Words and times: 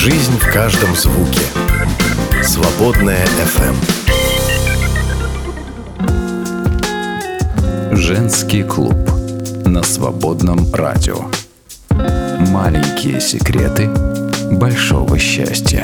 Жизнь 0.00 0.38
в 0.38 0.52
каждом 0.52 0.94
звуке. 0.94 1.40
Свободная 2.44 3.26
FM. 3.26 3.74
Женский 7.96 8.62
клуб 8.62 8.94
на 9.66 9.82
свободном 9.82 10.72
радио. 10.72 11.16
Маленькие 11.90 13.20
секреты 13.20 13.90
большого 14.52 15.18
счастья. 15.18 15.82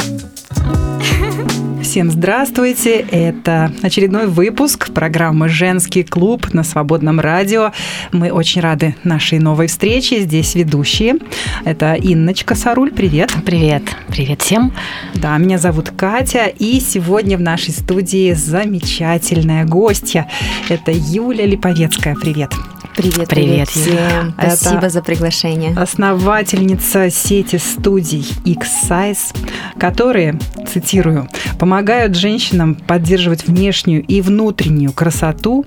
Всем 1.95 2.11
здравствуйте! 2.11 3.07
Это 3.09 3.71
очередной 3.81 4.27
выпуск 4.27 4.93
программы 4.93 5.49
«Женский 5.49 6.03
клуб» 6.03 6.53
на 6.53 6.65
Свободном 6.65 7.21
радио. 7.21 7.71
Мы 8.11 8.33
очень 8.33 8.63
рады 8.63 8.97
нашей 9.05 9.39
новой 9.39 9.69
встрече. 9.69 10.19
Здесь 10.19 10.57
ведущие. 10.57 11.19
Это 11.65 11.95
Инночка 11.95 12.57
Саруль. 12.57 12.91
Привет! 12.91 13.33
Привет! 13.47 13.85
Привет 14.09 14.43
всем! 14.43 14.73
Да, 15.15 15.39
меня 15.39 15.57
зовут 15.57 15.91
Катя. 15.91 16.47
И 16.47 16.81
сегодня 16.81 17.39
в 17.39 17.43
нашей 17.43 17.71
студии 17.71 18.33
замечательная 18.33 19.65
гостья. 19.65 20.29
Это 20.69 20.91
Юля 20.91 21.47
Липовецкая. 21.47 22.17
Привет! 22.17 22.51
Привет, 22.97 23.29
привет, 23.29 23.29
привет 23.29 23.69
всем. 23.69 24.35
Спасибо 24.39 24.77
Это 24.77 24.89
за 24.89 25.03
приглашение. 25.03 25.75
Основательница 25.77 27.11
сети 27.11 27.57
студий 27.57 28.25
X-Size, 28.45 29.37
которые, 29.81 30.39
цитирую, 30.73 31.29
помогают 31.59 32.15
женщинам 32.15 32.77
поддерживать 32.77 33.49
внешнюю 33.49 34.05
и 34.05 34.21
внутреннюю 34.21 34.93
красоту 34.93 35.65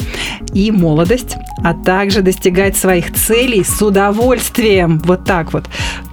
и 0.53 0.71
молодость, 0.71 1.35
а 1.65 1.73
также 1.73 2.21
достигать 2.21 2.77
своих 2.77 3.13
целей 3.13 3.65
с 3.65 3.81
удовольствием. 3.81 4.99
Вот 4.99 5.25
так 5.25 5.51
вот. 5.51 5.65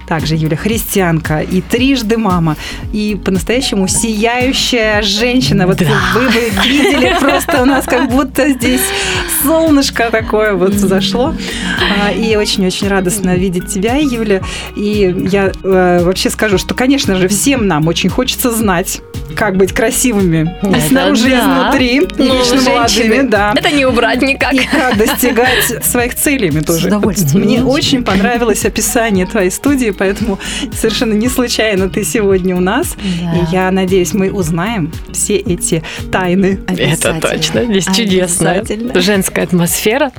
Также 0.07 0.35
Юля 0.35 0.57
христианка 0.57 1.39
и 1.39 1.61
трижды 1.61 2.17
мама, 2.17 2.55
и 2.93 3.19
по-настоящему 3.23 3.87
сияющая 3.87 5.01
женщина. 5.01 5.67
Вот 5.67 5.77
да. 5.77 5.85
вы 6.13 6.27
бы 6.27 6.51
видели 6.67 7.15
просто 7.19 7.61
у 7.61 7.65
нас 7.65 7.85
как 7.85 8.09
будто 8.09 8.49
здесь 8.49 8.81
солнышко 9.43 10.09
такое 10.11 10.53
вот 10.53 10.73
зашло. 10.73 11.33
А, 12.01 12.11
и 12.11 12.35
очень-очень 12.35 12.87
радостно 12.87 13.35
видеть 13.35 13.67
тебя, 13.67 13.95
Юля. 13.95 14.41
И 14.75 15.15
я 15.31 15.51
э, 15.63 16.03
вообще 16.03 16.29
скажу, 16.29 16.57
что, 16.57 16.73
конечно 16.73 17.15
же, 17.15 17.27
всем 17.27 17.67
нам 17.67 17.87
очень 17.87 18.09
хочется 18.09 18.51
знать, 18.51 19.01
как 19.35 19.57
быть 19.57 19.73
красивыми 19.73 20.55
и 20.63 20.79
снаружи, 20.87 21.29
да. 21.29 21.39
изнутри, 21.39 22.01
ну, 22.17 22.37
вечно 22.37 22.61
молодыми, 22.61 23.27
да. 23.27 23.53
Это 23.55 23.71
не 23.71 23.85
убрать 23.85 24.21
никак. 24.21 24.53
И 24.53 24.65
как 24.65 24.97
достигать 24.97 25.83
своих 25.83 26.15
целей 26.15 26.51
тоже. 26.61 26.83
С 26.83 26.85
удовольствием. 26.85 27.45
Мне 27.45 27.63
очень 27.63 28.03
понравилось 28.03 28.65
описание 28.65 29.25
твоей 29.25 29.51
студии, 29.51 29.91
поэтому 29.97 30.39
совершенно 30.73 31.13
не 31.13 31.29
случайно 31.29 31.89
ты 31.89 32.03
сегодня 32.03 32.55
у 32.55 32.59
нас. 32.59 32.95
Да. 32.95 33.35
И 33.35 33.55
я 33.55 33.71
надеюсь, 33.71 34.13
мы 34.13 34.31
узнаем 34.31 34.91
все 35.11 35.37
эти 35.37 35.83
тайны. 36.11 36.59
Это 36.67 37.19
точно. 37.21 37.65
Здесь 37.65 37.85
чудесная 37.95 38.63
женская 38.95 39.43
атмосфера. 39.43 40.11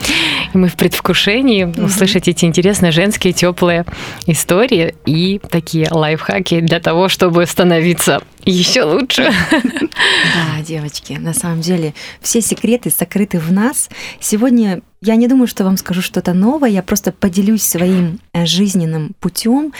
И 0.53 0.59
мы 0.59 0.69
в 0.69 0.75
предвкушении 0.75 1.65
угу. 1.65 1.85
услышать 1.85 2.29
эти 2.29 2.45
интересные 2.45 2.93
женские 2.93 3.33
теплые 3.33 3.85
истории 4.27 4.95
и 5.05 5.41
такие 5.51 5.89
лайфхаки 5.91 6.61
для 6.61 6.81
того, 6.81 7.09
чтобы 7.09 7.47
становиться 7.47 8.23
еще 8.47 8.85
лучше. 8.85 9.33
Да, 9.51 10.63
девочки, 10.63 11.15
на 11.15 11.35
самом 11.35 11.61
деле 11.61 11.95
все 12.21 12.41
секреты 12.41 12.91
сокрыты 12.91 13.39
в 13.39 13.53
нас. 13.53 13.89
Сегодня 14.21 14.83
я 15.03 15.17
не 15.17 15.29
думаю, 15.29 15.47
что 15.47 15.65
вам 15.65 15.77
скажу 15.77 16.03
что-то 16.03 16.33
новое, 16.33 16.71
я 16.71 16.83
просто 16.83 17.13
поделюсь 17.13 17.63
своим 17.63 18.21
э, 18.33 18.47
жизненным 18.47 19.13
путем, 19.21 19.73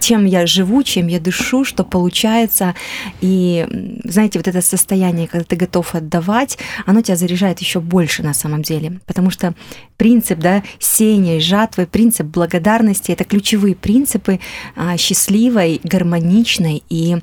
чем 0.00 0.24
я 0.24 0.46
живу, 0.46 0.82
чем 0.82 1.06
я 1.06 1.20
дышу, 1.20 1.64
что 1.64 1.84
получается. 1.84 2.74
И 3.20 3.66
знаете, 4.04 4.38
вот 4.38 4.48
это 4.48 4.62
состояние, 4.62 5.28
когда 5.28 5.44
ты 5.44 5.56
готов 5.56 5.94
отдавать, 5.94 6.58
оно 6.86 7.02
тебя 7.02 7.16
заряжает 7.16 7.60
еще 7.60 7.80
больше 7.80 8.22
на 8.22 8.34
самом 8.34 8.62
деле. 8.62 9.00
Потому 9.06 9.30
что 9.30 9.54
принцип 9.96 10.38
да, 10.38 10.62
сеяния 10.78 11.38
и 11.38 11.40
жатвы, 11.40 11.86
принцип 11.86 12.26
благодарности— 12.26 13.10
это 13.12 13.24
ключевые 13.24 13.74
принципы 13.74 14.40
а, 14.76 14.96
счастливой, 14.96 15.80
гармоничной 15.84 16.82
и 16.88 17.18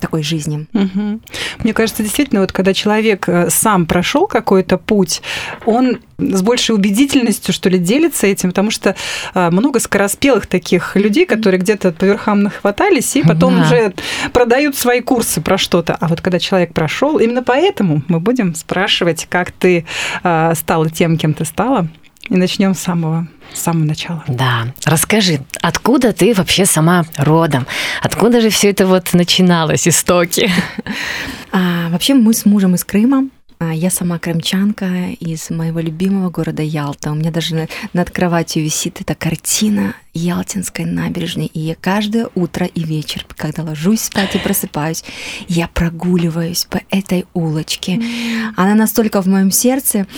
такой 0.00 0.24
жизни. 0.24 0.66
Угу. 0.74 1.20
Мне 1.62 1.72
кажется, 1.72 2.02
действительно, 2.02 2.40
вот 2.40 2.50
когда 2.50 2.74
человек 2.74 3.28
э, 3.28 3.48
сам 3.48 3.86
прошел 3.86 4.26
какой-то 4.26 4.76
путь, 4.76 5.22
он 5.66 6.00
с 6.18 6.42
большей 6.42 6.74
убедительностью, 6.74 7.54
что 7.54 7.68
ли, 7.68 7.78
делится 7.78 8.26
этим, 8.26 8.50
потому 8.50 8.72
что 8.72 8.96
э, 9.34 9.50
много 9.50 9.78
скороспелых 9.78 10.46
таких 10.46 10.96
людей, 10.96 11.26
которые 11.26 11.60
где-то 11.60 11.81
по 11.90 12.04
верхам 12.04 12.44
нахватались 12.44 13.16
и 13.16 13.22
потом 13.22 13.56
да. 13.56 13.62
уже 13.62 13.94
продают 14.32 14.76
свои 14.76 15.00
курсы 15.00 15.40
про 15.40 15.58
что-то. 15.58 15.96
А 15.98 16.06
вот 16.06 16.20
когда 16.20 16.38
человек 16.38 16.72
прошел, 16.72 17.18
именно 17.18 17.42
поэтому 17.42 18.02
мы 18.08 18.20
будем 18.20 18.54
спрашивать, 18.54 19.26
как 19.28 19.50
ты 19.50 19.84
э, 20.22 20.52
стала 20.54 20.88
тем, 20.90 21.16
кем 21.16 21.34
ты 21.34 21.44
стала. 21.44 21.88
И 22.28 22.36
начнем 22.36 22.74
с 22.74 22.78
самого, 22.78 23.26
с 23.52 23.60
самого 23.60 23.84
начала. 23.84 24.22
Да. 24.28 24.68
Расскажи, 24.84 25.40
откуда 25.60 26.12
ты 26.12 26.34
вообще 26.34 26.66
сама 26.66 27.04
родом? 27.16 27.66
Откуда 28.00 28.40
же 28.40 28.48
все 28.48 28.70
это 28.70 28.86
вот 28.86 29.12
начиналось, 29.12 29.88
истоки? 29.88 30.50
А, 31.54 31.90
вообще 31.90 32.14
мы 32.14 32.32
с 32.32 32.46
мужем 32.46 32.76
из 32.76 32.82
Крыма. 32.82 33.28
А, 33.62 33.72
я 33.72 33.90
сама 33.90 34.18
крымчанка 34.18 35.10
из 35.20 35.48
моего 35.50 35.78
любимого 35.78 36.30
города 36.30 36.62
Ялта. 36.62 37.12
У 37.12 37.14
меня 37.14 37.30
даже 37.30 37.68
над 37.92 38.10
кроватью 38.10 38.64
висит 38.64 39.00
эта 39.00 39.14
картина 39.14 39.94
Ялтинской 40.14 40.84
набережной. 40.84 41.46
И 41.46 41.60
я 41.60 41.76
каждое 41.76 42.28
утро 42.34 42.66
и 42.66 42.82
вечер, 42.82 43.24
когда 43.36 43.62
ложусь 43.62 44.00
спать 44.00 44.34
и 44.34 44.38
просыпаюсь, 44.38 45.04
я 45.46 45.68
прогуливаюсь 45.68 46.64
по 46.64 46.80
этой 46.90 47.24
улочке. 47.34 48.02
Она 48.56 48.74
настолько 48.74 49.22
в 49.22 49.26
моем 49.26 49.52
сердце. 49.52 50.08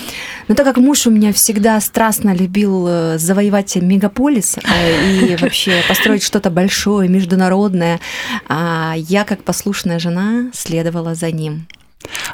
Но 0.49 0.55
так 0.55 0.65
как 0.65 0.79
муж 0.79 1.07
у 1.07 1.11
меня 1.11 1.35
всегда 1.35 1.79
страстно 1.81 2.35
любил 2.35 2.87
э, 2.89 3.19
завоевать 3.19 3.77
мегаполис 3.77 4.57
э, 4.57 5.19
и 5.19 5.37
вообще 5.41 5.83
построить 5.87 6.23
что-то 6.23 6.49
большое, 6.49 7.11
международное, 7.11 8.01
а 8.49 8.95
я 8.97 9.25
как 9.25 9.45
послушная 9.45 9.99
жена 9.99 10.51
следовала 10.55 11.15
за 11.15 11.31
ним. 11.31 11.67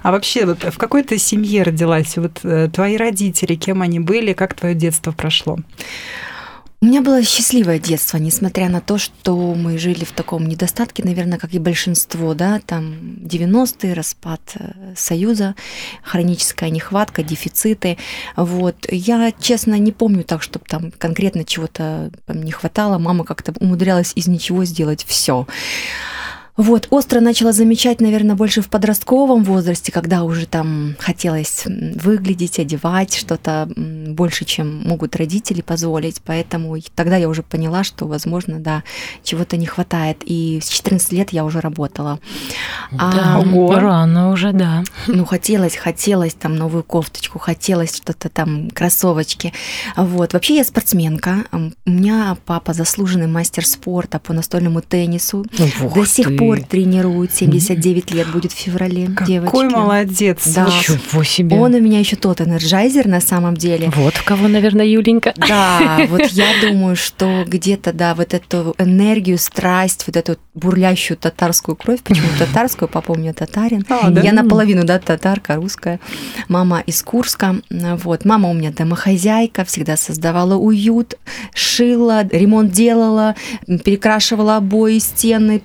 А 0.03 0.11
вообще, 0.11 0.47
вот 0.47 0.65
в 0.65 0.79
какой 0.79 1.03
то 1.03 1.19
семье 1.19 1.63
родилась? 1.63 2.17
Вот 2.17 2.41
э, 2.43 2.69
твои 2.73 2.97
родители, 2.97 3.55
кем 3.55 3.83
они 3.83 4.01
были, 4.01 4.33
как 4.33 4.55
твое 4.55 4.75
детство 4.75 5.13
прошло? 5.13 5.59
У 6.83 6.87
меня 6.87 7.03
было 7.03 7.23
счастливое 7.23 7.79
детство, 7.79 8.17
несмотря 8.17 8.71
на 8.71 8.81
то, 8.81 8.97
что 8.97 9.37
мы 9.55 9.77
жили 9.77 10.05
в 10.07 10.13
таком 10.13 10.47
недостатке, 10.49 11.05
наверное, 11.05 11.39
как 11.39 11.53
и 11.53 11.59
большинство, 11.59 12.33
да, 12.33 12.59
там 12.65 12.95
90-е, 13.21 13.93
распад 13.93 14.41
э, 14.55 14.95
Союза, 14.97 15.55
хроническая 16.03 16.71
нехватка, 16.71 17.23
дефициты. 17.23 17.99
Вот. 18.35 18.87
Я, 18.91 19.31
честно, 19.39 19.79
не 19.79 19.93
помню 19.93 20.25
так, 20.25 20.41
чтобы 20.41 20.65
там 20.67 20.91
конкретно 20.91 21.45
чего-то 21.45 22.11
не 22.29 22.51
хватало. 22.51 22.97
Мама 22.97 23.25
как-то 23.25 23.53
умудрялась 23.61 24.13
из 24.15 24.27
ничего 24.27 24.65
сделать 24.65 25.05
все. 25.07 25.47
Вот, 26.61 26.89
остро 26.91 27.21
начала 27.21 27.53
замечать, 27.53 28.03
наверное, 28.03 28.35
больше 28.35 28.61
в 28.61 28.69
подростковом 28.69 29.45
возрасте, 29.45 29.91
когда 29.91 30.25
уже 30.25 30.45
там 30.45 30.95
хотелось 30.99 31.65
выглядеть, 31.65 32.59
одевать 32.59 33.17
что-то 33.17 33.67
больше, 33.75 34.45
чем 34.45 34.83
могут 34.87 35.17
родители 35.17 35.63
позволить. 35.63 36.21
Поэтому 36.23 36.77
тогда 36.95 37.17
я 37.17 37.31
уже 37.31 37.43
поняла, 37.43 37.83
что, 37.83 38.07
возможно, 38.07 38.59
да, 38.59 38.83
чего-то 39.23 39.57
не 39.57 39.65
хватает. 39.65 40.19
И 40.27 40.61
с 40.63 40.69
14 40.69 41.11
лет 41.13 41.31
я 41.33 41.47
уже 41.47 41.61
работала. 41.61 42.21
Да, 42.91 43.37
а, 43.37 43.41
ого. 43.41 43.77
рано 43.77 44.31
уже, 44.31 44.53
да. 44.53 44.85
Ну, 45.07 45.25
хотелось, 45.25 45.77
хотелось 45.77 46.35
там 46.35 46.57
новую 46.57 46.85
кофточку, 46.85 47.39
хотелось 47.39 47.97
что-то 47.97 48.29
там, 48.29 48.69
кроссовочки. 48.69 49.55
Вот. 49.97 50.35
Вообще 50.35 50.57
я 50.57 50.65
спортсменка. 50.65 51.47
У 51.53 51.91
меня 51.91 52.37
папа 52.45 52.75
заслуженный 52.75 53.29
мастер 53.29 53.65
спорта 53.65 54.19
по 54.19 54.35
настольному 54.35 54.83
теннису. 54.83 55.47
Ух 55.83 55.95
До 55.95 56.05
сих 56.05 56.37
пор 56.37 56.50
тренирует, 56.57 57.35
79 57.35 58.11
лет 58.13 58.31
будет 58.31 58.53
в 58.53 58.57
феврале, 58.57 59.07
Какой 59.07 59.27
девочки. 59.27 59.57
молодец. 59.75 60.47
Да. 60.55 60.67
Ничего 60.67 61.23
себе. 61.25 61.57
Он 61.57 61.75
у 61.75 61.81
меня 61.81 61.99
еще 61.99 62.17
тот 62.17 62.41
энерджайзер 62.41 63.07
на 63.07 63.21
самом 63.21 63.57
деле. 63.57 63.91
Вот 63.95 64.15
в 64.15 64.25
кого, 64.25 64.49
наверное, 64.49 64.87
Юленька. 64.87 65.35
Да, 65.37 66.01
вот 66.09 66.27
я 66.33 66.47
думаю, 66.63 66.97
что 66.97 67.45
где-то, 67.47 67.93
да, 67.93 68.15
вот 68.15 68.35
эту 68.35 68.75
энергию, 68.79 69.39
страсть, 69.39 70.05
вот 70.07 70.17
эту 70.17 70.37
бурлящую 70.55 71.17
татарскую 71.17 71.77
кровь, 71.77 72.01
почему 72.03 72.29
татарскую, 72.39 72.89
папа 72.89 73.13
у 73.13 73.17
меня 73.17 73.33
татарин. 73.33 73.85
А, 73.89 74.11
да? 74.11 74.21
Я 74.21 74.33
наполовину, 74.33 74.85
да, 74.85 74.99
татарка, 74.99 75.57
русская. 75.57 76.01
Мама 76.49 76.81
из 76.87 77.03
Курска. 77.03 77.57
Вот. 77.71 78.25
Мама 78.25 78.51
у 78.51 78.55
меня 78.55 78.71
домохозяйка, 78.71 79.65
всегда 79.65 79.97
создавала 79.97 80.57
уют, 80.57 81.15
шила, 81.55 82.27
ремонт 82.27 82.73
делала, 82.73 83.35
перекрашивала 83.67 84.57
обои, 84.57 84.99
стены, 84.99 85.59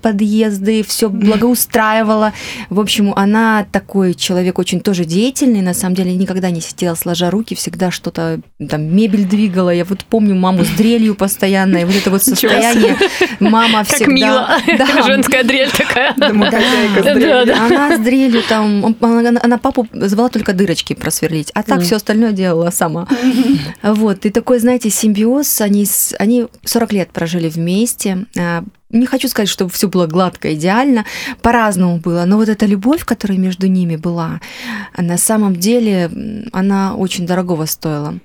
подъезды, 0.66 0.84
все 0.88 1.10
благоустраивала. 1.10 2.34
В 2.70 2.80
общем, 2.80 3.14
она 3.16 3.66
такой 3.72 4.14
человек 4.14 4.60
очень 4.60 4.80
тоже 4.80 5.06
деятельный, 5.06 5.62
на 5.62 5.74
самом 5.74 5.96
деле 5.96 6.14
никогда 6.16 6.50
не 6.50 6.62
сидела 6.62 6.96
сложа 6.96 7.30
руки, 7.30 7.56
всегда 7.56 7.92
что-то, 7.92 8.40
там, 8.70 8.96
мебель 8.96 9.26
двигала. 9.26 9.70
Я 9.70 9.86
вот 9.86 10.04
помню 10.06 10.36
маму 10.36 10.64
с 10.64 10.70
дрелью 10.70 11.16
постоянно, 11.16 11.78
и 11.78 11.86
вот 11.86 11.96
это 11.96 12.12
вот 12.12 12.24
состояние. 12.24 12.98
Мама 13.40 13.84
всегда... 13.84 14.06
Как 14.06 14.14
мило. 14.14 14.50
Да. 14.78 15.04
Женская 15.06 15.44
дрель 15.44 15.70
такая. 15.72 16.14
Она 16.18 17.98
с 17.98 18.00
дрелью 18.00 18.42
там, 18.48 18.96
она 19.02 19.58
папу 19.58 19.88
звала 19.94 20.30
только 20.30 20.54
дырочки 20.54 20.94
просверлить, 20.94 21.52
а 21.54 21.64
так 21.64 21.82
все 21.82 21.96
остальное 21.98 22.32
делала 22.32 22.70
сама. 22.72 23.08
Вот, 23.82 24.26
и 24.26 24.30
такой, 24.30 24.60
знаете, 24.60 24.90
симбиоз, 24.90 25.62
они, 25.62 25.86
они 26.20 26.48
40 26.64 26.94
лет 26.94 27.12
прожили 27.12 27.50
вместе, 27.50 28.26
а, 28.38 28.64
не 29.00 29.06
хочу 29.06 29.28
сказать, 29.28 29.50
чтобы 29.50 29.72
все 29.72 29.88
было 29.88 30.08
гладко, 30.08 30.54
идеально, 30.54 31.06
по-разному 31.42 31.98
было, 31.98 32.26
но 32.26 32.38
вот 32.38 32.50
эта 32.50 32.66
любовь, 32.66 33.04
которая 33.06 33.38
между 33.38 33.68
ними 33.68 33.96
была, 33.96 34.42
на 34.98 35.18
самом 35.18 35.56
деле 35.56 36.10
она 36.52 36.96
очень 36.96 37.26
дорогого 37.26 37.66
стоила. 37.66 38.16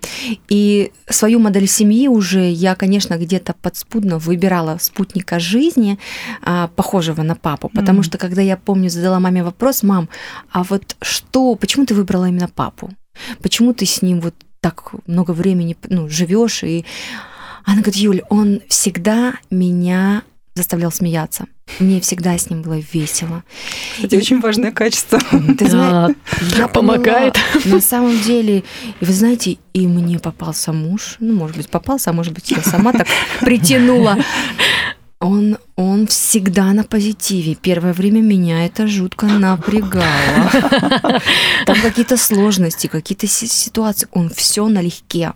И 0.48 0.92
свою 1.08 1.38
модель 1.38 1.66
семьи 1.66 2.08
уже 2.08 2.50
я, 2.50 2.74
конечно, 2.74 3.16
где-то 3.16 3.54
подспудно 3.54 4.18
выбирала 4.18 4.78
спутника 4.80 5.38
жизни, 5.38 5.98
а, 6.42 6.68
похожего 6.68 7.22
на 7.22 7.34
папу, 7.34 7.68
потому 7.68 8.00
mm. 8.00 8.04
что 8.04 8.18
когда 8.18 8.42
я 8.42 8.56
помню, 8.56 8.90
задала 8.90 9.20
маме 9.20 9.42
вопрос, 9.42 9.82
мам, 9.82 10.08
а 10.50 10.62
вот 10.62 10.96
что, 11.02 11.54
почему 11.54 11.86
ты 11.86 11.94
выбрала 11.94 12.28
именно 12.28 12.48
папу? 12.48 12.90
Почему 13.42 13.74
ты 13.74 13.86
с 13.86 14.02
ним 14.02 14.20
вот 14.20 14.34
так 14.60 14.92
много 15.06 15.32
времени 15.32 15.76
ну, 15.88 16.08
живешь 16.08 16.62
и 16.64 16.84
она 17.64 17.82
говорит, 17.82 17.96
Юль, 17.96 18.22
он 18.28 18.62
всегда 18.68 19.34
меня 19.50 20.22
заставлял 20.54 20.90
смеяться. 20.90 21.46
Мне 21.78 22.00
всегда 22.00 22.36
с 22.36 22.50
ним 22.50 22.62
было 22.62 22.82
весело. 22.92 23.44
Это 24.02 24.16
и... 24.16 24.18
очень 24.18 24.40
важное 24.40 24.72
качество. 24.72 25.18
Ты 25.30 25.66
да, 25.66 25.68
знаешь, 25.68 26.16
я 26.58 26.68
помогает. 26.68 27.34
Поняла, 27.52 27.76
на 27.76 27.80
самом 27.80 28.20
деле, 28.20 28.64
и 29.00 29.04
вы 29.04 29.12
знаете, 29.12 29.58
и 29.72 29.86
мне 29.86 30.18
попался 30.18 30.72
муж. 30.72 31.16
Ну, 31.20 31.34
может 31.34 31.56
быть, 31.56 31.68
попался, 31.68 32.10
а 32.10 32.12
может 32.12 32.32
быть, 32.32 32.50
я 32.50 32.62
сама 32.62 32.92
так 32.92 33.06
притянула. 33.40 34.18
Он, 35.22 35.58
он 35.76 36.06
всегда 36.06 36.72
на 36.72 36.82
позитиве. 36.82 37.54
Первое 37.54 37.92
время 37.92 38.22
меня 38.22 38.64
это 38.64 38.86
жутко 38.86 39.26
напрягало. 39.26 40.50
Там 41.66 41.78
какие-то 41.82 42.16
сложности, 42.16 42.86
какие-то 42.86 43.26
ситуации. 43.26 44.08
Он 44.12 44.30
все 44.30 44.66
налегке. 44.66 45.34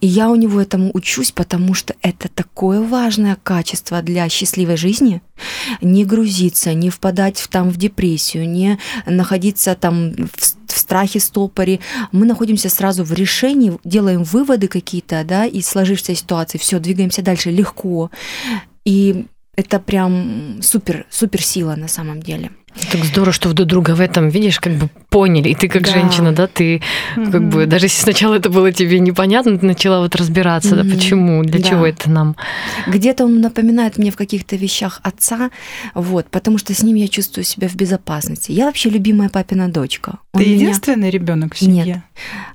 И 0.00 0.06
я 0.06 0.28
у 0.28 0.36
него 0.36 0.60
этому 0.60 0.92
учусь, 0.94 1.32
потому 1.32 1.74
что 1.74 1.96
это 2.02 2.28
такое 2.28 2.80
важное 2.80 3.36
качество 3.42 4.00
для 4.00 4.28
счастливой 4.28 4.76
жизни. 4.76 5.22
Не 5.80 6.04
грузиться, 6.04 6.72
не 6.72 6.88
впадать 6.88 7.40
в, 7.40 7.48
там 7.48 7.70
в 7.70 7.76
депрессию, 7.78 8.48
не 8.48 8.78
находиться 9.06 9.74
там 9.74 10.12
в, 10.12 10.72
в 10.72 10.78
страхе, 10.78 11.18
стопоре. 11.18 11.80
Мы 12.12 12.26
находимся 12.26 12.68
сразу 12.68 13.02
в 13.02 13.12
решении, 13.12 13.76
делаем 13.82 14.22
выводы 14.22 14.68
какие-то, 14.68 15.24
да, 15.24 15.46
из 15.46 15.66
сложившейся 15.66 16.14
ситуации. 16.14 16.58
Все, 16.58 16.78
двигаемся 16.78 17.22
дальше 17.22 17.50
легко. 17.50 18.12
И 18.84 19.26
это 19.56 19.78
прям 19.78 20.60
супер, 20.62 21.06
супер 21.10 21.42
сила 21.42 21.76
на 21.76 21.88
самом 21.88 22.22
деле. 22.22 22.50
Так 22.92 23.04
здорово, 23.04 23.32
что 23.32 23.48
вы 23.48 23.54
друг 23.54 23.68
друга 23.68 23.94
в 23.96 24.00
этом, 24.00 24.28
видишь, 24.28 24.60
как 24.60 24.74
бы 24.74 24.88
поняли. 25.08 25.48
И 25.48 25.54
ты 25.56 25.68
как 25.68 25.82
да. 25.82 25.92
женщина, 25.92 26.32
да, 26.32 26.46
ты 26.46 26.76
mm-hmm. 27.16 27.32
как 27.32 27.48
бы, 27.48 27.66
даже 27.66 27.86
если 27.86 28.00
сначала 28.00 28.36
это 28.36 28.48
было 28.48 28.70
тебе 28.70 29.00
непонятно, 29.00 29.58
ты 29.58 29.66
начала 29.66 30.00
вот 30.00 30.14
разбираться, 30.14 30.76
mm-hmm. 30.76 30.84
да, 30.84 30.94
почему, 30.94 31.42
для 31.42 31.60
да. 31.60 31.68
чего 31.68 31.86
это 31.86 32.08
нам. 32.08 32.36
Где-то 32.86 33.24
он 33.24 33.40
напоминает 33.40 33.98
мне 33.98 34.12
в 34.12 34.16
каких-то 34.16 34.54
вещах 34.54 35.00
отца, 35.02 35.50
вот, 35.94 36.28
потому 36.30 36.58
что 36.58 36.72
с 36.72 36.82
ним 36.82 36.94
я 36.94 37.08
чувствую 37.08 37.44
себя 37.44 37.68
в 37.68 37.74
безопасности. 37.74 38.52
Я 38.52 38.66
вообще 38.66 38.88
любимая 38.88 39.30
папина 39.30 39.68
дочка. 39.68 40.18
Он 40.32 40.40
ты 40.40 40.46
меня... 40.46 40.62
единственный 40.62 41.10
ребенок 41.10 41.54
в 41.54 41.58
семье? 41.58 41.84
Нет. 41.84 41.98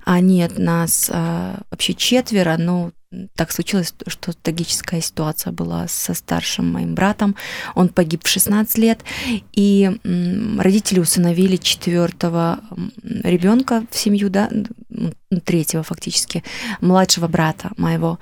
А 0.06 0.22
нет, 0.22 0.58
нас 0.58 1.12
а, 1.14 1.60
вообще 1.70 1.94
четверо, 1.94 2.56
но 2.58 2.92
так 3.36 3.52
случилось, 3.52 3.94
что 4.08 4.34
трагическая 4.34 5.02
ситуация 5.02 5.52
была 5.52 5.88
со 5.88 6.14
старшим 6.14 6.72
моим 6.72 6.96
братом. 6.96 7.36
Он 7.74 7.90
погиб 7.90 8.24
в 8.24 8.28
16 8.28 8.78
лет, 8.78 9.02
и 9.54 9.92
родители 10.58 11.00
усыновили 11.00 11.58
четвертого 11.58 12.60
ребенка 13.04 13.86
в 13.90 13.98
семью, 13.98 14.30
да, 14.30 14.50
ну, 14.90 15.12
третьего 15.44 15.84
фактически, 15.84 16.44
младшего 16.82 17.28
брата 17.28 17.72
моего. 17.78 18.20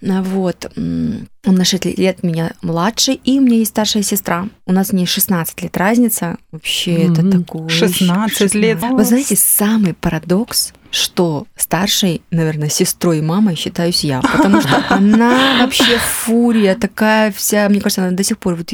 Вот. 0.00 0.72
Он 0.76 1.26
на 1.44 1.64
6 1.64 1.98
лет 1.98 2.22
меня 2.22 2.52
младше, 2.62 3.12
и 3.12 3.38
у 3.38 3.42
меня 3.42 3.58
есть 3.58 3.72
старшая 3.72 4.02
сестра. 4.02 4.48
У 4.66 4.72
нас 4.72 4.92
не 4.92 5.06
16 5.06 5.62
лет 5.62 5.76
разница. 5.76 6.38
Вообще 6.50 7.04
mm-hmm. 7.04 7.12
это 7.12 7.38
такое... 7.38 7.68
16, 7.68 7.98
16 7.98 8.54
лет. 8.54 8.78
Вы 8.80 9.04
знаете, 9.04 9.36
самый 9.36 9.94
парадокс– 9.94 10.72
что 10.94 11.46
старшей, 11.56 12.22
наверное, 12.30 12.68
сестрой 12.68 13.18
и 13.18 13.22
мамой 13.22 13.56
считаюсь 13.56 14.04
я, 14.04 14.20
потому 14.20 14.60
что 14.60 14.84
она 14.88 15.58
вообще 15.60 15.98
фурия, 15.98 16.74
такая 16.76 17.32
вся, 17.32 17.68
мне 17.68 17.80
кажется, 17.80 18.02
она 18.02 18.12
до 18.12 18.22
сих 18.22 18.38
пор, 18.38 18.54
вот, 18.54 18.72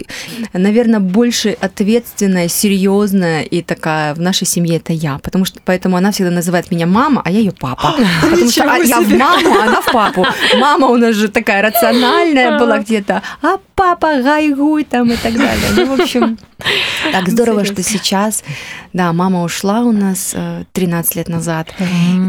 наверное, 0.53 1.01
больше 1.01 1.57
ответственная, 1.61 2.49
серьезная 2.49 3.43
и 3.43 3.63
такая 3.63 4.15
в 4.15 4.21
нашей 4.21 4.47
семье 4.47 4.77
это 4.77 4.93
я, 4.93 5.19
потому 5.19 5.45
что 5.45 5.61
поэтому 5.65 5.97
она 5.97 6.13
всегда 6.13 6.31
называет 6.31 6.71
меня 6.71 6.87
мама, 6.87 7.23
а 7.25 7.31
я 7.31 7.39
ее 7.39 7.53
папа, 7.53 7.95
потому 8.21 8.51
что 8.51 8.71
а 8.71 8.77
я 8.79 9.01
в 9.01 9.11
маму, 9.11 9.55
а 9.59 9.63
она 9.63 9.81
в 9.81 9.91
папу. 9.91 10.27
Мама 10.59 10.89
у 10.89 10.97
нас 10.97 11.15
же 11.15 11.29
такая 11.29 11.63
рациональная 11.63 12.59
была 12.61 12.79
где-то, 12.79 13.23
а 13.43 13.59
папа 13.81 14.21
гайгуй 14.21 14.85
там 14.85 15.11
и 15.11 15.17
так 15.17 15.33
далее. 15.33 15.71
Ну, 15.75 15.97
в 15.97 16.01
общем, 16.03 16.37
так 17.13 17.29
здорово, 17.31 17.65
что 17.65 17.83
сейчас, 17.83 18.45
да, 18.93 19.11
мама 19.15 19.43
ушла 19.43 19.81
у 19.81 19.93
нас 19.93 20.37
13 20.73 21.17
э, 21.17 21.19
лет 21.19 21.29
назад, 21.31 21.75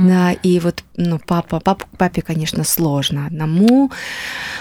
да, 0.07 0.31
и 0.31 0.59
вот, 0.62 0.86
ну, 0.95 1.19
папа, 1.19 1.59
пап, 1.59 1.83
папе, 1.98 2.21
конечно, 2.21 2.63
сложно 2.63 3.25
одному, 3.25 3.92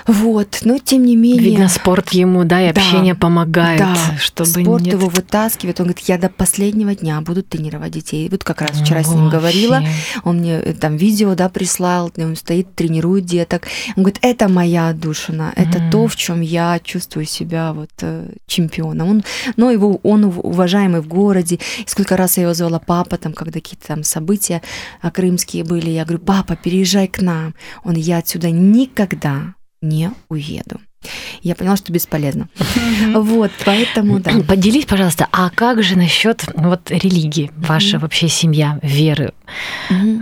вот, 0.09 0.59
но 0.65 0.79
тем 0.79 1.05
не 1.05 1.15
менее... 1.15 1.51
Видно, 1.51 1.69
спорт 1.69 2.11
ему, 2.11 2.43
да, 2.43 2.61
и 2.61 2.67
общение 2.67 3.15
помогает, 3.15 3.87
чтобы 4.19 4.51
спорт 4.51 4.85
его 4.85 5.09
вытаскивает, 5.09 5.79
он 5.79 5.87
говорит, 5.87 6.09
я 6.09 6.19
до 6.19 6.29
последнего 6.29 6.97
дня 6.97 7.21
буду 7.21 7.45
тренировать 7.45 7.93
детей. 7.93 8.29
Вот 8.29 8.43
как 8.43 8.63
раз 8.63 8.81
вчера 8.81 9.05
с 9.05 9.09
ним 9.09 9.29
говорила, 9.29 9.81
он 10.25 10.39
мне 10.39 10.55
э, 10.55 10.73
там 10.75 10.97
видео, 10.97 11.37
да, 11.37 11.49
прислал, 11.49 12.11
он 12.17 12.35
стоит, 12.35 12.75
тренирует 12.75 13.27
деток. 13.27 13.69
Он 13.97 14.03
говорит, 14.03 14.19
это 14.23 14.49
моя 14.49 14.89
отдушина, 14.89 15.53
это 15.55 15.81
то, 15.93 16.09
в 16.09 16.17
чем 16.17 16.41
я 16.41 16.80
чувствую 16.83 17.27
себя 17.27 17.73
вот 17.73 17.91
э, 18.03 18.33
чемпионом. 18.47 19.09
Он, 19.09 19.25
но 19.57 19.71
его, 19.71 20.01
он 20.03 20.25
уважаемый 20.25 21.01
в 21.01 21.09
городе. 21.09 21.57
И 21.57 21.89
сколько 21.89 22.17
раз 22.17 22.37
я 22.37 22.45
его 22.45 22.55
звала 22.55 22.79
папа, 22.79 23.17
там, 23.17 23.33
когда 23.33 23.61
какие-то 23.61 23.89
там 23.89 24.03
события 24.03 24.63
а, 25.01 25.11
крымские 25.11 25.65
были, 25.65 25.91
я 25.91 26.05
говорю, 26.05 26.25
папа, 26.25 26.57
переезжай 26.57 27.09
к 27.09 27.21
нам. 27.21 27.55
Он, 27.85 27.95
я 27.95 28.19
отсюда 28.19 28.51
никогда 28.51 29.55
не 29.81 30.13
уеду. 30.29 30.81
Я 31.43 31.55
поняла, 31.55 31.77
что 31.77 31.93
бесполезно. 31.93 32.49
Вот, 33.15 33.51
поэтому, 33.65 34.21
да. 34.21 34.33
Поделись, 34.49 34.85
пожалуйста, 34.85 35.27
а 35.33 35.49
как 35.51 35.83
же 35.83 35.97
насчет 35.97 36.45
вот 36.55 36.91
религии, 36.91 37.51
ваша 37.57 37.99
вообще 37.99 38.29
семья, 38.29 38.79
веры? 38.83 39.33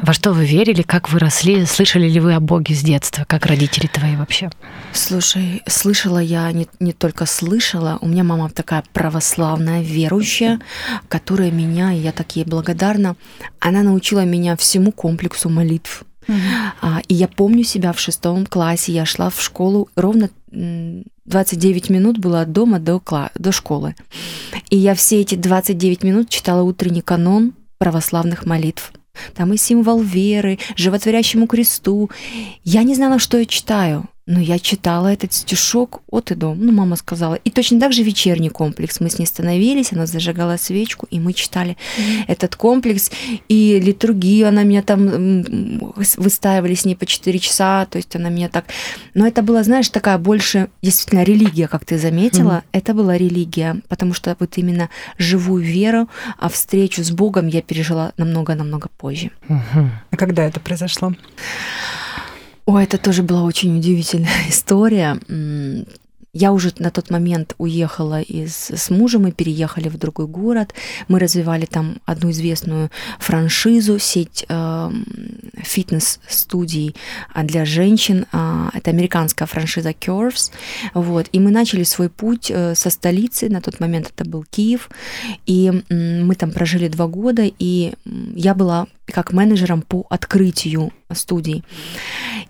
Во 0.02 0.12
что 0.12 0.32
вы 0.32 0.46
верили, 0.46 0.82
как 0.82 1.10
вы 1.10 1.18
росли, 1.18 1.66
слышали 1.66 2.08
ли 2.08 2.20
вы 2.20 2.34
о 2.34 2.40
Боге 2.40 2.74
с 2.74 2.82
детства, 2.82 3.24
как 3.26 3.46
родители 3.46 3.86
твои 3.86 4.16
вообще? 4.16 4.50
Слушай, 4.92 5.62
слышала 5.66 6.18
я, 6.18 6.50
не, 6.52 6.68
не 6.80 6.92
только 6.92 7.26
слышала, 7.26 7.98
у 8.00 8.06
меня 8.06 8.24
мама 8.24 8.48
такая 8.48 8.84
православная, 8.92 9.82
верующая, 9.82 10.60
которая 11.08 11.50
меня, 11.50 11.92
и 11.92 11.98
я 11.98 12.12
так 12.12 12.36
ей 12.36 12.44
благодарна, 12.44 13.16
она 13.58 13.82
научила 13.82 14.24
меня 14.24 14.56
всему 14.56 14.92
комплексу 14.92 15.48
молитв. 15.48 16.04
Uh-huh. 16.28 17.02
И 17.08 17.14
я 17.14 17.26
помню 17.26 17.64
себя 17.64 17.92
в 17.92 18.00
шестом 18.00 18.46
классе, 18.46 18.92
я 18.92 19.06
шла 19.06 19.30
в 19.30 19.40
школу 19.40 19.88
ровно 19.96 20.30
29 20.50 21.90
минут 21.90 22.18
было 22.18 22.42
от 22.42 22.52
дома 22.52 22.78
до, 22.78 22.96
кла- 22.96 23.30
до 23.34 23.52
школы. 23.52 23.94
И 24.70 24.76
я 24.76 24.94
все 24.94 25.20
эти 25.20 25.34
29 25.34 26.02
минут 26.02 26.28
читала 26.28 26.62
утренний 26.62 27.02
канон 27.02 27.54
православных 27.78 28.46
молитв. 28.46 28.92
Там 29.34 29.52
и 29.52 29.56
символ 29.56 30.00
веры, 30.00 30.58
животворящему 30.76 31.46
кресту. 31.46 32.10
Я 32.64 32.82
не 32.82 32.94
знала, 32.94 33.18
что 33.18 33.38
я 33.38 33.46
читаю. 33.46 34.08
Но 34.28 34.40
я 34.40 34.58
читала 34.58 35.08
этот 35.08 35.32
стишок 35.32 36.02
от 36.06 36.30
и 36.30 36.34
до. 36.34 36.54
Ну, 36.54 36.70
мама 36.70 36.96
сказала. 36.96 37.36
И 37.36 37.50
точно 37.50 37.80
так 37.80 37.94
же 37.94 38.02
вечерний 38.02 38.50
комплекс. 38.50 39.00
Мы 39.00 39.08
с 39.08 39.18
ней 39.18 39.24
становились, 39.24 39.90
она 39.92 40.04
зажигала 40.04 40.58
свечку, 40.58 41.06
и 41.10 41.18
мы 41.18 41.32
читали 41.32 41.78
mm-hmm. 41.96 42.24
этот 42.28 42.54
комплекс. 42.54 43.10
И 43.48 43.80
литургию 43.80 44.48
она 44.48 44.64
меня 44.64 44.82
там 44.82 45.42
выстаивали 46.18 46.74
с 46.74 46.84
ней 46.84 46.94
по 46.94 47.06
4 47.06 47.38
часа. 47.38 47.86
То 47.86 47.96
есть 47.96 48.14
она 48.16 48.28
меня 48.28 48.50
так... 48.50 48.66
Но 49.14 49.26
это 49.26 49.40
была, 49.40 49.62
знаешь, 49.62 49.88
такая 49.88 50.18
больше 50.18 50.68
действительно 50.82 51.24
религия, 51.24 51.66
как 51.66 51.86
ты 51.86 51.98
заметила. 51.98 52.50
Mm-hmm. 52.52 52.78
Это 52.78 52.92
была 52.92 53.16
религия, 53.16 53.80
потому 53.88 54.12
что 54.12 54.36
вот 54.38 54.58
именно 54.58 54.90
живую 55.16 55.64
веру, 55.64 56.06
а 56.38 56.50
встречу 56.50 57.02
с 57.02 57.10
Богом 57.10 57.46
я 57.46 57.62
пережила 57.62 58.12
намного-намного 58.18 58.90
позже. 58.98 59.30
Mm-hmm. 59.48 59.88
А 60.10 60.16
когда 60.16 60.44
это 60.44 60.60
произошло? 60.60 61.14
Ой, 62.68 62.84
это 62.84 62.98
тоже 62.98 63.22
была 63.22 63.44
очень 63.44 63.78
удивительная 63.78 64.28
история. 64.50 65.18
Я 66.32 66.52
уже 66.52 66.72
на 66.78 66.90
тот 66.90 67.10
момент 67.10 67.54
уехала 67.58 68.20
из, 68.20 68.70
с 68.70 68.90
мужем, 68.90 69.22
мы 69.22 69.32
переехали 69.32 69.88
в 69.88 69.96
другой 69.96 70.26
город. 70.26 70.74
Мы 71.08 71.18
развивали 71.18 71.64
там 71.64 71.98
одну 72.04 72.30
известную 72.30 72.90
франшизу, 73.18 73.98
сеть 73.98 74.44
э, 74.48 74.90
фитнес-студий 75.56 76.94
а, 77.32 77.44
для 77.44 77.64
женщин. 77.64 78.26
Э, 78.32 78.68
это 78.74 78.90
американская 78.90 79.48
франшиза 79.48 79.90
Curves. 79.90 80.52
Вот. 80.92 81.28
И 81.32 81.40
мы 81.40 81.50
начали 81.50 81.82
свой 81.82 82.10
путь 82.10 82.50
э, 82.50 82.74
со 82.74 82.90
столицы. 82.90 83.48
На 83.48 83.62
тот 83.62 83.80
момент 83.80 84.12
это 84.14 84.28
был 84.28 84.44
Киев. 84.50 84.90
И 85.46 85.82
мы 85.88 86.34
там 86.34 86.50
прожили 86.50 86.88
два 86.88 87.06
года, 87.06 87.50
и 87.58 87.94
я 88.34 88.54
была 88.54 88.86
как 89.06 89.32
менеджером 89.32 89.80
по 89.80 90.06
открытию 90.10 90.92
студий. 91.10 91.64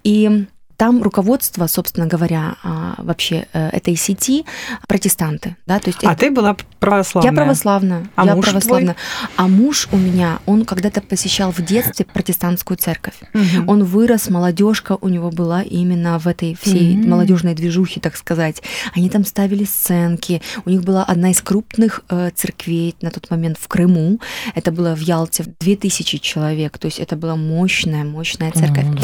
И 0.03 0.47
там 0.79 1.03
руководство, 1.03 1.67
собственно 1.67 2.07
говоря, 2.07 2.55
а, 2.63 2.95
вообще 2.99 3.49
э, 3.53 3.71
этой 3.71 3.97
сети 3.97 4.47
протестанты, 4.87 5.57
да, 5.67 5.81
то 5.81 5.89
есть. 5.89 6.05
А 6.05 6.13
это... 6.13 6.21
ты 6.21 6.31
была 6.31 6.57
православная? 6.79 7.33
Я 7.33 7.37
православная. 7.37 8.07
А 8.15 8.25
я 8.25 8.37
муж 8.37 8.45
православная. 8.45 8.95
Твой? 8.95 9.29
А 9.37 9.49
муж 9.49 9.89
у 9.91 9.97
меня, 9.97 10.39
он 10.47 10.65
когда-то 10.65 11.01
посещал 11.01 11.51
в 11.51 11.61
детстве 11.63 12.07
протестантскую 12.07 12.77
церковь. 12.77 13.15
Угу. 13.35 13.65
Он 13.67 13.83
вырос, 13.83 14.31
молодежка 14.31 14.97
у 15.01 15.09
него 15.09 15.33
была 15.33 15.63
именно 15.63 16.17
в 16.21 16.29
этой 16.29 16.57
всей 16.63 16.97
угу. 16.97 17.09
молодежной 17.09 17.55
движухе, 17.55 17.99
так 17.99 18.17
сказать. 18.17 18.63
Они 18.95 19.11
там 19.11 19.25
ставили 19.25 19.65
сценки. 19.65 20.41
У 20.65 20.71
них 20.71 20.85
была 20.85 21.03
одна 21.03 21.33
из 21.33 21.43
крупных 21.43 22.03
э, 22.09 22.31
церквей 22.37 22.95
на 23.03 23.11
тот 23.11 23.31
момент 23.31 23.59
в 23.61 23.67
Крыму. 23.67 24.21
Это 24.55 24.71
было 24.71 24.95
в 24.95 25.01
Ялте 25.01 25.45
2000 25.59 26.19
человек. 26.19 26.79
То 26.79 26.87
есть 26.87 27.01
это 27.01 27.17
была 27.17 27.35
мощная, 27.35 28.05
мощная 28.05 28.53
церковь. 28.53 28.85
Ну, 28.85 28.99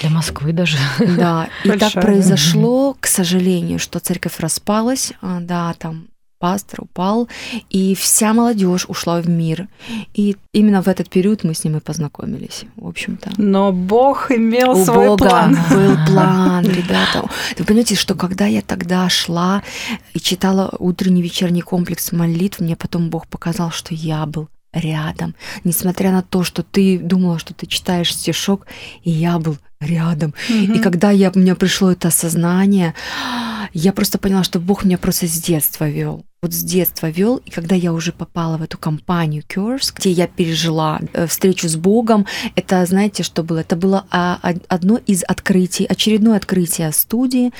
для 0.00 0.10
Москвы 0.10 0.52
даже. 0.52 0.78
Да, 1.16 1.48
и 1.64 1.68
Большая, 1.68 1.90
так 1.90 2.02
произошло, 2.02 2.96
к 2.98 3.06
сожалению, 3.06 3.78
что 3.78 3.98
церковь 3.98 4.40
распалась, 4.40 5.12
а, 5.20 5.40
да, 5.40 5.74
там 5.78 6.08
пастор 6.42 6.80
упал, 6.82 7.28
и 7.70 7.94
вся 7.94 8.34
молодежь 8.34 8.86
ушла 8.88 9.20
в 9.20 9.28
мир. 9.28 9.68
И 10.12 10.36
именно 10.52 10.82
в 10.82 10.88
этот 10.88 11.08
период 11.08 11.44
мы 11.44 11.54
с 11.54 11.62
ним 11.62 11.76
и 11.76 11.80
познакомились, 11.80 12.64
в 12.74 12.88
общем-то. 12.88 13.30
Но 13.36 13.70
Бог 13.70 14.32
имел 14.32 14.72
У 14.72 14.84
свой 14.84 15.06
Бога 15.06 15.28
план. 15.28 15.56
был 15.70 15.96
план, 16.08 16.64
ребята. 16.64 17.28
Вы 17.56 17.64
понимаете, 17.64 17.94
что 17.94 18.16
когда 18.16 18.46
я 18.46 18.60
тогда 18.60 19.08
шла 19.08 19.62
и 20.14 20.18
читала 20.18 20.74
утренний 20.80 21.22
вечерний 21.22 21.62
комплекс 21.62 22.10
молитв, 22.10 22.58
мне 22.58 22.74
потом 22.74 23.08
Бог 23.08 23.28
показал, 23.28 23.70
что 23.70 23.94
я 23.94 24.26
был 24.26 24.48
рядом. 24.72 25.36
Несмотря 25.62 26.10
на 26.10 26.22
то, 26.22 26.42
что 26.42 26.64
ты 26.64 26.98
думала, 26.98 27.38
что 27.38 27.54
ты 27.54 27.66
читаешь 27.66 28.12
стишок, 28.12 28.66
и 29.04 29.10
я 29.10 29.38
был 29.38 29.58
рядом. 29.84 30.34
Mm-hmm. 30.48 30.76
И 30.76 30.78
когда 30.80 31.10
я, 31.10 31.30
у 31.34 31.38
меня 31.38 31.54
пришло 31.54 31.92
это 31.92 32.08
осознание, 32.08 32.94
я 33.72 33.92
просто 33.92 34.18
поняла, 34.18 34.44
что 34.44 34.60
Бог 34.60 34.84
меня 34.84 34.98
просто 34.98 35.26
с 35.26 35.40
детства 35.40 35.88
вел. 35.88 36.24
Вот 36.42 36.52
с 36.52 36.64
детства 36.64 37.08
вел, 37.08 37.36
и 37.36 37.50
когда 37.50 37.76
я 37.76 37.92
уже 37.92 38.10
попала 38.10 38.56
в 38.58 38.62
эту 38.62 38.76
компанию 38.76 39.44
Curves, 39.48 39.92
где 39.94 40.10
я 40.10 40.26
пережила 40.26 41.00
э, 41.12 41.28
встречу 41.28 41.68
с 41.68 41.76
Богом, 41.76 42.26
это, 42.56 42.84
знаете, 42.84 43.22
что 43.22 43.44
было? 43.44 43.60
Это 43.60 43.76
было 43.76 44.06
а, 44.10 44.40
одно 44.66 44.98
из 45.06 45.22
открытий, 45.22 45.86
очередное 45.86 46.36
открытие 46.36 46.90
студии 46.90 47.52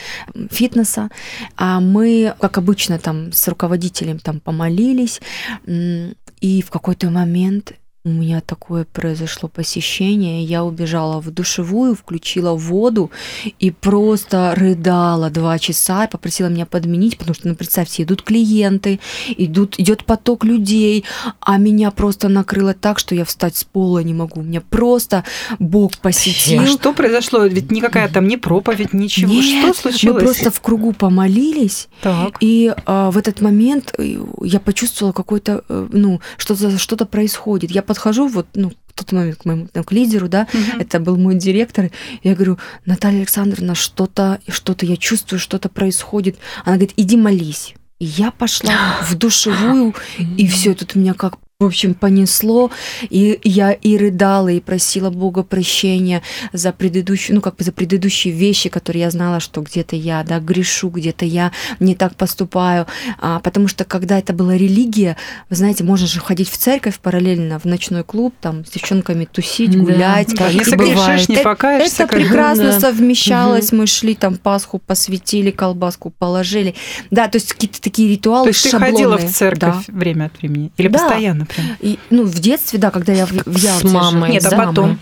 фитнеса. 0.51 1.11
А 1.57 1.79
мы, 1.79 2.35
как 2.41 2.59
обычно, 2.59 2.99
там 2.99 3.33
с 3.33 3.47
руководителем 3.47 4.19
там 4.19 4.41
помолились, 4.41 5.21
и 5.65 6.63
в 6.63 6.71
какой-то 6.71 7.09
момент 7.11 7.75
у 8.05 8.09
меня 8.09 8.41
такое 8.41 8.85
произошло 8.85 9.49
посещение. 9.49 10.43
Я 10.43 10.65
убежала 10.65 11.21
в 11.21 11.31
душевую, 11.31 11.95
включила 11.95 12.53
воду 12.53 13.13
и 13.61 13.71
просто 13.71 14.55
рыдала 14.57 15.31
два 15.31 15.57
часа 15.61 16.05
и 16.07 16.11
попросила 16.11 16.49
меня 16.49 16.67
подменить, 16.67 17.17
потому 17.17 17.35
что, 17.35 17.47
ну, 17.47 17.55
представьте, 17.55 18.03
идут 18.03 18.23
клиенты, 18.23 18.99
идут, 19.37 19.79
идет 19.79 20.05
поток 20.05 20.45
людей, 20.45 21.05
а 21.39 21.59
меня 21.59 21.93
просто 21.93 22.29
накрыло 22.29 22.75
так, 22.75 22.99
что 22.99 23.15
я 23.15 23.25
встать 23.25 23.57
с 23.57 23.63
пола 23.63 24.01
не 24.01 24.15
могу. 24.15 24.43
Меня 24.43 24.63
просто 24.63 25.23
Бог 25.61 25.97
посетил. 25.99 26.63
А 26.63 26.67
что 26.67 26.93
произошло? 26.93 27.47
Ведь 27.47 27.71
никакая 27.71 28.09
там 28.09 28.27
не 28.27 28.37
проповедь, 28.37 28.95
ничего. 28.95 29.33
Нет, 29.33 29.77
что 29.77 29.81
случилось? 29.91 30.15
Мы 30.15 30.27
просто 30.27 30.51
в 30.51 30.61
кругу 30.61 30.93
помолились, 30.93 31.89
так. 32.01 32.37
и 32.41 32.75
а, 32.85 33.13
в 33.13 33.19
этот 33.19 33.41
момент 33.41 33.95
э, 33.97 34.17
я 34.43 34.59
почувствовала 34.59 35.13
какой-то, 35.13 35.63
э, 35.69 35.89
ну, 35.93 36.21
что-то 36.37 36.77
что 36.79 36.97
происходит. 37.07 37.71
Я 37.71 37.83
подхожу 37.93 38.27
вот, 38.27 38.47
ну, 38.55 38.71
в 38.71 38.95
тот 38.95 39.13
момент 39.13 39.37
к 39.37 39.45
моему 39.45 39.69
к 39.69 39.93
лидеру, 39.93 40.27
да, 40.27 40.47
угу. 40.53 40.81
это 40.81 40.99
был 40.99 41.17
мой 41.19 41.35
директор, 41.35 41.91
я 42.23 42.35
говорю, 42.35 42.59
Наталья 42.87 43.19
Александровна, 43.19 43.75
что-то, 43.75 44.41
что-то 44.49 44.87
я 44.87 44.97
чувствую, 44.97 45.39
что-то 45.39 45.69
происходит. 45.69 46.39
Она 46.65 46.77
говорит, 46.77 46.95
иди 46.97 47.19
молись. 47.19 47.75
И 47.99 48.07
я 48.07 48.31
пошла 48.31 48.73
в 49.03 49.15
душевую, 49.15 49.95
и 50.19 50.47
все 50.47 50.75
тут 50.75 50.95
меня 50.95 51.13
как 51.13 51.37
в 51.63 51.67
общем, 51.67 51.95
понесло, 51.95 52.71
и 53.09 53.39
я 53.45 53.73
и 53.73 53.97
рыдала, 53.97 54.49
и 54.49 54.61
просила 54.61 55.11
Бога 55.11 55.43
прощения 55.43 56.23
за 56.53 56.73
предыдущие, 56.73 57.35
ну, 57.35 57.41
как 57.41 57.57
бы 57.57 57.65
за 57.65 57.73
предыдущие 57.73 58.35
вещи, 58.35 58.69
которые 58.69 59.03
я 59.03 59.11
знала, 59.11 59.41
что 59.41 59.61
где-то 59.61 59.97
я, 59.97 60.23
да, 60.25 60.41
грешу, 60.41 60.89
где-то 60.89 61.25
я 61.25 61.53
не 61.81 61.95
так 61.95 62.17
поступаю, 62.17 62.87
а, 63.19 63.41
потому 63.41 63.69
что 63.69 63.85
когда 63.85 64.19
это 64.19 64.33
была 64.33 64.57
религия, 64.57 65.17
вы 65.51 65.57
знаете, 65.57 65.85
можно 65.85 66.07
же 66.07 66.21
ходить 66.21 66.49
в 66.49 66.57
церковь 66.57 66.99
параллельно, 66.99 67.59
в 67.59 67.65
ночной 67.65 68.05
клуб, 68.05 68.35
там, 68.41 68.65
с 68.65 68.71
девчонками 68.71 69.25
тусить, 69.25 69.77
гулять, 69.77 70.35
да, 70.35 70.53
не 70.53 70.77
бывает. 70.77 71.29
не 71.29 71.37
покаешься. 71.37 72.05
Это 72.05 72.13
прекрасно 72.13 72.65
да. 72.73 72.81
совмещалось, 72.81 73.69
угу. 73.69 73.77
мы 73.77 73.87
шли 73.87 74.15
там 74.15 74.37
Пасху 74.37 74.79
посвятили, 74.79 75.51
колбаску 75.51 76.11
положили, 76.11 76.75
да, 77.11 77.29
то 77.29 77.37
есть 77.37 77.53
какие-то 77.53 77.81
такие 77.81 78.09
ритуалы 78.11 78.47
То 78.47 78.49
есть 78.49 78.69
шаблонные. 78.69 78.91
ты 78.91 78.93
ходила 78.93 79.19
в 79.19 79.33
церковь 79.33 79.61
да. 79.61 79.83
время 79.87 80.25
от 80.27 80.39
времени? 80.39 80.73
Или 80.77 80.89
да. 80.89 80.99
постоянно? 80.99 81.47
И, 81.81 81.99
ну, 82.11 82.25
в 82.25 82.39
детстве, 82.39 82.79
да, 82.79 82.91
когда 82.91 83.13
я 83.13 83.27
в, 83.27 83.31
в 83.31 83.57
Ялте 83.57 83.89
С 83.89 83.91
мамой. 83.91 84.31
Нет, 84.31 84.45
а 84.47 84.67
потом? 84.67 84.99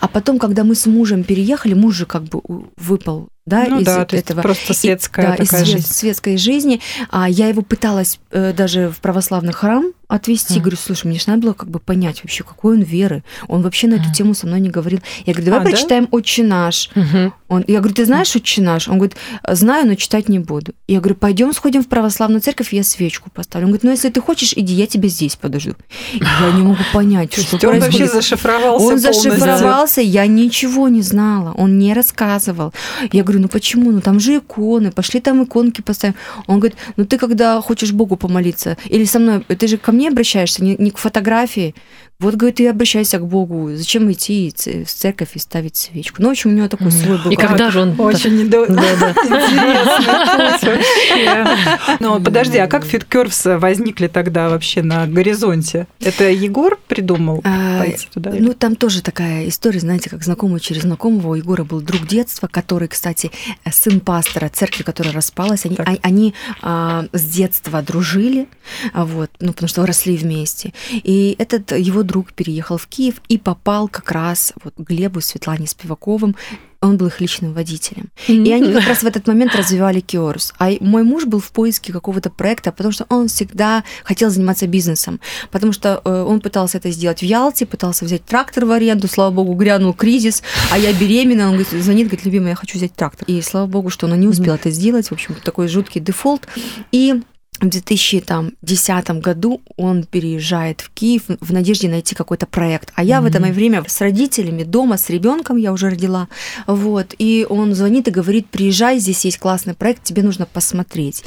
А 0.00 0.08
потом, 0.08 0.38
когда 0.38 0.64
мы 0.64 0.74
с 0.74 0.86
мужем 0.86 1.24
переехали, 1.24 1.74
муж 1.74 1.94
же 1.94 2.06
как 2.06 2.24
бы 2.24 2.40
выпал 2.76 3.28
да, 3.44 3.66
ну, 3.68 3.80
из 3.80 3.86
да, 3.86 4.06
этого. 4.08 4.40
просто 4.40 4.72
светская 4.72 5.34
и, 5.34 5.38
да, 5.38 5.44
такая 5.44 5.62
из 5.62 5.66
жизнь. 5.68 5.86
светской 5.86 6.36
жизни. 6.36 6.80
А 7.10 7.28
я 7.28 7.48
его 7.48 7.62
пыталась 7.62 8.20
э, 8.30 8.52
даже 8.52 8.88
в 8.88 9.00
православный 9.00 9.52
храм 9.52 9.92
отвести. 10.14 10.58
Mm. 10.58 10.60
Говорю, 10.60 10.76
слушай, 10.76 11.06
мне 11.06 11.18
же 11.18 11.24
надо 11.28 11.42
было 11.42 11.52
как 11.54 11.70
бы 11.70 11.78
понять 11.78 12.22
вообще, 12.22 12.44
какой 12.44 12.76
он 12.76 12.82
веры. 12.82 13.24
Он 13.48 13.62
вообще 13.62 13.86
на 13.86 13.94
эту 13.94 14.10
mm. 14.10 14.12
тему 14.12 14.34
со 14.34 14.46
мной 14.46 14.60
не 14.60 14.68
говорил. 14.68 15.00
Я 15.24 15.32
говорю, 15.32 15.50
давай 15.50 15.60
а, 15.60 15.64
прочитаем 15.64 16.04
да? 16.04 16.08
«Отче 16.12 16.42
наш». 16.42 16.90
Mm-hmm. 16.94 17.32
Он, 17.48 17.64
я 17.66 17.78
говорю, 17.78 17.94
ты 17.94 18.04
знаешь 18.04 18.36
«Отче 18.36 18.60
наш»? 18.60 18.88
Он 18.88 18.96
говорит, 18.96 19.16
знаю, 19.48 19.86
но 19.86 19.94
читать 19.94 20.28
не 20.28 20.38
буду. 20.38 20.72
Я 20.86 21.00
говорю, 21.00 21.14
пойдем 21.14 21.52
сходим 21.52 21.82
в 21.82 21.88
православную 21.88 22.42
церковь, 22.42 22.72
я 22.72 22.82
свечку 22.82 23.30
поставлю. 23.30 23.66
Он 23.66 23.70
говорит, 23.72 23.84
ну 23.84 23.90
если 23.90 24.10
ты 24.10 24.20
хочешь, 24.20 24.52
иди, 24.54 24.74
я 24.74 24.86
тебя 24.86 25.08
здесь 25.08 25.36
подожду. 25.36 25.74
Я 26.12 26.52
не 26.54 26.62
могу 26.62 26.82
понять, 26.92 27.32
что 27.38 27.68
Он 27.68 27.80
вообще 27.80 28.06
зашифровался 28.06 28.86
Он 28.86 28.98
зашифровался, 28.98 30.00
я 30.02 30.26
ничего 30.26 30.88
не 30.88 31.02
знала, 31.02 31.52
он 31.56 31.78
не 31.78 31.94
рассказывал. 31.94 32.74
Я 33.12 33.22
говорю, 33.22 33.40
ну 33.40 33.48
почему? 33.48 33.92
Ну 33.92 34.00
там 34.00 34.20
же 34.20 34.36
иконы, 34.36 34.92
пошли 34.92 35.20
там 35.20 35.44
иконки 35.44 35.80
поставим. 35.80 36.16
Он 36.46 36.58
говорит, 36.58 36.76
ну 36.96 37.04
ты 37.06 37.16
когда 37.16 37.60
хочешь 37.60 37.92
Богу 37.92 38.16
помолиться, 38.16 38.76
или 38.86 39.04
со 39.04 39.18
мной, 39.18 39.40
ты 39.40 39.66
же 39.66 39.78
ко 39.78 39.92
мне 39.92 40.01
обращаешься, 40.08 40.62
не, 40.64 40.76
не 40.76 40.90
к 40.90 40.98
фотографии. 40.98 41.74
Вот, 42.22 42.36
говорит, 42.36 42.58
ты 42.58 42.68
обращайся 42.68 43.18
к 43.18 43.26
Богу. 43.26 43.70
Зачем 43.74 44.10
идти 44.12 44.54
в 44.54 44.88
церковь 44.88 45.30
и 45.34 45.40
ставить 45.40 45.74
свечку? 45.74 46.22
Ну, 46.22 46.28
в 46.28 46.30
общем, 46.30 46.50
у 46.50 46.52
него 46.52 46.68
такой 46.68 46.92
свой 46.92 47.18
был. 47.18 47.32
И 47.32 47.36
когда 47.36 47.72
же 47.72 47.80
он... 47.80 48.00
Очень 48.00 48.42
интересно. 48.42 49.12
Ну, 51.98 52.20
подожди, 52.20 52.58
а 52.58 52.68
как 52.68 52.84
Фиткервс 52.84 53.46
возникли 53.58 54.06
тогда 54.06 54.48
вообще 54.48 54.82
на 54.84 55.08
горизонте? 55.08 55.88
Это 55.98 56.30
Егор 56.30 56.78
придумал 56.86 57.40
а, 57.42 57.80
пойти 57.80 58.06
туда? 58.14 58.30
Ну, 58.38 58.54
там 58.54 58.76
тоже 58.76 59.02
такая 59.02 59.48
история, 59.48 59.80
знаете, 59.80 60.08
как 60.08 60.22
знакомый 60.22 60.60
через 60.60 60.82
знакомого. 60.82 61.30
У 61.30 61.34
Егора 61.34 61.64
был 61.64 61.80
друг 61.80 62.06
детства, 62.06 62.46
который, 62.46 62.86
кстати, 62.86 63.32
сын 63.68 63.98
пастора 63.98 64.48
церкви, 64.48 64.84
которая 64.84 65.12
распалась. 65.12 65.64
Они, 65.64 65.76
они 66.02 66.34
а, 66.60 67.06
с 67.12 67.22
детства 67.24 67.82
дружили, 67.82 68.46
вот, 68.94 69.30
ну, 69.40 69.52
потому 69.52 69.68
что 69.68 69.84
росли 69.84 70.16
вместе. 70.16 70.72
И 70.92 71.34
этот 71.40 71.72
его 71.72 72.04
друг 72.12 72.32
переехал 72.32 72.76
в 72.76 72.86
Киев 72.86 73.22
и 73.28 73.38
попал 73.38 73.88
как 73.88 74.12
раз 74.12 74.52
вот 74.62 74.74
к 74.76 74.80
Глебу 74.80 75.20
Светлане 75.20 75.66
Спиваковым 75.66 76.36
он 76.82 76.96
был 76.96 77.06
их 77.06 77.20
личным 77.20 77.54
водителем. 77.54 78.10
Mm-hmm. 78.26 78.44
И 78.44 78.52
они 78.52 78.72
как 78.72 78.86
раз 78.88 78.98
в 79.02 79.06
этот 79.06 79.26
момент 79.28 79.54
развивали 79.54 80.00
Киорус. 80.00 80.52
А 80.58 80.72
мой 80.80 81.04
муж 81.04 81.24
был 81.26 81.38
в 81.38 81.52
поиске 81.52 81.92
какого-то 81.92 82.28
проекта, 82.28 82.72
потому 82.72 82.92
что 82.92 83.06
он 83.08 83.28
всегда 83.28 83.84
хотел 84.02 84.30
заниматься 84.30 84.66
бизнесом. 84.66 85.20
Потому 85.50 85.72
что 85.72 86.02
э, 86.04 86.22
он 86.22 86.40
пытался 86.40 86.78
это 86.78 86.90
сделать 86.90 87.20
в 87.20 87.24
Ялте, 87.24 87.66
пытался 87.66 88.04
взять 88.04 88.24
трактор 88.24 88.64
в 88.64 88.72
аренду. 88.72 89.06
Слава 89.06 89.30
богу, 89.32 89.54
грянул 89.54 89.94
кризис, 89.94 90.42
а 90.70 90.78
я 90.78 90.92
беременна. 90.92 91.44
Он 91.44 91.56
говорит, 91.56 91.68
звонит, 91.70 92.08
говорит, 92.08 92.26
любимый, 92.26 92.50
я 92.50 92.56
хочу 92.56 92.76
взять 92.76 92.94
трактор. 92.94 93.26
И 93.28 93.40
слава 93.42 93.66
богу, 93.66 93.88
что 93.88 94.06
он 94.06 94.18
не 94.18 94.26
успел 94.26 94.54
mm-hmm. 94.54 94.60
это 94.60 94.70
сделать. 94.70 95.08
В 95.08 95.12
общем, 95.12 95.36
такой 95.42 95.68
жуткий 95.68 96.00
дефолт. 96.00 96.48
И 96.90 97.22
в 97.62 97.68
2010 97.68 99.10
году 99.20 99.62
он 99.76 100.02
переезжает 100.02 100.80
в 100.80 100.90
Киев 100.90 101.22
в 101.40 101.52
надежде 101.52 101.88
найти 101.88 102.14
какой-то 102.14 102.46
проект. 102.46 102.92
А 102.94 103.04
я 103.04 103.18
mm-hmm. 103.18 103.22
в 103.22 103.26
это 103.26 103.38
время 103.52 103.84
с 103.86 104.00
родителями 104.00 104.64
дома, 104.64 104.96
с 104.98 105.08
ребенком 105.08 105.56
я 105.56 105.72
уже 105.72 105.90
родила. 105.90 106.28
Вот. 106.66 107.14
И 107.18 107.46
он 107.48 107.74
звонит 107.74 108.08
и 108.08 108.10
говорит, 108.10 108.48
приезжай, 108.48 108.98
здесь 108.98 109.24
есть 109.24 109.38
классный 109.38 109.74
проект, 109.74 110.02
тебе 110.02 110.22
нужно 110.22 110.44
посмотреть. 110.46 111.24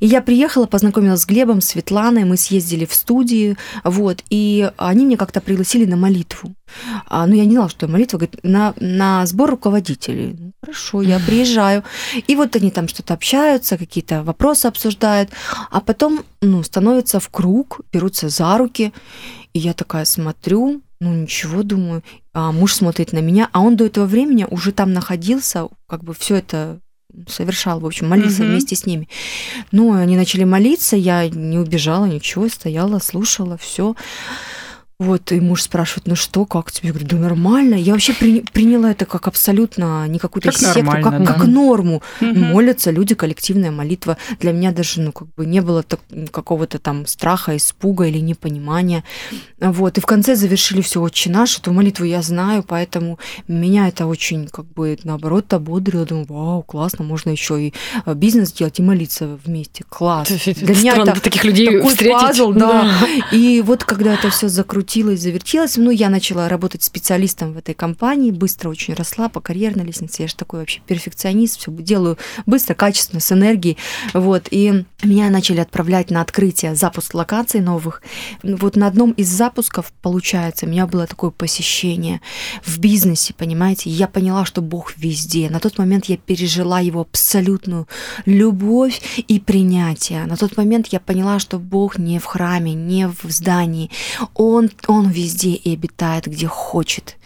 И 0.00 0.06
я 0.06 0.22
приехала, 0.22 0.66
познакомилась 0.66 1.20
с 1.20 1.26
Глебом, 1.26 1.60
Светланой, 1.60 2.24
мы 2.24 2.38
съездили 2.38 2.86
в 2.86 2.94
студию, 2.94 3.56
вот, 3.84 4.22
и 4.30 4.70
они 4.78 5.04
меня 5.04 5.16
как-то 5.16 5.40
пригласили 5.40 5.84
на 5.84 5.96
молитву. 5.96 6.54
А, 7.06 7.26
ну, 7.26 7.34
я 7.34 7.44
не 7.44 7.52
знала, 7.52 7.68
что 7.68 7.86
молитва, 7.86 8.18
говорит, 8.18 8.40
на, 8.42 8.74
на 8.80 9.24
сбор 9.26 9.50
руководителей. 9.50 10.36
Ну, 10.38 10.52
хорошо, 10.60 11.02
я 11.02 11.18
приезжаю. 11.26 11.84
И 12.26 12.36
вот 12.36 12.56
они 12.56 12.70
там 12.70 12.88
что-то 12.88 13.14
общаются, 13.14 13.78
какие-то 13.78 14.22
вопросы 14.22 14.66
обсуждают, 14.66 15.30
а 15.70 15.80
потом, 15.80 16.24
ну, 16.40 16.62
становятся 16.62 17.20
в 17.20 17.28
круг, 17.28 17.80
берутся 17.92 18.28
за 18.28 18.56
руки, 18.58 18.92
и 19.52 19.58
я 19.58 19.72
такая 19.74 20.04
смотрю, 20.04 20.82
ну, 21.00 21.14
ничего, 21.14 21.62
думаю, 21.62 22.02
а 22.32 22.52
муж 22.52 22.74
смотрит 22.74 23.12
на 23.12 23.18
меня, 23.18 23.48
а 23.52 23.60
он 23.60 23.76
до 23.76 23.86
этого 23.86 24.06
времени 24.06 24.46
уже 24.50 24.72
там 24.72 24.92
находился, 24.92 25.68
как 25.86 26.04
бы 26.04 26.14
все 26.14 26.36
это 26.36 26.80
совершал, 27.28 27.80
в 27.80 27.86
общем, 27.86 28.08
молился 28.08 28.42
угу. 28.42 28.50
вместе 28.50 28.76
с 28.76 28.86
ними. 28.86 29.08
Ну, 29.72 29.92
они 29.94 30.16
начали 30.16 30.44
молиться, 30.44 30.96
я 30.96 31.28
не 31.28 31.58
убежала, 31.58 32.04
ничего, 32.04 32.48
стояла, 32.48 32.98
слушала, 32.98 33.56
все. 33.56 33.94
Вот, 34.98 35.30
и 35.30 35.40
муж 35.40 35.62
спрашивает, 35.62 36.06
ну 36.06 36.16
что, 36.16 36.46
как 36.46 36.72
тебе? 36.72 36.88
Я 36.88 36.94
говорю, 36.94 37.08
да 37.08 37.16
нормально. 37.18 37.74
Я 37.74 37.92
вообще 37.92 38.14
при, 38.14 38.40
приняла 38.40 38.92
это 38.92 39.04
как 39.04 39.28
абсолютно 39.28 40.08
не 40.08 40.18
какую-то 40.18 40.52
как 40.52 40.58
секту, 40.58 40.90
как, 40.90 41.22
да. 41.22 41.34
как 41.34 41.46
норму. 41.46 42.02
Угу. 42.22 42.34
Молятся 42.34 42.90
люди, 42.90 43.14
коллективная 43.14 43.70
молитва. 43.70 44.16
Для 44.40 44.52
меня 44.52 44.72
даже, 44.72 45.02
ну, 45.02 45.12
как 45.12 45.28
бы 45.34 45.44
не 45.44 45.60
было 45.60 45.82
так, 45.82 46.00
какого-то 46.30 46.78
там 46.78 47.06
страха, 47.06 47.54
испуга 47.58 48.06
или 48.06 48.20
непонимания. 48.20 49.04
Вот, 49.60 49.98
и 49.98 50.00
в 50.00 50.06
конце 50.06 50.34
завершили 50.34 50.80
все 50.80 51.02
очень 51.02 51.30
наш. 51.30 51.58
Эту 51.58 51.74
молитву 51.74 52.06
я 52.06 52.22
знаю, 52.22 52.64
поэтому 52.66 53.18
меня 53.48 53.88
это 53.88 54.06
очень, 54.06 54.48
как 54.48 54.64
бы, 54.64 54.98
наоборот, 55.04 55.52
ободрило. 55.52 56.06
Думаю, 56.06 56.26
вау, 56.26 56.62
классно, 56.62 57.04
можно 57.04 57.28
еще 57.28 57.62
и 57.62 57.74
э, 58.06 58.14
бизнес 58.14 58.50
делать, 58.50 58.78
и 58.78 58.82
молиться 58.82 59.38
вместе. 59.44 59.84
Класс. 59.86 60.28
Для 60.28 60.74
меня 60.74 60.96
это 60.96 61.20
таких 61.20 61.44
людей 61.44 61.66
такой 61.66 61.90
встретить. 61.90 62.18
пазл, 62.18 62.52
да. 62.54 62.96
да. 62.98 63.36
И 63.36 63.60
вот 63.60 63.84
когда 63.84 64.14
это 64.14 64.30
все 64.30 64.48
закрутилось, 64.48 64.85
закрутилась, 64.86 65.20
завертелась. 65.20 65.76
Ну, 65.76 65.90
я 65.90 66.08
начала 66.08 66.48
работать 66.48 66.82
специалистом 66.82 67.52
в 67.52 67.58
этой 67.58 67.74
компании, 67.74 68.30
быстро 68.30 68.70
очень 68.70 68.94
росла 68.94 69.28
по 69.28 69.40
карьерной 69.40 69.84
лестнице. 69.84 70.22
Я 70.22 70.28
же 70.28 70.36
такой 70.36 70.60
вообще 70.60 70.80
перфекционист, 70.86 71.58
все 71.58 71.72
делаю 71.72 72.18
быстро, 72.46 72.74
качественно, 72.74 73.20
с 73.20 73.32
энергией. 73.32 73.76
Вот, 74.14 74.46
и 74.50 74.84
меня 75.02 75.30
начали 75.30 75.60
отправлять 75.60 76.10
на 76.10 76.20
открытие, 76.20 76.74
запуск 76.74 77.14
локаций 77.14 77.60
новых. 77.60 78.00
Вот 78.42 78.76
на 78.76 78.86
одном 78.86 79.10
из 79.12 79.28
запусков, 79.28 79.92
получается, 80.02 80.66
у 80.66 80.68
меня 80.68 80.86
было 80.86 81.06
такое 81.06 81.30
посещение 81.30 82.20
в 82.64 82.78
бизнесе, 82.78 83.34
понимаете, 83.34 83.90
я 83.90 84.06
поняла, 84.06 84.44
что 84.44 84.62
Бог 84.62 84.96
везде. 84.96 85.50
На 85.50 85.58
тот 85.58 85.78
момент 85.78 86.06
я 86.06 86.16
пережила 86.16 86.80
его 86.80 87.00
абсолютную 87.00 87.88
любовь 88.24 89.00
и 89.28 89.40
принятие. 89.40 90.26
На 90.26 90.36
тот 90.36 90.56
момент 90.56 90.88
я 90.88 91.00
поняла, 91.00 91.40
что 91.40 91.58
Бог 91.58 91.98
не 91.98 92.18
в 92.18 92.24
храме, 92.24 92.74
не 92.74 93.08
в 93.08 93.30
здании. 93.30 93.90
Он 94.34 94.70
он 94.86 95.10
везде 95.10 95.50
и 95.50 95.72
обитает, 95.72 96.26
где 96.26 96.46
хочет. 96.46 97.16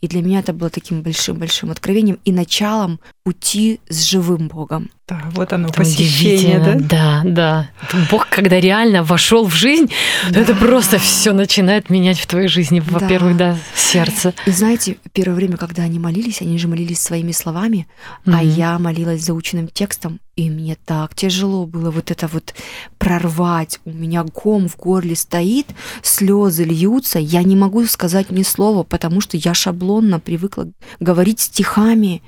И 0.00 0.08
для 0.08 0.22
меня 0.22 0.40
это 0.40 0.52
было 0.52 0.70
таким 0.70 1.02
большим-большим 1.02 1.70
откровением 1.70 2.18
и 2.24 2.32
началом 2.32 3.00
пути 3.22 3.80
с 3.88 4.02
живым 4.02 4.48
Богом. 4.48 4.90
Да, 5.06 5.22
вот 5.32 5.52
оно, 5.52 5.68
это 5.68 5.76
посещение, 5.76 6.58
да? 6.58 6.74
Да, 6.74 7.22
да. 7.24 7.70
Бог, 8.10 8.28
когда 8.28 8.60
реально 8.60 9.02
вошел 9.02 9.44
в 9.44 9.54
жизнь, 9.54 9.90
да. 10.30 10.40
это 10.40 10.54
просто 10.54 10.98
все 10.98 11.32
начинает 11.32 11.90
менять 11.90 12.18
в 12.18 12.26
твоей 12.26 12.48
жизни. 12.48 12.80
Во-первых, 12.80 13.36
да. 13.36 13.52
да, 13.52 13.58
сердце. 13.74 14.32
И 14.46 14.50
знаете, 14.50 14.96
первое 15.12 15.34
время, 15.34 15.56
когда 15.56 15.82
они 15.82 15.98
молились, 15.98 16.40
они 16.40 16.58
же 16.58 16.68
молились 16.68 17.00
своими 17.00 17.32
словами, 17.32 17.86
mm-hmm. 18.24 18.34
а 18.38 18.42
я 18.42 18.78
молилась 18.78 19.22
заученным 19.22 19.68
текстом, 19.68 20.20
и 20.40 20.48
мне 20.48 20.74
так 20.86 21.14
тяжело 21.14 21.66
было 21.66 21.90
вот 21.90 22.10
это 22.10 22.26
вот 22.26 22.54
прорвать. 22.96 23.78
У 23.84 23.90
меня 23.90 24.24
гом 24.24 24.68
в 24.68 24.76
горле 24.78 25.14
стоит, 25.14 25.66
слезы 26.02 26.64
льются, 26.64 27.18
я 27.18 27.42
не 27.42 27.56
могу 27.56 27.84
сказать 27.84 28.30
ни 28.30 28.42
слова, 28.42 28.82
потому 28.82 29.20
что 29.20 29.36
я 29.36 29.52
шаблонно 29.52 30.18
привыкла 30.18 30.72
говорить 30.98 31.40
стихами. 31.40 32.22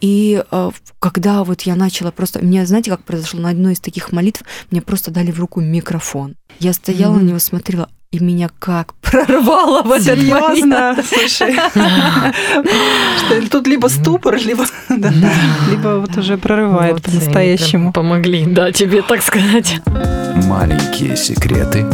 И 0.00 0.42
э, 0.50 0.70
когда 0.98 1.44
вот 1.44 1.62
я 1.62 1.76
начала 1.76 2.10
просто... 2.10 2.40
Мне, 2.40 2.66
знаете, 2.66 2.90
как 2.90 3.04
произошло? 3.04 3.38
На 3.38 3.50
одной 3.50 3.74
из 3.74 3.80
таких 3.80 4.10
молитв 4.10 4.42
мне 4.72 4.82
просто 4.82 5.12
дали 5.12 5.30
в 5.30 5.38
руку 5.38 5.60
микрофон. 5.60 6.34
Я 6.58 6.72
стояла 6.72 7.14
mm-hmm. 7.14 7.20
на 7.20 7.28
него, 7.28 7.38
смотрела, 7.38 7.88
и 8.14 8.20
меня 8.20 8.48
как 8.60 8.94
прорвало 9.02 9.82
в 9.82 9.90
этот 9.90 10.18
момент. 10.18 11.04
Слушай. 11.04 11.58
Тут 13.50 13.66
либо 13.66 13.88
ступор, 13.88 14.36
либо 14.36 14.66
либо 14.88 15.98
вот 15.98 16.16
уже 16.16 16.38
прорывает 16.38 17.02
по-настоящему. 17.02 17.92
Помогли, 17.92 18.46
да, 18.46 18.70
тебе 18.70 19.02
так 19.02 19.22
сказать. 19.22 19.80
Маленькие 20.46 21.16
секреты 21.16 21.84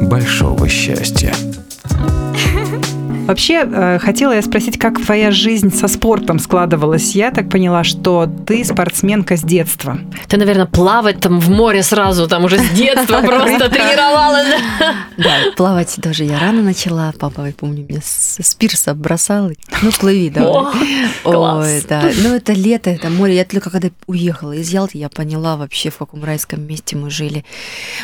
большого 0.00 0.68
счастья. 0.68 1.34
Вообще, 3.28 3.68
э, 3.70 3.98
хотела 3.98 4.32
я 4.32 4.40
спросить, 4.40 4.78
как 4.78 5.04
твоя 5.04 5.30
жизнь 5.30 5.70
со 5.70 5.86
спортом 5.86 6.38
складывалась. 6.38 7.14
Я 7.14 7.30
так 7.30 7.50
поняла, 7.50 7.84
что 7.84 8.26
ты 8.46 8.64
спортсменка 8.64 9.36
с 9.36 9.42
детства. 9.42 9.98
Ты, 10.28 10.38
наверное, 10.38 10.64
плавать 10.64 11.20
там 11.20 11.38
в 11.38 11.50
море 11.50 11.82
сразу, 11.82 12.26
там 12.26 12.44
уже 12.44 12.58
с 12.58 12.70
детства 12.70 13.20
просто 13.26 13.68
тренировалась. 13.68 14.48
Да, 15.18 15.52
плавать 15.58 15.92
даже 15.98 16.24
я 16.24 16.38
рано 16.38 16.62
начала. 16.62 17.12
Папа, 17.20 17.44
я 17.44 17.52
помню, 17.52 17.84
меня 17.86 18.00
с 18.02 18.54
пирса 18.54 18.94
бросал. 18.94 19.50
Ну, 19.82 19.90
плыви, 19.92 20.30
да. 20.30 20.72
Ой, 21.24 21.84
да. 21.86 22.10
Ну, 22.22 22.34
это 22.34 22.54
лето, 22.54 22.88
это 22.88 23.10
море. 23.10 23.36
Я 23.36 23.44
только 23.44 23.68
когда 23.68 23.90
уехала 24.06 24.52
из 24.52 24.70
Ялты, 24.70 24.96
я 24.96 25.10
поняла 25.10 25.58
вообще, 25.58 25.90
в 25.90 25.98
каком 25.98 26.24
райском 26.24 26.66
месте 26.66 26.96
мы 26.96 27.10
жили. 27.10 27.44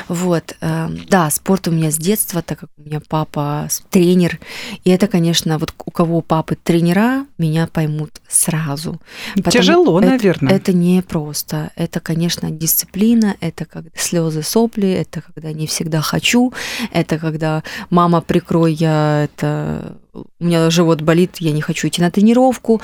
Вот. 0.09 0.55
Эм, 0.61 1.01
да, 1.09 1.31
спорт 1.31 1.67
у 1.69 1.71
меня 1.71 1.91
с 1.91 1.97
детства, 1.97 2.43
так 2.43 2.59
как 2.59 2.69
у 2.77 2.83
меня 2.87 3.01
папа 3.09 3.69
тренер. 3.89 4.39
И 4.85 4.91
это, 4.91 5.14
конечно, 5.15 5.59
вот 5.59 5.73
у 5.87 5.93
кого 5.93 6.23
папы 6.23 6.57
тренера, 6.61 7.25
меня 7.39 7.69
поймут 7.69 8.11
сразу. 8.29 9.01
Тяжело, 9.49 10.01
это, 10.01 10.11
наверное. 10.11 10.53
Это 10.53 10.73
не 10.73 11.03
просто. 11.03 11.71
Это, 11.77 12.01
конечно, 12.01 12.51
дисциплина, 12.51 13.37
это 13.39 13.65
как 13.65 13.85
слезы, 13.95 14.43
сопли, 14.43 14.91
это 14.91 15.23
когда 15.23 15.53
не 15.53 15.69
всегда 15.69 16.01
хочу, 16.01 16.53
это 16.91 17.19
когда 17.19 17.63
мама 17.91 18.23
прикрой, 18.23 18.73
я 18.75 19.23
это 19.23 19.99
у 20.13 20.45
меня 20.45 20.69
живот 20.71 21.01
болит, 21.01 21.37
я 21.39 21.53
не 21.53 21.61
хочу 21.61 21.87
идти 21.87 22.03
на 22.03 22.11
тренировку, 22.11 22.81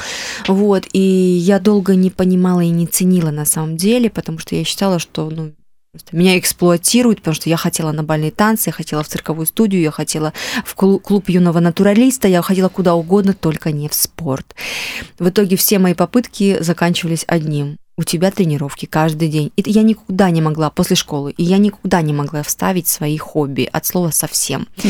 вот, 0.47 0.85
и 0.93 1.01
я 1.01 1.59
долго 1.59 1.97
не 1.97 2.11
понимала 2.11 2.61
и 2.61 2.71
не 2.71 2.87
ценила 2.87 3.33
на 3.33 3.45
самом 3.45 3.77
деле, 3.77 4.09
потому 4.09 4.39
что 4.39 4.55
я 4.55 4.63
считала, 4.63 5.01
что, 5.01 5.31
ну, 5.31 5.53
Меня 6.13 6.39
эксплуатируют, 6.39 7.19
потому 7.19 7.35
что 7.35 7.51
я 7.51 7.57
хотела 7.57 7.91
на 7.91 8.05
бальные 8.05 8.31
танцы, 8.31 8.69
я 8.69 8.73
хотела 8.73 9.03
в 9.03 9.09
цирковую 9.09 9.47
студию, 9.47 9.83
я 9.83 9.91
хотела 9.91 10.33
в 10.65 10.77
клуб 10.77 11.29
юного 11.29 11.59
натуралиста, 11.59 12.29
я 12.29 12.43
хотела 12.43 12.69
куда 12.69 12.95
угодно, 12.95 13.35
только 13.35 13.73
не 13.73 13.89
в 13.89 13.95
спорт. 13.95 14.55
В 15.19 15.29
итоге 15.29 15.57
все 15.57 15.81
мои 15.81 15.95
попытки 15.95 16.63
заканчивались 16.63 17.25
одним 17.27 17.80
у 18.01 18.03
тебя 18.03 18.31
тренировки 18.31 18.87
каждый 18.87 19.29
день. 19.29 19.53
И 19.57 19.71
я 19.71 19.83
никуда 19.83 20.31
не 20.31 20.41
могла 20.41 20.71
после 20.71 20.97
школы, 20.97 21.33
и 21.37 21.43
я 21.43 21.59
никуда 21.59 22.01
не 22.01 22.15
могла 22.15 22.43
вставить 22.43 22.89
свои 22.89 23.19
хобби 23.19 23.69
от 23.71 23.85
слова 23.85 24.11
совсем. 24.11 24.67
Угу. 24.79 24.89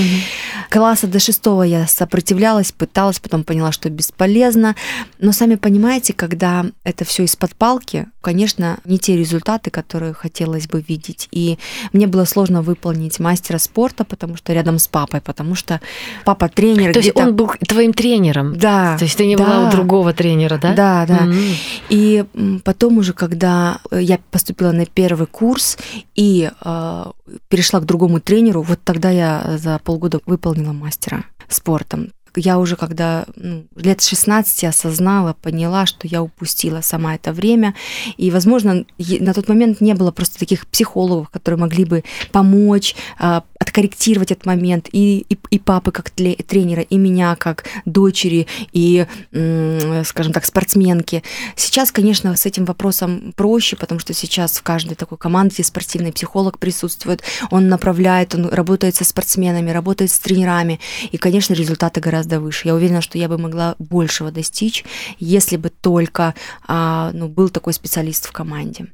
Класса 0.70 1.08
до 1.08 1.18
шестого 1.18 1.64
я 1.64 1.88
сопротивлялась, 1.88 2.70
пыталась, 2.70 3.18
потом 3.18 3.42
поняла, 3.42 3.72
что 3.72 3.90
бесполезно. 3.90 4.76
Но 5.18 5.32
сами 5.32 5.56
понимаете, 5.56 6.12
когда 6.12 6.66
это 6.84 7.04
все 7.04 7.24
из-под 7.24 7.56
палки, 7.56 8.06
конечно, 8.20 8.78
не 8.84 8.98
те 8.98 9.16
результаты, 9.16 9.70
которые 9.70 10.14
хотелось 10.14 10.68
бы 10.68 10.84
видеть. 10.86 11.26
И 11.32 11.58
мне 11.92 12.06
было 12.06 12.24
сложно 12.24 12.62
выполнить 12.62 13.18
мастера 13.18 13.58
спорта, 13.58 14.04
потому 14.04 14.36
что 14.36 14.52
рядом 14.52 14.78
с 14.78 14.86
папой, 14.86 15.20
потому 15.20 15.56
что 15.56 15.80
папа 16.24 16.48
тренер. 16.48 16.92
То 16.92 17.00
есть 17.00 17.16
он 17.16 17.34
был 17.34 17.50
твоим 17.66 17.92
тренером? 17.92 18.56
Да. 18.56 18.96
То 18.98 19.04
есть 19.04 19.16
ты 19.16 19.26
не 19.26 19.34
да. 19.34 19.44
была 19.44 19.68
у 19.68 19.70
другого 19.72 20.12
тренера, 20.12 20.58
да? 20.58 20.74
Да, 20.74 21.06
да. 21.06 21.18
Mm-hmm. 21.26 21.56
И 21.88 22.24
потом 22.62 22.99
уже, 23.00 23.12
когда 23.12 23.80
э, 23.90 24.00
я 24.00 24.18
поступила 24.30 24.72
на 24.72 24.86
первый 24.86 25.26
курс, 25.26 25.76
и 26.14 26.50
э, 26.64 27.04
перешла 27.48 27.80
к 27.80 27.86
другому 27.86 28.20
тренеру, 28.20 28.62
вот 28.62 28.80
тогда 28.84 29.10
я 29.10 29.56
за 29.58 29.78
полгода 29.80 30.20
выполнила 30.26 30.72
мастера 30.72 31.24
спортом 31.48 32.12
я 32.36 32.58
уже 32.58 32.76
когда 32.76 33.26
ну, 33.36 33.66
лет 33.76 34.00
16 34.00 34.64
осознала, 34.64 35.34
поняла, 35.34 35.86
что 35.86 36.06
я 36.06 36.22
упустила 36.22 36.80
сама 36.80 37.14
это 37.14 37.32
время. 37.32 37.74
И, 38.16 38.30
возможно, 38.30 38.84
на 38.98 39.34
тот 39.34 39.48
момент 39.48 39.80
не 39.80 39.94
было 39.94 40.10
просто 40.10 40.38
таких 40.38 40.66
психологов, 40.66 41.30
которые 41.30 41.58
могли 41.58 41.84
бы 41.84 42.04
помочь, 42.32 42.94
а, 43.18 43.44
откорректировать 43.60 44.32
этот 44.32 44.46
момент. 44.46 44.88
И, 44.90 45.26
и, 45.28 45.38
и 45.50 45.58
папы 45.58 45.92
как 45.92 46.10
тренера, 46.10 46.82
и 46.82 46.96
меня 46.96 47.36
как 47.36 47.64
дочери, 47.84 48.46
и, 48.72 49.06
скажем 49.30 50.32
так, 50.32 50.44
спортсменки. 50.44 51.22
Сейчас, 51.56 51.92
конечно, 51.92 52.34
с 52.34 52.46
этим 52.46 52.64
вопросом 52.64 53.32
проще, 53.36 53.76
потому 53.76 54.00
что 54.00 54.14
сейчас 54.14 54.58
в 54.58 54.62
каждой 54.62 54.94
такой 54.94 55.18
команде 55.18 55.62
спортивный 55.62 56.12
психолог 56.12 56.58
присутствует. 56.58 57.22
Он 57.50 57.68
направляет, 57.68 58.34
он 58.34 58.48
работает 58.48 58.96
со 58.96 59.04
спортсменами, 59.04 59.70
работает 59.70 60.10
с 60.10 60.18
тренерами. 60.18 60.80
И, 61.12 61.18
конечно, 61.18 61.54
результаты 61.54 62.00
гораздо 62.00 62.40
выше. 62.40 62.68
Я 62.68 62.74
уверена, 62.74 63.02
что 63.02 63.18
я 63.18 63.28
бы 63.28 63.38
могла 63.38 63.76
большего 63.78 64.32
достичь, 64.32 64.84
если 65.18 65.56
бы 65.56 65.68
только 65.68 66.34
а, 66.66 67.10
ну, 67.12 67.28
был 67.28 67.50
такой 67.50 67.74
специалист 67.74 68.26
в 68.26 68.32
команде 68.32 68.86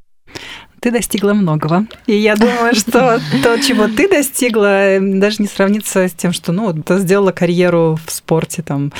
ты 0.80 0.90
достигла 0.90 1.32
многого. 1.32 1.86
И 2.06 2.14
я 2.14 2.36
думаю, 2.36 2.74
что 2.74 3.20
то, 3.42 3.58
чего 3.60 3.88
ты 3.88 4.08
достигла, 4.08 4.98
даже 5.00 5.36
не 5.40 5.48
сравнится 5.48 6.08
с 6.08 6.12
тем, 6.12 6.32
что, 6.32 6.52
ну, 6.52 6.72
ты 6.82 6.98
сделала 6.98 7.32
карьеру 7.32 7.98
в 8.06 8.12
спорте 8.12 8.62
там. 8.62 8.92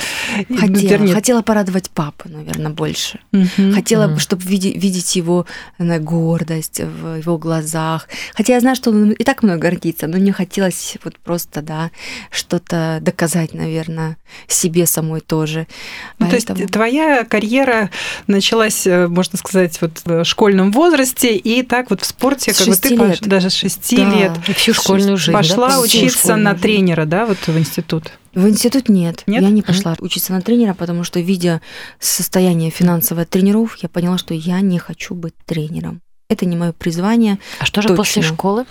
Хотела, 0.49 0.91
вернее... 0.91 1.13
хотела 1.13 1.41
порадовать 1.41 1.89
папу, 1.89 2.29
наверное, 2.29 2.71
больше. 2.71 3.19
Угу, 3.31 3.73
хотела, 3.73 4.07
угу. 4.07 4.19
чтобы 4.19 4.43
видеть, 4.43 4.81
видеть 4.81 5.15
его 5.15 5.45
на 5.77 5.99
гордость 5.99 6.81
в 6.81 7.17
его 7.17 7.37
глазах. 7.37 8.07
Хотя 8.33 8.53
я 8.53 8.59
знаю, 8.59 8.75
что 8.75 8.89
он 8.89 9.11
и 9.11 9.23
так 9.23 9.43
мной 9.43 9.57
гордится, 9.57 10.07
но 10.07 10.17
мне 10.17 10.31
хотелось 10.31 10.97
вот 11.03 11.17
просто, 11.19 11.61
да, 11.61 11.91
что-то 12.31 12.99
доказать, 13.01 13.53
наверное, 13.53 14.17
себе 14.47 14.85
самой 14.85 15.21
тоже. 15.21 15.67
Ну, 16.19 16.27
Поэтому... 16.29 16.55
То 16.55 16.61
есть 16.61 16.73
твоя 16.73 17.23
карьера 17.23 17.89
началась, 18.27 18.87
э, 18.87 19.07
можно 19.07 19.37
сказать, 19.37 19.79
вот 19.81 20.01
в 20.03 20.23
школьном 20.25 20.71
возрасте, 20.71 21.35
и 21.35 21.63
так 21.63 21.76
так 21.77 21.91
вот 21.91 22.01
в 22.01 22.05
спорте, 22.05 22.53
как 22.55 22.67
бы 22.67 22.75
ты 22.75 22.95
лет. 22.95 23.21
даже 23.21 23.51
с 23.51 23.53
6 23.53 23.95
да. 23.97 24.09
лет 24.09 24.31
и 24.47 24.53
всю 24.53 24.73
школьную 24.73 25.15
жизнь 25.15 25.31
пошла 25.31 25.69
да? 25.69 25.79
учиться 25.79 26.35
на 26.35 26.51
жизнь. 26.51 26.63
тренера, 26.63 27.05
да, 27.05 27.27
вот 27.27 27.37
в 27.45 27.55
институт. 27.55 28.11
В 28.33 28.47
институт 28.47 28.89
нет. 28.89 29.21
нет? 29.27 29.43
Я 29.43 29.49
не 29.51 29.61
пошла 29.61 29.93
mm-hmm. 29.93 30.03
учиться 30.03 30.33
на 30.33 30.41
тренера, 30.41 30.73
потому 30.73 31.03
что, 31.03 31.19
видя 31.19 31.61
состояние 31.99 32.71
финансовое 32.71 33.25
тренеров, 33.25 33.77
я 33.83 33.89
поняла, 33.89 34.17
что 34.17 34.33
я 34.33 34.59
не 34.61 34.79
хочу 34.79 35.13
быть 35.13 35.35
тренером. 35.45 36.01
Это 36.29 36.47
не 36.47 36.57
мое 36.57 36.73
призвание. 36.73 37.37
А 37.59 37.65
что 37.65 37.83
же 37.83 37.89
точно. 37.89 37.97
после 37.97 38.21
школы? 38.23 38.65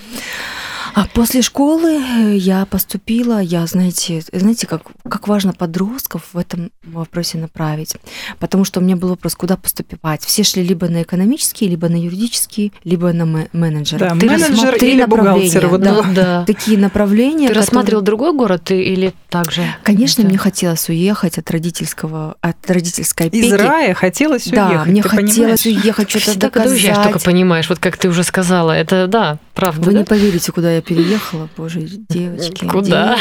А 0.97 1.07
после 1.13 1.43
школы 1.43 2.01
э, 2.01 2.37
я 2.37 2.65
поступила, 2.65 3.39
я, 3.39 3.67
знаете, 3.67 4.23
знаете, 4.33 4.67
как, 4.67 4.81
как 5.07 5.29
важно 5.29 5.53
подростков 5.53 6.31
в 6.33 6.39
этом 6.39 6.71
вопросе 6.85 7.37
направить. 7.37 7.97
Потому 8.39 8.65
что 8.65 8.81
у 8.81 8.83
меня 8.83 8.97
был 8.97 9.11
вопрос, 9.11 9.35
куда 9.35 9.59
поступать. 9.59 10.25
Все 10.25 10.43
шли 10.43 10.63
либо 10.63 10.89
на 10.89 11.03
экономические, 11.03 11.69
либо 11.69 11.91
на 11.91 11.97
юридические, 11.97 12.73
либо 12.83 13.13
на 13.13 13.47
менеджер. 13.53 13.99
Да, 13.99 14.17
Ты 14.19 14.25
менеджер 14.25 14.75
или 14.77 15.05
бухгалтер. 15.05 15.67
Вот 15.67 15.83
да, 15.83 16.03
да. 16.15 16.45
Такие 16.47 16.79
направления. 16.79 17.49
Ты 17.49 17.55
которые... 17.55 17.61
рассматривал 17.61 18.01
другой 18.01 18.33
город 18.33 18.71
или 18.71 19.13
так 19.29 19.53
же? 19.53 19.67
Конечно, 19.83 20.23
это... 20.23 20.31
мне 20.31 20.39
хотелось 20.39 20.89
уехать 20.89 21.37
от 21.37 21.51
родительского, 21.51 22.37
от 22.41 22.71
родительской 22.71 23.27
опеки. 23.27 23.45
Из 23.45 23.53
рая 23.53 23.93
хотелось 23.93 24.47
уехать. 24.47 24.71
Да, 24.71 24.85
мне 24.87 25.03
хотелось 25.03 25.63
понимаешь? 25.63 25.67
уехать, 25.67 26.09
что-то 26.11 26.39
доказать. 26.39 26.81
Ты 26.81 27.03
только 27.03 27.19
понимаешь, 27.19 27.69
вот 27.69 27.81
как 27.81 27.99
ты 27.99 28.09
уже 28.09 28.25
сказала, 28.25 28.73
это 28.73 29.07
да, 29.09 29.39
правда. 29.57 29.87
Вы 29.87 29.93
да? 29.93 29.99
не 29.99 30.05
поверите, 30.05 30.53
куда 30.53 30.73
я 30.73 30.81
переехала, 30.83 31.49
боже, 31.57 31.81
девочки. 31.81 32.65
Куда? 32.67 33.17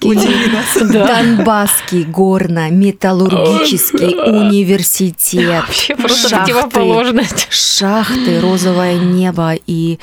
Девочки. 0.00 0.92
Донбасский 0.92 2.04
горно-металлургический 2.04 4.14
университет. 4.14 5.62
Вообще 5.62 5.96
просто 5.96 6.36
противоположность. 6.36 7.46
Шахты, 7.50 8.40
розовое 8.40 8.98
небо 8.98 9.54
и, 9.54 9.98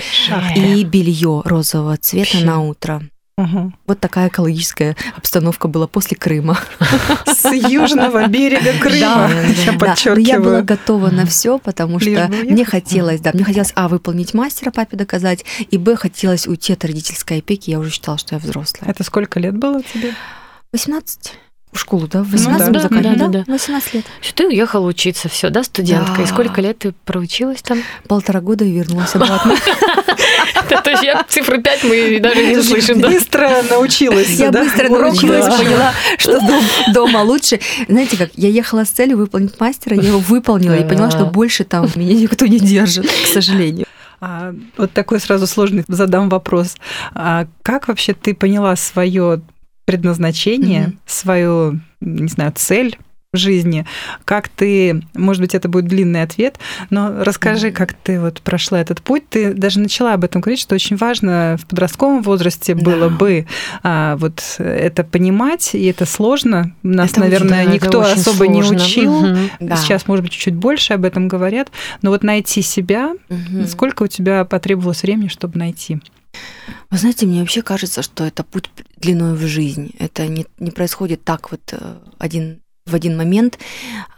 и 0.56 0.84
белье 0.84 1.44
розового 1.46 1.98
цвета 1.98 2.40
на 2.40 2.62
утро. 2.62 3.04
Угу. 3.38 3.74
Вот 3.88 4.00
такая 4.00 4.28
экологическая 4.28 4.96
обстановка 5.18 5.68
была 5.68 5.88
после 5.88 6.16
Крыма. 6.16 6.60
С 7.26 7.52
южного 7.52 8.28
берега 8.28 8.74
Крыма. 8.80 9.30
Я 9.66 9.74
подчеркиваю. 9.74 10.26
я 10.26 10.40
была 10.40 10.62
готова 10.62 11.10
на 11.10 11.26
все, 11.26 11.58
потому 11.58 12.00
что 12.00 12.30
мне 12.44 12.64
хотелось, 12.64 13.22
да, 13.22 13.32
мне 13.34 13.44
хотелось, 13.44 13.72
а, 13.76 13.88
выполнить 13.88 14.34
мастера 14.34 14.70
папе 14.72 14.98
доказать, 14.98 15.46
и, 15.72 15.78
б, 15.78 15.96
хотелось 15.96 16.48
уйти 16.48 16.74
от 16.74 16.86
родительской 16.86 17.40
опеки, 17.40 17.72
я 17.72 17.80
уже 17.80 17.90
считала, 17.90 18.18
что 18.18 18.36
я 18.36 18.40
взрослая. 18.40 18.92
Это 18.92 19.04
сколько 19.04 19.40
лет 19.40 19.58
было 19.58 19.82
тебе? 19.82 20.14
18 20.72 21.34
в 21.74 21.80
школу, 21.80 22.08
да? 22.08 22.24
В 22.24 22.32
18 22.32 22.68
ну, 22.68 22.74
да, 22.74 22.90
да, 22.90 23.16
да, 23.16 23.28
да. 23.28 23.44
18 23.48 23.94
лет. 23.94 24.06
Что 24.22 24.36
ты 24.36 24.48
уехала 24.48 24.88
учиться, 24.88 25.30
все, 25.30 25.50
да, 25.50 25.64
студентка? 25.64 26.18
Да. 26.18 26.24
И 26.24 26.26
сколько 26.26 26.62
лет 26.62 26.80
ты 26.80 26.94
проучилась 27.06 27.62
там? 27.62 27.82
Полтора 28.08 28.42
года 28.42 28.66
и 28.66 28.72
вернулась 28.72 29.16
обратно. 29.16 29.56
То 30.84 30.90
есть 30.90 31.04
я 31.04 31.24
цифру 31.28 31.62
5 31.62 31.84
мы 31.84 32.20
даже 32.20 32.46
не 32.46 32.62
слышим. 32.62 33.00
Быстро 33.00 33.50
научилась. 33.70 34.30
Я 34.30 34.52
быстро 34.52 34.90
научилась, 34.90 35.46
поняла, 35.46 35.94
что 36.18 36.40
дома 36.94 37.20
лучше. 37.20 37.60
Знаете 37.88 38.18
как, 38.18 38.32
я 38.36 38.50
ехала 38.50 38.86
с 38.86 38.90
целью 38.90 39.18
выполнить 39.18 39.60
мастера, 39.60 39.96
я 39.96 40.10
его 40.10 40.20
выполнила 40.20 40.76
и 40.76 40.88
поняла, 40.88 41.12
что 41.12 41.26
больше 41.26 41.64
там 41.64 41.88
меня 41.96 42.14
никто 42.14 42.46
не 42.46 42.60
держит, 42.60 43.06
к 43.08 43.28
сожалению. 43.28 43.86
А, 44.26 44.56
вот 44.78 44.94
такой 44.94 45.20
сразу 45.20 45.48
сложный 45.48 45.84
задам 45.90 46.30
вопрос. 46.30 46.78
А 47.14 47.46
как 47.62 47.90
вообще 47.90 48.14
ты 48.14 48.34
поняла 48.34 48.74
свое 48.78 49.42
предназначение, 49.86 50.88
mm-hmm. 50.88 50.98
свою, 51.06 51.80
не 52.02 52.28
знаю, 52.28 52.54
цель 52.56 52.98
в 53.34 53.38
жизни, 53.38 53.86
как 54.26 54.48
ты, 54.48 55.02
может 55.16 55.42
быть, 55.42 55.56
это 55.56 55.68
будет 55.68 55.86
длинный 55.86 56.22
ответ, 56.22 56.60
но 56.92 57.24
расскажи, 57.24 57.72
как 57.72 57.94
ты 57.94 58.22
вот 58.22 58.42
прошла 58.42 58.80
этот 58.80 59.02
путь. 59.02 59.28
Ты 59.28 59.54
даже 59.54 59.80
начала 59.80 60.14
об 60.14 60.24
этом 60.24 60.40
говорить, 60.40 60.60
что 60.60 60.76
очень 60.76 60.96
важно 60.96 61.58
в 61.60 61.66
подростковом 61.66 62.22
возрасте 62.22 62.76
было 62.76 63.10
бы 63.10 63.48
а, 63.82 64.18
вот 64.18 64.44
это 64.60 65.04
понимать, 65.04 65.74
и 65.74 65.84
это 65.86 66.06
сложно. 66.06 66.74
Нас, 66.84 67.12
это 67.12 67.22
наверное, 67.22 67.64
очень, 67.64 67.74
никто 67.74 68.02
особо 68.02 68.46
сложно. 68.46 68.76
не 68.76 68.82
учил. 68.82 69.38
Да. 69.60 69.78
Сейчас, 69.78 70.08
может 70.08 70.24
быть, 70.24 70.32
чуть-чуть 70.32 70.56
больше 70.56 70.94
об 70.94 71.04
этом 71.04 71.28
говорят. 71.28 71.72
Но 72.04 72.12
вот 72.12 72.24
найти 72.24 72.62
себя, 72.62 73.14
угу. 73.30 73.66
сколько 73.68 74.04
у 74.04 74.08
тебя 74.08 74.46
потребовалось 74.46 75.02
времени, 75.02 75.28
чтобы 75.28 75.58
найти? 75.58 76.00
Вы 76.90 76.98
знаете, 76.98 77.26
мне 77.26 77.40
вообще 77.40 77.62
кажется, 77.62 78.02
что 78.02 78.24
это 78.24 78.44
путь 78.44 78.70
длиной 78.98 79.36
в 79.36 79.42
жизнь. 79.48 79.94
Это 80.00 80.28
не, 80.28 80.46
не 80.60 80.72
происходит 80.72 81.24
так 81.24 81.52
вот 81.52 81.62
э, 81.72 81.98
один 82.20 82.64
в 82.86 82.96
один 82.96 83.16
момент 83.16 83.60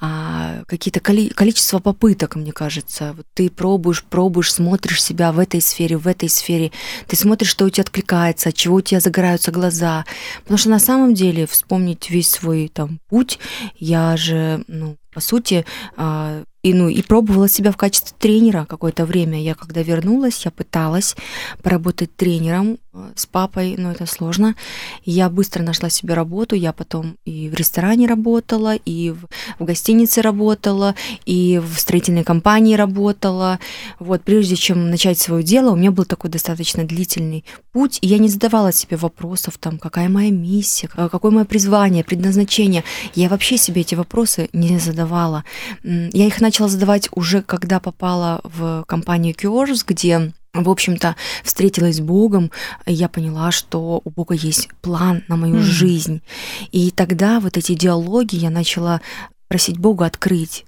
а, 0.01 0.63
какие-то 0.67 0.99
коли- 0.99 1.29
количество 1.29 1.79
попыток, 1.79 2.35
мне 2.35 2.51
кажется. 2.51 3.13
Вот 3.15 3.27
ты 3.33 3.49
пробуешь, 3.49 4.03
пробуешь, 4.03 4.51
смотришь 4.51 5.03
себя 5.03 5.31
в 5.31 5.39
этой 5.39 5.61
сфере, 5.61 5.97
в 5.97 6.07
этой 6.07 6.29
сфере. 6.29 6.71
Ты 7.07 7.15
смотришь, 7.15 7.49
что 7.49 7.65
у 7.65 7.69
тебя 7.69 7.83
откликается, 7.83 8.49
от 8.49 8.55
чего 8.55 8.77
у 8.77 8.81
тебя 8.81 8.99
загораются 8.99 9.51
глаза. 9.51 10.05
Потому 10.43 10.57
что 10.57 10.69
на 10.69 10.79
самом 10.79 11.13
деле 11.13 11.45
вспомнить 11.45 12.09
весь 12.09 12.29
свой 12.29 12.71
там 12.73 12.99
путь, 13.07 13.39
я 13.77 14.17
же, 14.17 14.63
ну, 14.67 14.97
по 15.15 15.21
сути, 15.21 15.65
а, 15.95 16.43
и, 16.65 16.73
ну, 16.73 16.89
и 16.89 17.03
пробовала 17.03 17.47
себя 17.47 17.71
в 17.71 17.77
качестве 17.77 18.15
тренера 18.17 18.65
какое-то 18.65 19.05
время. 19.05 19.39
Я 19.39 19.53
когда 19.53 19.83
вернулась, 19.83 20.45
я 20.45 20.51
пыталась 20.51 21.15
поработать 21.61 22.15
тренером 22.15 22.79
э, 22.91 23.11
с 23.15 23.27
папой, 23.27 23.75
но 23.77 23.91
это 23.91 24.07
сложно. 24.07 24.55
Я 25.03 25.29
быстро 25.29 25.61
нашла 25.61 25.91
себе 25.91 26.15
работу, 26.15 26.55
я 26.55 26.73
потом 26.73 27.17
и 27.23 27.49
в 27.49 27.53
ресторане 27.53 28.07
работала, 28.07 28.73
и 28.73 29.11
в, 29.11 29.27
в 29.59 29.63
гостинице 29.63 30.23
работала, 30.23 30.95
и 31.27 31.61
в 31.63 31.79
строительной 31.79 32.23
компании 32.23 32.73
работала. 32.73 33.59
Вот, 33.99 34.23
прежде 34.23 34.55
чем 34.55 34.89
начать 34.89 35.19
свое 35.19 35.43
дело, 35.43 35.69
у 35.69 35.75
меня 35.75 35.91
был 35.91 36.05
такой 36.05 36.31
достаточно 36.31 36.83
длительный 36.83 37.45
путь, 37.73 37.99
и 38.01 38.07
я 38.07 38.17
не 38.17 38.27
задавала 38.27 38.71
себе 38.71 38.97
вопросов, 38.97 39.59
там, 39.59 39.77
какая 39.77 40.09
моя 40.09 40.31
миссия, 40.31 40.87
какое 40.87 41.31
мое 41.31 41.45
призвание, 41.45 42.03
предназначение. 42.03 42.83
Я 43.13 43.29
вообще 43.29 43.57
себе 43.57 43.81
эти 43.81 43.93
вопросы 43.93 44.49
не 44.51 44.79
задавала. 44.79 45.04
Я 45.83 46.27
их 46.27 46.41
начала 46.41 46.67
задавать 46.67 47.09
уже, 47.11 47.41
когда 47.41 47.79
попала 47.79 48.41
в 48.43 48.83
компанию 48.87 49.33
Cures, 49.33 49.83
где 49.85 50.33
в 50.53 50.69
общем-то, 50.69 51.17
встретилась 51.43 51.97
с 51.97 51.99
Богом, 51.99 52.49
я 52.85 53.09
поняла, 53.09 53.51
что 53.51 54.01
у 54.03 54.09
Бога 54.09 54.35
есть 54.35 54.69
план 54.81 55.23
на 55.27 55.35
мою 55.35 55.55
mm. 55.55 55.61
жизнь. 55.61 56.21
И 56.71 56.91
тогда 56.91 57.41
вот 57.41 57.57
эти 57.57 57.73
диалоги 57.73 58.37
я 58.37 58.49
начала 58.49 59.01
просить 59.49 59.77
Бога 59.77 60.05
открыть 60.05 60.65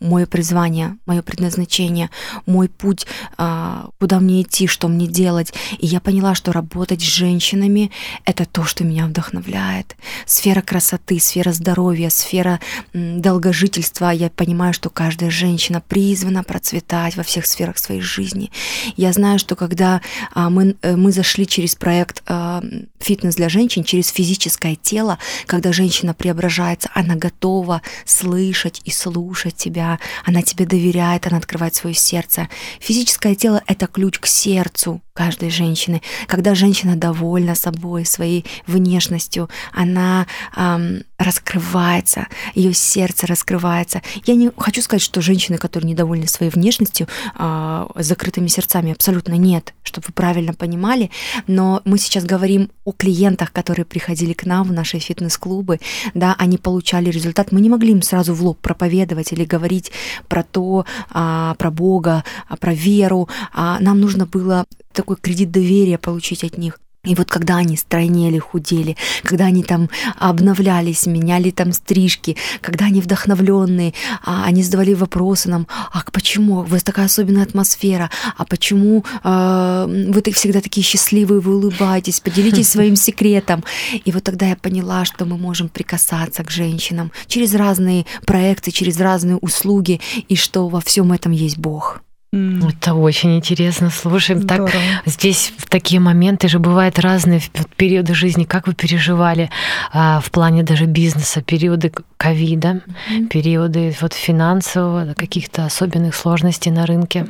мое 0.00 0.26
призвание, 0.26 0.96
мое 1.06 1.22
предназначение, 1.22 2.10
мой 2.46 2.68
путь, 2.68 3.06
а, 3.38 3.88
куда 3.98 4.20
мне 4.20 4.42
идти, 4.42 4.66
что 4.66 4.88
мне 4.88 5.06
делать. 5.06 5.52
И 5.78 5.86
я 5.86 6.00
поняла, 6.00 6.34
что 6.34 6.52
работать 6.52 7.00
с 7.00 7.04
женщинами— 7.04 7.90
это 8.24 8.44
то, 8.44 8.64
что 8.64 8.84
меня 8.84 9.06
вдохновляет. 9.06 9.96
Сфера 10.26 10.60
красоты, 10.60 11.18
сфера 11.20 11.52
здоровья, 11.52 12.10
сфера 12.10 12.60
долгожительства. 12.92 14.10
Я 14.10 14.30
понимаю, 14.30 14.74
что 14.74 14.90
каждая 14.90 15.30
женщина 15.30 15.80
призвана 15.80 16.44
процветать 16.44 17.16
во 17.16 17.22
всех 17.22 17.46
сферах 17.46 17.78
своей 17.78 18.00
жизни. 18.00 18.50
Я 18.96 19.12
знаю, 19.12 19.38
что 19.38 19.56
когда 19.56 20.00
а, 20.34 20.50
мы, 20.50 20.76
э, 20.82 20.96
мы 20.96 21.12
зашли 21.12 21.46
через 21.46 21.74
проект 21.74 22.22
а, 22.26 22.62
«Фитнес 22.98 23.36
для 23.36 23.48
женщин», 23.48 23.84
через 23.84 24.08
физическое 24.08 24.74
тело, 24.74 25.18
когда 25.46 25.72
женщина 25.72 26.14
преображается, 26.14 26.90
она 26.94 27.14
готова 27.14 27.82
слышать 28.04 28.82
и 28.84 28.90
слушать 28.90 29.45
тебя, 29.50 29.98
она 30.24 30.42
тебе 30.42 30.66
доверяет, 30.66 31.26
она 31.26 31.38
открывает 31.38 31.74
свое 31.74 31.94
сердце. 31.94 32.48
Физическое 32.80 33.34
тело— 33.34 33.62
это 33.66 33.86
ключ 33.86 34.18
к 34.18 34.26
сердцу 34.26 35.02
каждой 35.12 35.50
женщины. 35.50 36.02
Когда 36.26 36.54
женщина 36.54 36.94
довольна 36.94 37.54
собой, 37.54 38.04
своей 38.04 38.44
внешностью, 38.66 39.48
она 39.72 40.26
эм, 40.54 41.02
раскрывается, 41.18 42.26
ее 42.54 42.74
сердце 42.74 43.26
раскрывается. 43.26 44.02
Я 44.24 44.34
не 44.34 44.50
хочу 44.56 44.82
сказать, 44.82 45.02
что 45.02 45.20
женщины, 45.20 45.58
которые 45.58 45.90
недовольны 45.90 46.26
своей 46.26 46.52
внешностью, 46.52 47.08
с 47.38 47.86
закрытыми 47.96 48.48
сердцами, 48.48 48.92
абсолютно 48.92 49.34
нет, 49.34 49.74
чтобы 49.82 50.08
вы 50.08 50.12
правильно 50.12 50.52
понимали. 50.52 51.10
Но 51.46 51.80
мы 51.84 51.98
сейчас 51.98 52.24
говорим 52.24 52.70
о 52.84 52.92
клиентах, 52.92 53.52
которые 53.52 53.84
приходили 53.84 54.32
к 54.32 54.44
нам 54.44 54.68
в 54.68 54.72
наши 54.72 54.98
фитнес-клубы, 54.98 55.80
да, 56.14 56.34
они 56.38 56.58
получали 56.58 57.10
результат. 57.10 57.52
Мы 57.52 57.60
не 57.60 57.70
могли 57.70 57.92
им 57.92 58.02
сразу 58.02 58.34
в 58.34 58.42
лоб 58.42 58.58
проповедовать 58.60 59.32
или 59.32 59.44
говорить 59.44 59.92
про 60.28 60.42
то, 60.42 60.84
э, 61.14 61.54
про 61.58 61.70
Бога, 61.70 62.24
про 62.60 62.74
веру. 62.74 63.28
А 63.52 63.78
нам 63.80 64.00
нужно 64.00 64.26
было 64.26 64.64
такой 64.92 65.16
кредит 65.16 65.50
доверия 65.50 65.98
получить 65.98 66.44
от 66.44 66.58
них. 66.58 66.78
И 67.06 67.14
вот 67.14 67.30
когда 67.30 67.56
они 67.56 67.76
стройнели, 67.76 68.38
худели, 68.38 68.96
когда 69.22 69.46
они 69.46 69.62
там 69.62 69.88
обновлялись, 70.18 71.06
меняли 71.06 71.50
там 71.50 71.72
стрижки, 71.72 72.36
когда 72.60 72.86
они 72.86 73.00
вдохновленные, 73.00 73.94
а, 74.24 74.44
они 74.44 74.62
задавали 74.62 74.94
вопросы 74.94 75.48
нам, 75.48 75.66
а 75.92 76.02
почему 76.12 76.60
у 76.60 76.62
вас 76.62 76.82
такая 76.82 77.06
особенная 77.06 77.44
атмосфера, 77.44 78.10
а 78.36 78.44
почему 78.44 79.04
э, 79.22 80.08
вы 80.08 80.22
всегда 80.32 80.60
такие 80.60 80.84
счастливые, 80.84 81.40
вы 81.40 81.56
улыбаетесь, 81.56 82.20
поделитесь 82.20 82.68
своим 82.70 82.96
секретом. 82.96 83.64
И 84.04 84.12
вот 84.12 84.24
тогда 84.24 84.46
я 84.46 84.56
поняла, 84.56 85.04
что 85.04 85.24
мы 85.24 85.38
можем 85.38 85.68
прикасаться 85.68 86.44
к 86.44 86.50
женщинам 86.50 87.12
через 87.26 87.54
разные 87.54 88.06
проекты, 88.26 88.70
через 88.70 88.98
разные 88.98 89.36
услуги, 89.36 90.00
и 90.28 90.36
что 90.36 90.68
во 90.68 90.80
всем 90.80 91.12
этом 91.12 91.32
есть 91.32 91.58
Бог. 91.58 92.02
Это 92.36 92.94
очень 92.94 93.36
интересно. 93.36 93.90
Слушаем, 93.90 94.46
так 94.46 94.70
здесь 95.06 95.52
в 95.56 95.68
такие 95.68 96.00
моменты 96.00 96.48
же 96.48 96.58
бывают 96.58 96.98
разные 96.98 97.40
периоды 97.76 98.14
жизни. 98.14 98.44
Как 98.44 98.66
вы 98.66 98.74
переживали 98.74 99.50
а, 99.92 100.20
в 100.20 100.30
плане 100.30 100.62
даже 100.62 100.84
бизнеса, 100.86 101.42
периоды 101.42 101.92
ковида, 102.16 102.82
mm-hmm. 102.86 103.26
периоды 103.28 103.94
вот 104.00 104.12
финансового, 104.12 105.14
каких-то 105.14 105.64
особенных 105.64 106.14
сложностей 106.14 106.70
на 106.70 106.86
рынке? 106.86 107.26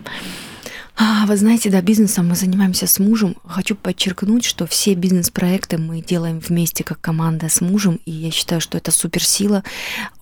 А, 0.98 1.26
вы 1.26 1.37
знаете, 1.37 1.68
да, 1.70 1.82
бизнесом 1.82 2.28
мы 2.28 2.35
занимаемся 2.35 2.87
с 2.87 2.98
мужем. 2.98 3.37
Хочу 3.44 3.74
подчеркнуть, 3.74 4.44
что 4.44 4.66
все 4.66 4.94
бизнес-проекты 4.94 5.76
мы 5.76 6.00
делаем 6.00 6.38
вместе 6.38 6.85
как 6.85 7.02
команда 7.02 7.50
с 7.50 7.61
мужем, 7.61 8.00
и 8.06 8.11
я 8.11 8.30
считаю, 8.30 8.62
что 8.62 8.78
это 8.78 8.90
суперсила. 8.90 9.62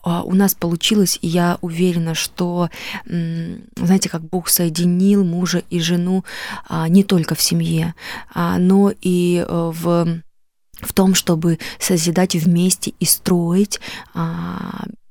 А, 0.03 0.25
у 0.25 0.35
нас 0.35 0.55
получилось, 0.55 1.19
и 1.23 1.29
я 1.29 1.59
уверена, 1.61 2.15
что, 2.15 2.71
знаете, 3.07 4.09
как 4.09 4.23
Бог 4.23 4.49
соединил 4.49 5.25
мужа 5.25 5.63
и 5.71 5.79
жену 5.79 6.25
а, 6.69 6.89
не 6.89 7.05
только 7.05 7.37
в 7.37 7.41
семье, 7.41 7.95
но 8.35 8.93
и 9.01 9.45
э, 9.47 9.73
в 9.73 10.23
в 10.81 10.93
том, 10.93 11.15
чтобы 11.15 11.61
созидать 11.79 12.35
вместе 12.35 12.93
и 12.99 13.05
строить 13.05 13.81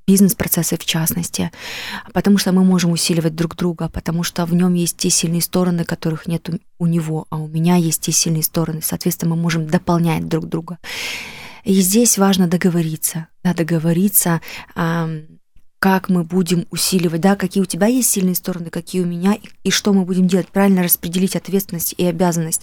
бизнес-процессы 0.05 0.77
в 0.77 0.85
частности, 0.85 1.51
потому 2.13 2.37
что 2.37 2.51
мы 2.51 2.63
можем 2.63 2.91
усиливать 2.91 3.35
друг 3.35 3.55
друга, 3.55 3.89
потому 3.89 4.23
что 4.23 4.45
в 4.45 4.53
нем 4.53 4.73
есть 4.73 4.97
те 4.97 5.09
сильные 5.09 5.41
стороны, 5.41 5.85
которых 5.85 6.27
нет 6.27 6.49
у 6.79 6.87
него, 6.87 7.25
а 7.29 7.37
у 7.37 7.47
меня 7.47 7.75
есть 7.75 8.01
те 8.01 8.11
сильные 8.11 8.43
стороны. 8.43 8.81
Соответственно, 8.81 9.35
мы 9.35 9.41
можем 9.41 9.67
дополнять 9.67 10.27
друг 10.27 10.47
друга. 10.47 10.77
И 11.63 11.73
здесь 11.79 12.17
важно 12.17 12.47
договориться, 12.47 13.27
да, 13.43 13.53
договориться, 13.53 14.41
как 15.83 16.07
мы 16.07 16.23
будем 16.23 16.65
усиливать, 16.71 17.19
да, 17.19 17.35
какие 17.35 17.61
у 17.61 17.65
тебя 17.65 17.87
есть 17.87 18.09
сильные 18.09 18.35
стороны, 18.35 18.69
какие 18.69 19.01
у 19.01 19.05
меня, 19.05 19.33
и, 19.33 19.49
и 19.65 19.69
что 19.69 19.91
мы 19.91 20.05
будем 20.05 20.29
делать, 20.29 20.47
правильно 20.47 20.81
распределить 20.81 21.35
ответственность 21.35 21.93
и 21.97 22.05
обязанность. 22.05 22.61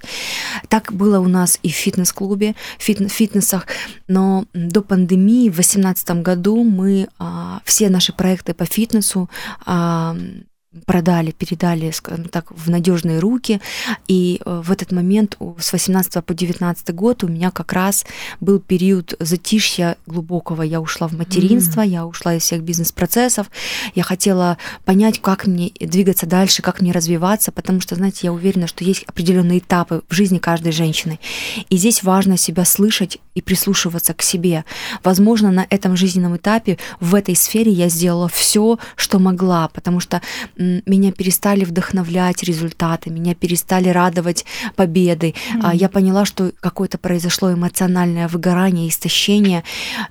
Так 0.69 0.91
было 0.95 1.21
у 1.21 1.29
нас 1.29 1.59
и 1.63 1.69
в 1.69 1.75
фитнес-клубе, 1.75 2.55
в 2.79 2.83
фитнесах, 2.83 3.67
но 4.09 4.47
до 4.55 4.81
пандемии 4.81 5.51
в 5.51 5.57
2018 5.57 6.23
году 6.23 6.65
мы 6.65 7.09
а, 7.19 7.61
все 7.67 7.91
наши 7.91 8.15
проекты 8.15 8.55
по 8.55 8.65
фитнесу 8.65 9.29
а, 9.67 10.17
продали, 10.87 11.33
передали, 11.33 11.91
скажем 11.91 12.27
так, 12.27 12.53
в 12.53 12.71
надежные 12.71 13.19
руки. 13.19 13.61
И 14.07 14.41
э, 14.45 14.63
в 14.65 14.71
этот 14.71 14.93
момент 14.93 15.37
с 15.59 15.73
18 15.73 16.25
по 16.25 16.33
19 16.33 16.95
год 16.95 17.25
у 17.25 17.29
меня 17.29 17.51
как 17.51 17.73
раз 17.73 18.07
был 18.39 18.61
период 18.61 19.15
затишья 19.19 19.97
глубокого. 20.07 20.63
Я 20.63 20.81
ушла 20.81 21.09
в 21.09 21.13
материнство, 21.13 21.81
mm. 21.81 21.89
я 21.89 22.07
ушла 22.07 22.35
из 22.35 22.43
всех 22.43 22.63
бизнес-процессов. 22.63 23.51
Я 23.97 24.05
хотела 24.05 24.59
понять, 24.85 25.21
как 25.21 25.49
мне 25.49 25.73
двигаться 25.81 26.27
дальше, 26.27 26.63
как 26.63 26.81
мне 26.81 26.93
развиваться, 26.93 27.51
потому 27.51 27.81
что, 27.81 27.97
знаете, 27.97 28.21
я 28.23 28.33
уверена, 28.33 28.69
что 28.69 28.85
есть 28.85 29.03
определенные 29.05 29.59
этапы 29.59 30.03
в 30.09 30.15
жизни 30.15 30.39
каждой 30.39 30.71
женщины. 30.71 31.19
И 31.69 31.77
здесь 31.79 32.05
важно 32.05 32.37
себя 32.37 32.65
слышать 32.65 33.19
и 33.35 33.43
прислушиваться 33.43 34.15
к 34.15 34.23
себе. 34.23 34.65
Возможно, 35.03 35.51
на 35.51 35.67
этом 35.69 35.97
жизненном 35.97 36.37
этапе, 36.37 36.79
в 37.01 37.17
этой 37.17 37.35
сфере 37.35 37.73
я 37.73 37.89
сделала 37.89 38.29
все, 38.29 38.79
что 38.95 39.19
могла, 39.19 39.69
потому 39.69 39.99
что 39.99 40.21
меня 40.61 41.13
перестали 41.13 41.65
вдохновлять 41.65 42.43
результаты, 42.43 43.11
меня 43.11 43.35
перестали 43.35 43.89
радовать 43.89 44.45
победы. 44.77 45.35
Mm-hmm. 45.55 45.77
Я 45.77 45.89
поняла, 45.89 46.25
что 46.25 46.53
какое-то 46.61 46.99
произошло 46.99 47.53
эмоциональное 47.53 48.29
выгорание, 48.29 48.89
истощение, 48.89 49.65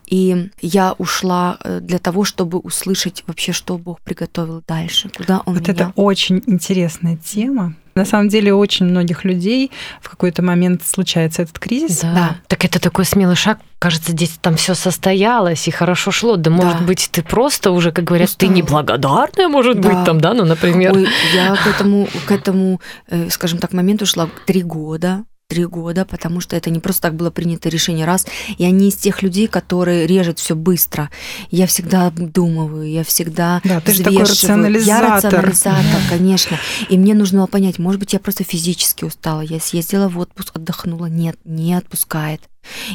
и 0.07 0.49
я 0.61 0.93
ушла 0.97 1.57
э, 1.63 1.79
для 1.79 1.99
того, 1.99 2.23
чтобы 2.23 2.59
услышать 2.59 3.23
вообще, 3.27 3.51
что 3.51 3.77
Бог 3.77 4.01
приготовил 4.01 4.63
дальше, 4.67 5.09
куда 5.15 5.41
Он 5.45 5.53
вот 5.53 5.67
меня... 5.67 5.73
это 5.73 5.93
очень 5.95 6.41
интересная 6.47 7.17
тема, 7.17 7.75
на 7.99 8.05
самом 8.05 8.29
деле 8.29 8.53
очень 8.53 8.85
многих 8.85 9.25
людей 9.25 9.71
в 10.01 10.09
какой-то 10.09 10.41
момент 10.41 10.83
случается 10.83 11.41
этот 11.41 11.59
кризис. 11.59 11.99
Да. 11.99 12.13
да. 12.13 12.35
Так 12.47 12.63
это 12.63 12.79
такой 12.79 13.03
смелый 13.03 13.35
шаг. 13.35 13.59
Кажется, 13.77 14.13
здесь 14.13 14.37
там 14.41 14.55
все 14.55 14.73
состоялось 14.73 15.67
и 15.67 15.71
хорошо 15.71 16.11
шло. 16.11 16.37
Да, 16.37 16.49
может 16.49 16.79
да. 16.79 16.85
быть, 16.85 17.09
ты 17.11 17.21
просто 17.21 17.71
уже, 17.71 17.91
как 17.91 18.05
говорят, 18.05 18.29
Устала. 18.29 18.51
ты 18.51 18.57
неблагодарная, 18.57 19.49
может 19.49 19.81
да. 19.81 19.89
быть, 19.89 20.05
там, 20.05 20.21
да, 20.21 20.33
ну, 20.33 20.45
например. 20.45 20.93
Ой, 20.95 21.07
я 21.33 21.55
к 21.55 21.67
этому, 21.67 22.07
к 22.25 22.31
этому, 22.31 22.79
э, 23.07 23.29
скажем 23.29 23.59
так, 23.59 23.73
моменту 23.73 24.05
шла 24.05 24.29
три 24.45 24.63
года 24.63 25.25
три 25.49 25.65
года, 25.65 26.05
потому 26.05 26.39
что 26.39 26.55
это 26.55 26.69
не 26.69 26.79
просто 26.79 27.01
так 27.01 27.15
было 27.15 27.31
принято 27.31 27.69
решение 27.69 28.05
раз. 28.05 28.27
Я 28.59 28.69
не 28.69 28.89
из 28.89 28.95
тех 28.95 29.23
людей, 29.23 29.47
которые 29.47 30.05
режут 30.05 30.37
все 30.37 30.55
быстро. 30.55 31.09
Я 31.49 31.65
всегда 31.65 32.05
обдумываю, 32.05 32.89
я 32.89 33.03
всегда 33.03 33.59
да, 33.63 33.81
ты 33.81 33.93
же 33.93 34.03
такой 34.03 34.23
рационализатор. 34.23 34.87
Я 34.87 35.15
рационализатор, 35.17 36.01
конечно. 36.09 36.59
И 36.87 36.97
мне 36.97 37.15
нужно 37.15 37.39
было 37.39 37.47
понять, 37.47 37.79
может 37.79 37.99
быть, 37.99 38.13
я 38.13 38.19
просто 38.19 38.43
физически 38.43 39.03
устала. 39.05 39.41
Я 39.41 39.59
съездила 39.59 40.07
в 40.07 40.19
отпуск, 40.19 40.55
отдохнула. 40.55 41.07
Нет, 41.07 41.37
не 41.43 41.73
отпускает. 41.73 42.41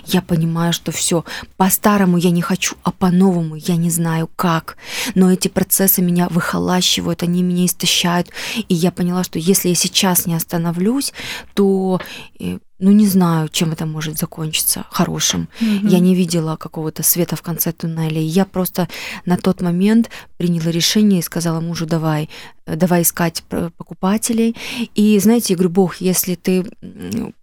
Я 0.05 0.23
понимаю, 0.23 0.73
что 0.73 0.93
все 0.93 1.25
по-старому 1.57 2.17
я 2.17 2.31
не 2.31 2.43
хочу, 2.43 2.77
а 2.83 2.93
по-новому 2.93 3.57
я 3.57 3.77
не 3.77 3.91
знаю 3.91 4.29
как. 4.37 4.77
Но 5.15 5.33
эти 5.33 5.49
процессы 5.49 6.03
меня 6.03 6.29
выхолащивают, 6.29 7.23
они 7.23 7.43
меня 7.43 7.67
истощают. 7.67 8.29
И 8.69 8.75
я 8.75 8.91
поняла, 8.91 9.25
что 9.25 9.39
если 9.39 9.69
я 9.69 9.75
сейчас 9.75 10.27
не 10.27 10.35
остановлюсь, 10.35 11.13
то 11.55 12.01
э, 12.39 12.59
ну 12.79 12.91
не 12.91 13.07
знаю, 13.07 13.49
чем 13.49 13.73
это 13.73 13.87
может 13.87 14.19
закончиться 14.19 14.85
хорошим. 14.91 15.49
Mm-hmm. 15.61 15.89
Я 15.89 16.01
не 16.01 16.15
видела 16.15 16.57
какого-то 16.57 17.03
света 17.03 17.37
в 17.37 17.43
конце 17.43 17.73
туннеля. 17.73 18.21
Я 18.21 18.45
просто 18.45 18.89
на 19.25 19.37
тот 19.37 19.63
момент 19.63 20.11
приняла 20.37 20.71
решение 20.71 21.21
и 21.21 21.23
сказала 21.23 21.61
мужу, 21.61 21.87
давай, 21.87 22.29
давай 22.67 23.03
искать 23.03 23.43
покупателей. 23.77 24.57
И 24.95 25.19
знаете, 25.19 25.53
я 25.53 25.57
говорю, 25.57 25.71
Бог, 25.71 25.97
если 25.97 26.35
ты 26.35 26.65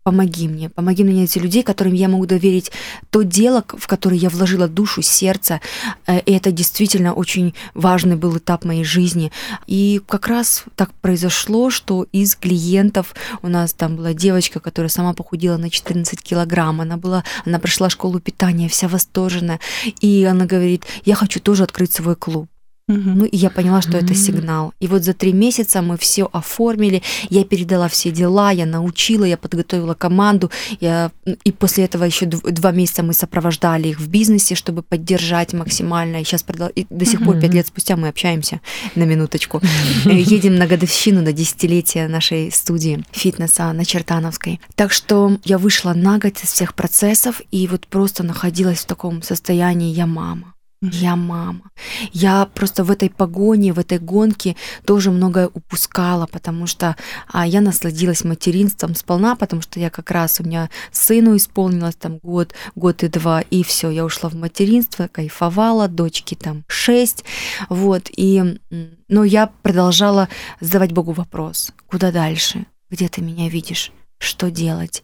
помоги 0.04 0.48
мне, 0.48 0.70
помоги 0.70 1.04
мне 1.04 1.16
найти 1.16 1.40
людей, 1.40 1.64
которым 1.64 1.94
я 1.94 2.08
могу 2.08 2.26
доверить 2.26 2.72
то 3.12 3.22
дело, 3.22 3.64
в 3.68 3.88
которое 3.88 4.18
я 4.18 4.30
вложила 4.30 4.68
душу, 4.68 5.02
сердце. 5.02 5.62
Э, 6.08 6.20
и 6.20 6.32
это 6.32 6.52
действительно 6.52 7.14
очень 7.14 7.54
важный 7.74 8.16
был 8.16 8.38
этап 8.38 8.66
моей 8.66 8.84
жизни. 8.84 9.32
И 9.68 10.02
как 10.08 10.28
раз 10.28 10.64
так 10.76 10.92
произошло, 11.02 11.70
что 11.70 12.08
из 12.12 12.36
клиентов 12.36 13.14
у 13.42 13.48
нас 13.48 13.74
там 13.74 13.96
была 13.96 14.14
девочка, 14.14 14.60
которая 14.60 14.90
сама 14.90 15.14
похудела 15.14 15.58
на 15.58 15.70
14 15.70 16.22
килограмм. 16.22 16.82
Она 16.82 16.98
была, 16.98 17.24
она 17.46 17.60
прошла 17.60 17.90
школу 17.90 18.20
питания, 18.20 18.70
вся 18.70 18.88
восторженная. 18.88 19.60
И 20.00 20.24
она 20.24 20.46
говорит, 20.46 20.86
я 21.06 21.16
хочу 21.16 21.40
тоже 21.40 21.64
открыть 21.64 21.94
свой 21.94 22.16
клуб. 22.16 22.51
Ну, 22.92 23.26
и 23.26 23.38
я 23.38 23.50
поняла, 23.50 23.82
что 23.82 23.98
это 23.98 24.14
сигнал. 24.16 24.74
И 24.80 24.88
вот 24.88 25.04
за 25.04 25.14
три 25.14 25.34
месяца 25.34 25.82
мы 25.82 25.98
все 25.98 26.30
оформили, 26.32 27.02
я 27.30 27.44
передала 27.44 27.88
все 27.88 28.12
дела, 28.12 28.52
я 28.52 28.66
научила, 28.66 29.26
я 29.26 29.38
подготовила 29.38 29.94
команду, 29.94 30.52
я... 30.80 31.12
и 31.44 31.52
после 31.52 31.86
этого 31.86 32.04
еще 32.04 32.26
два 32.26 32.72
месяца 32.72 33.04
мы 33.04 33.14
сопровождали 33.14 33.90
их 33.90 34.00
в 34.00 34.08
бизнесе, 34.10 34.56
чтобы 34.56 34.82
поддержать 34.84 35.54
максимально. 35.54 36.22
И 36.22 36.24
сейчас 36.24 36.46
и 36.76 36.86
до 36.90 37.06
сих 37.06 37.24
пор, 37.24 37.40
пять 37.40 37.54
лет 37.54 37.68
спустя, 37.68 37.96
мы 37.96 38.08
общаемся 38.08 38.62
на 38.96 39.04
минуточку. 39.04 39.62
Э, 40.06 40.10
едем 40.14 40.56
на 40.56 40.68
годовщину, 40.68 41.22
на 41.22 41.32
десятилетие 41.32 42.08
нашей 42.08 42.52
студии 42.52 43.04
фитнеса 43.12 43.72
на 43.74 43.86
Чертановской. 43.86 44.60
Так 44.76 44.92
что 44.92 45.38
я 45.44 45.58
вышла 45.58 45.94
на 45.94 46.18
год 46.18 46.34
из 46.44 46.52
всех 46.52 46.74
процессов 46.74 47.42
и 47.52 47.68
вот 47.68 47.88
просто 47.88 48.24
находилась 48.24 48.80
в 48.80 48.86
таком 48.86 49.22
состоянии 49.22 49.94
«я 49.94 50.06
мама». 50.06 50.54
Я 50.82 51.16
мама. 51.16 51.70
Я 52.12 52.48
просто 52.48 52.84
в 52.84 52.90
этой 52.90 53.12
погоне, 53.12 53.72
в 53.72 53.78
этой 53.78 54.00
гонке 54.00 54.56
тоже 54.84 55.12
многое 55.12 55.48
упускала, 55.48 56.26
потому 56.26 56.66
что 56.66 56.96
а, 57.32 57.46
я 57.46 57.62
насладилась 57.62 58.24
материнством 58.24 58.96
сполна, 58.96 59.36
потому 59.36 59.62
что 59.62 59.80
я 59.80 59.92
как 59.92 60.10
раз 60.10 60.40
у 60.40 60.44
меня 60.44 60.72
сыну 60.92 61.38
исполнилось 61.38 61.96
там 61.96 62.18
год, 62.18 62.56
год 62.74 63.04
и 63.04 63.10
два, 63.10 63.42
и 63.42 63.64
все, 63.64 63.92
я 63.92 64.04
ушла 64.04 64.32
в 64.32 64.34
материнство, 64.34 65.08
кайфовала, 65.08 65.88
дочки 65.88 66.34
там 66.34 66.64
шесть, 66.68 67.26
вот, 67.70 68.10
и, 68.18 68.60
но 69.08 69.24
я 69.24 69.52
продолжала 69.62 70.30
задавать 70.62 70.94
Богу 70.94 71.12
вопрос, 71.12 71.74
куда 71.86 72.12
дальше, 72.12 72.66
где 72.90 73.08
ты 73.08 73.22
меня 73.22 73.50
видишь, 73.50 73.92
что 74.18 74.50
делать. 74.50 75.04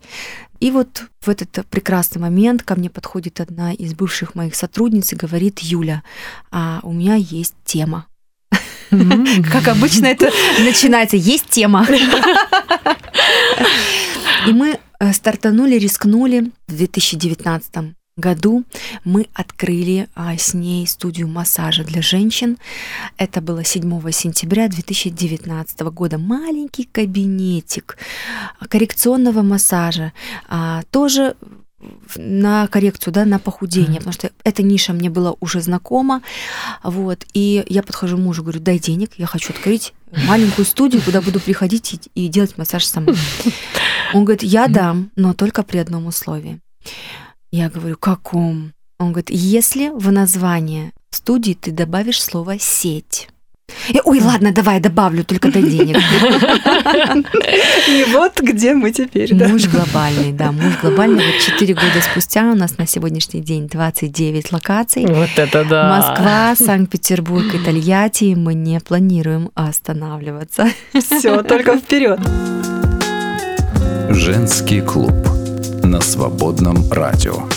И 0.59 0.71
вот 0.71 1.03
в 1.21 1.29
этот 1.29 1.65
прекрасный 1.67 2.19
момент 2.19 2.63
ко 2.63 2.75
мне 2.75 2.89
подходит 2.89 3.39
одна 3.39 3.73
из 3.73 3.93
бывших 3.93 4.35
моих 4.35 4.55
сотрудниц 4.55 5.13
и 5.13 5.15
говорит, 5.15 5.59
Юля, 5.59 6.03
а 6.51 6.79
у 6.83 6.91
меня 6.91 7.15
есть 7.15 7.55
тема. 7.63 8.07
Как 8.89 9.67
обычно 9.67 10.05
это 10.07 10.31
начинается, 10.59 11.17
есть 11.17 11.49
тема. 11.49 11.85
И 14.47 14.51
мы 14.53 14.79
э, 14.99 15.13
стартанули, 15.13 15.75
рискнули 15.75 16.51
в 16.67 16.75
2019 16.75 17.96
году 18.17 18.63
мы 19.03 19.27
открыли 19.33 20.07
а, 20.15 20.35
с 20.37 20.53
ней 20.53 20.85
студию 20.87 21.27
массажа 21.27 21.83
для 21.83 22.01
женщин. 22.01 22.57
Это 23.17 23.41
было 23.41 23.63
7 23.63 24.11
сентября 24.11 24.67
2019 24.67 25.79
года. 25.81 26.17
Маленький 26.17 26.83
кабинетик 26.83 27.97
коррекционного 28.69 29.41
массажа. 29.41 30.13
А, 30.47 30.83
тоже 30.91 31.35
на 32.15 32.67
коррекцию, 32.67 33.13
да, 33.13 33.25
на 33.25 33.39
похудение, 33.39 33.89
mm-hmm. 33.91 33.97
потому 33.97 34.13
что 34.13 34.31
эта 34.43 34.63
ниша 34.63 34.93
мне 34.93 35.09
была 35.09 35.35
уже 35.39 35.61
знакома, 35.61 36.21
вот, 36.83 37.25
и 37.33 37.63
я 37.67 37.83
подхожу 37.83 38.17
мужу, 38.17 38.41
говорю, 38.41 38.59
дай 38.59 38.79
денег, 38.79 39.11
я 39.17 39.27
хочу 39.27 39.53
открыть 39.53 39.93
маленькую 40.27 40.65
студию, 40.65 41.01
куда 41.03 41.21
буду 41.21 41.39
приходить 41.39 41.93
и, 41.93 42.25
и 42.25 42.27
делать 42.29 42.57
массаж 42.57 42.83
сама. 42.85 43.13
Он 44.13 44.25
говорит, 44.25 44.43
я 44.43 44.67
дам, 44.67 45.11
но 45.15 45.33
только 45.33 45.63
при 45.63 45.77
одном 45.77 46.07
условии. 46.07 46.59
Я 47.51 47.69
говорю, 47.69 47.97
каком? 47.97 48.73
Он 48.99 49.11
говорит, 49.11 49.29
если 49.29 49.89
в 49.89 50.11
название 50.11 50.91
студии 51.11 51.53
ты 51.53 51.71
добавишь 51.71 52.21
слово 52.21 52.59
«сеть». 52.59 53.29
И, 53.89 53.99
Ой, 54.03 54.21
ладно, 54.21 54.53
давай 54.53 54.79
добавлю, 54.79 55.23
только 55.25 55.51
дай 55.51 55.61
денег. 55.61 55.97
И 57.87 58.05
вот 58.11 58.39
где 58.41 58.73
мы 58.73 58.91
теперь, 58.91 59.33
да. 59.33 59.49
Муж 59.49 59.67
глобальный, 59.67 60.31
да, 60.31 60.51
муж 60.51 60.77
глобальный. 60.81 61.25
Вот 61.25 61.41
4 61.41 61.73
года 61.73 62.01
спустя 62.01 62.49
у 62.51 62.55
нас 62.55 62.77
на 62.77 62.87
сегодняшний 62.87 63.41
день 63.41 63.67
29 63.67 64.51
локаций. 64.53 65.05
Вот 65.05 65.29
это 65.35 65.65
да. 65.65 65.89
Москва, 65.89 66.55
Санкт-Петербург 66.55 67.53
и 67.53 67.59
Тольятти. 67.59 68.35
Мы 68.35 68.53
не 68.53 68.79
планируем 68.79 69.51
останавливаться. 69.53 70.69
Все, 70.93 71.43
только 71.43 71.77
вперед. 71.79 72.19
Женский 74.09 74.79
клуб 74.79 75.36
на 75.87 76.01
свободном 76.01 76.91
радио. 76.91 77.47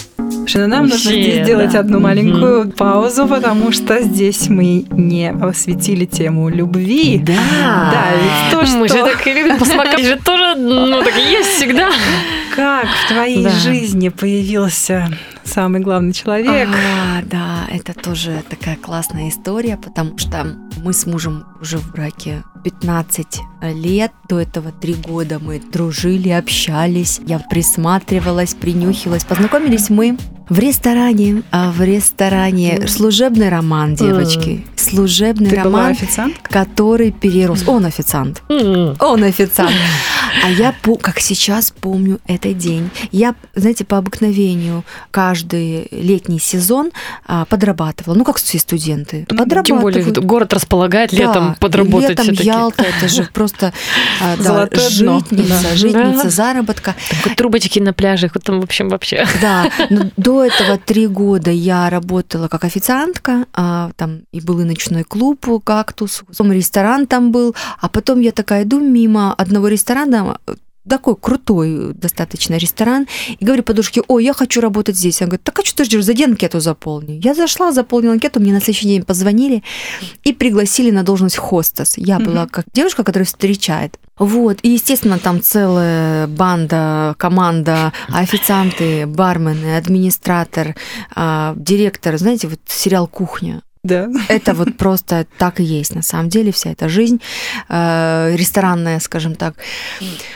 Шина, 0.47 0.67
нам 0.69 0.87
нужно 0.87 1.11
здесь 1.11 1.43
сделать 1.43 1.75
одну 1.75 2.01
маленькую 2.01 2.65
mm-hmm. 2.65 2.77
паузу, 2.77 3.27
потому 3.27 3.73
что 3.73 4.01
здесь 4.03 4.49
мы 4.49 4.87
не 4.91 5.31
осветили 5.31 6.05
тему 6.05 6.49
любви. 6.49 7.19
Да. 7.19 7.35
Да, 7.93 8.05
ведь 8.15 8.53
то, 8.53 8.67
что... 8.67 8.77
Мы 8.79 8.89
же 8.89 8.95
так 8.95 9.27
любим 9.27 9.59
посмакать, 9.59 10.01
же 10.05 10.17
тоже, 10.17 10.55
ну, 10.57 11.03
так 11.03 11.17
и 11.17 11.33
есть 11.33 11.51
всегда. 11.51 11.91
Как 12.55 12.87
в 12.87 13.13
твоей 13.13 13.45
да. 13.45 13.51
жизни 13.51 14.09
появился 14.09 15.09
самый 15.45 15.81
главный 15.81 16.13
человек? 16.13 16.69
А, 16.69 17.23
да, 17.25 17.67
это 17.71 17.95
тоже 17.95 18.43
такая 18.49 18.77
классная 18.77 19.29
история, 19.29 19.77
потому 19.77 20.19
что 20.19 20.47
мы 20.85 20.93
с 20.93 21.07
мужем 21.07 21.45
уже 21.61 21.79
в 21.79 21.93
браке 21.93 22.45
15 22.63 23.41
лет. 23.75 24.13
До 24.29 24.41
этого 24.41 24.73
три 24.73 24.95
года 24.95 25.39
мы 25.39 25.61
дружили, 25.61 26.31
общались. 26.31 27.21
Я 27.27 27.39
присматривалась, 27.39 28.55
принюхивалась. 28.55 29.25
Познакомились 29.25 29.91
мы 29.91 30.17
в 30.51 30.59
ресторане, 30.59 31.45
а 31.53 31.71
в 31.71 31.81
ресторане 31.81 32.89
служебный 32.89 33.49
роман, 33.49 33.95
девочки. 33.95 34.49
Mm. 34.49 34.65
Служебный 34.77 35.51
Ты 35.51 35.57
роман, 35.57 35.97
который 36.43 37.13
перерос. 37.13 37.63
Он 37.69 37.87
официант. 37.87 38.43
Он 38.49 39.23
официант. 39.23 39.73
А 40.43 40.49
я, 40.49 40.75
как 41.03 41.21
сейчас 41.21 41.73
помню 41.79 42.19
этот 42.27 42.57
день, 42.57 42.91
я, 43.11 43.35
знаете, 43.55 43.85
по 43.85 43.99
обыкновению 43.99 44.85
каждый 45.11 45.89
летний 45.91 46.39
сезон 46.39 46.93
а, 47.27 47.45
подрабатывала. 47.45 48.15
Ну, 48.15 48.25
как 48.25 48.37
все 48.37 48.59
студенты. 48.59 49.27
Подрабатывают. 49.29 49.67
Тем 49.67 49.81
более 49.81 50.27
город 50.27 50.55
располагает 50.55 51.13
летом 51.13 51.49
да, 51.49 51.57
подработать 51.59 52.11
летом 52.11 52.37
Ялта, 52.59 52.85
это 52.85 53.09
же 53.09 53.29
просто 53.33 53.73
а, 54.21 54.37
да, 54.37 54.69
житница, 54.89 55.63
да. 55.63 55.77
житница 55.77 56.25
да. 56.25 56.31
заработка. 56.31 56.95
Так, 57.25 57.37
трубочки 57.37 57.79
на 57.79 57.93
пляжах, 57.93 58.33
вот 58.35 58.45
там, 58.45 58.61
в 58.61 58.65
общем, 58.65 58.89
вообще. 58.89 59.27
Да, 59.41 59.71
но 59.91 60.11
до 60.17 60.45
этого 60.45 60.79
три 60.79 61.07
года 61.07 61.51
я 61.51 61.91
работала 61.91 62.49
как 62.49 62.65
официантка, 62.65 63.47
а, 63.53 63.91
там 63.97 64.23
и 64.33 64.41
был 64.41 64.61
и 64.61 64.65
ночной 64.65 65.05
клуб 65.05 65.47
«Кактус», 65.65 66.23
потом 66.27 66.53
ресторан 66.53 67.07
там 67.07 67.33
был, 67.33 67.55
а 67.81 67.89
потом 67.89 68.21
я 68.21 68.33
такая 68.33 68.65
иду 68.65 68.81
мимо 68.81 69.35
одного 69.35 69.69
ресторана, 69.69 70.39
такой 70.89 71.17
крутой 71.17 71.93
достаточно 71.95 72.55
ресторан, 72.57 73.07
и 73.39 73.45
говорю 73.45 73.63
подружке, 73.63 74.03
ой, 74.09 74.25
я 74.25 74.33
хочу 74.33 74.61
работать 74.61 74.97
здесь. 74.97 75.21
Она 75.21 75.29
говорит, 75.29 75.45
так 75.45 75.59
а 75.59 75.65
что 75.65 75.77
ты 75.77 75.85
ждешь, 75.85 76.05
зайди 76.05 76.25
анкету 76.25 76.61
заполни. 76.61 77.21
Я 77.23 77.35
зашла, 77.35 77.73
заполнила 77.73 78.15
анкету, 78.15 78.41
мне 78.41 78.53
на 78.53 78.61
следующий 78.61 78.89
день 78.89 79.03
позвонили 79.03 79.63
и 80.25 80.33
пригласили 80.33 80.91
на 80.91 81.03
должность 81.03 81.37
хостес. 81.37 81.97
Я 81.97 82.17
mm-hmm. 82.17 82.25
была 82.25 82.47
как 82.47 82.65
девушка, 82.73 83.05
которая 83.05 83.27
встречает. 83.27 83.99
Вот, 84.19 84.59
и, 84.63 84.71
естественно, 84.71 85.19
там 85.19 85.41
целая 85.41 86.27
банда, 86.27 87.15
команда, 87.19 87.93
официанты, 88.09 89.07
бармены, 89.07 89.77
администратор, 89.77 90.77
а, 91.15 91.55
директор, 91.57 92.19
знаете, 92.19 92.49
вот 92.49 92.61
сериал 92.67 93.07
«Кухня». 93.07 93.63
Да. 93.83 94.09
Это 94.29 94.53
вот 94.53 94.77
просто 94.77 95.27
так 95.39 95.59
и 95.59 95.65
есть 95.65 95.95
на 95.95 96.03
самом 96.03 96.29
деле 96.29 96.53
вся 96.53 96.71
эта 96.71 96.89
жизнь 96.89 97.21
э, 97.69 98.33
ресторанная, 98.37 99.01
скажем 99.01 99.35
так. 99.35 99.55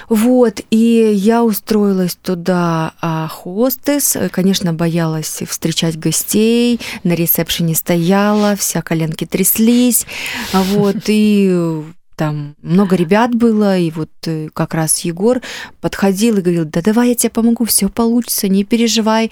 Вот, 0.09 0.61
и 0.71 1.13
я 1.15 1.45
устроилась 1.45 2.17
туда 2.17 2.95
а, 3.01 3.29
хостес, 3.29 4.17
конечно, 4.31 4.73
боялась 4.73 5.43
встречать 5.47 5.99
гостей, 5.99 6.81
на 7.03 7.13
ресепшене 7.13 7.75
стояла, 7.75 8.57
вся 8.57 8.81
коленки 8.81 9.27
тряслись, 9.27 10.07
вот, 10.53 10.97
и 11.07 11.83
там 12.17 12.55
много 12.63 12.97
ребят 12.97 13.35
было, 13.35 13.77
и 13.77 13.91
вот 13.91 14.11
э, 14.27 14.49
как 14.53 14.75
раз 14.75 15.01
Егор 15.01 15.41
подходил 15.81 16.39
и 16.39 16.41
говорил, 16.41 16.65
да 16.65 16.81
давай 16.81 17.09
я 17.09 17.15
тебе 17.15 17.31
помогу, 17.31 17.65
все 17.65 17.89
получится, 17.89 18.49
не 18.49 18.65
переживай. 18.65 19.31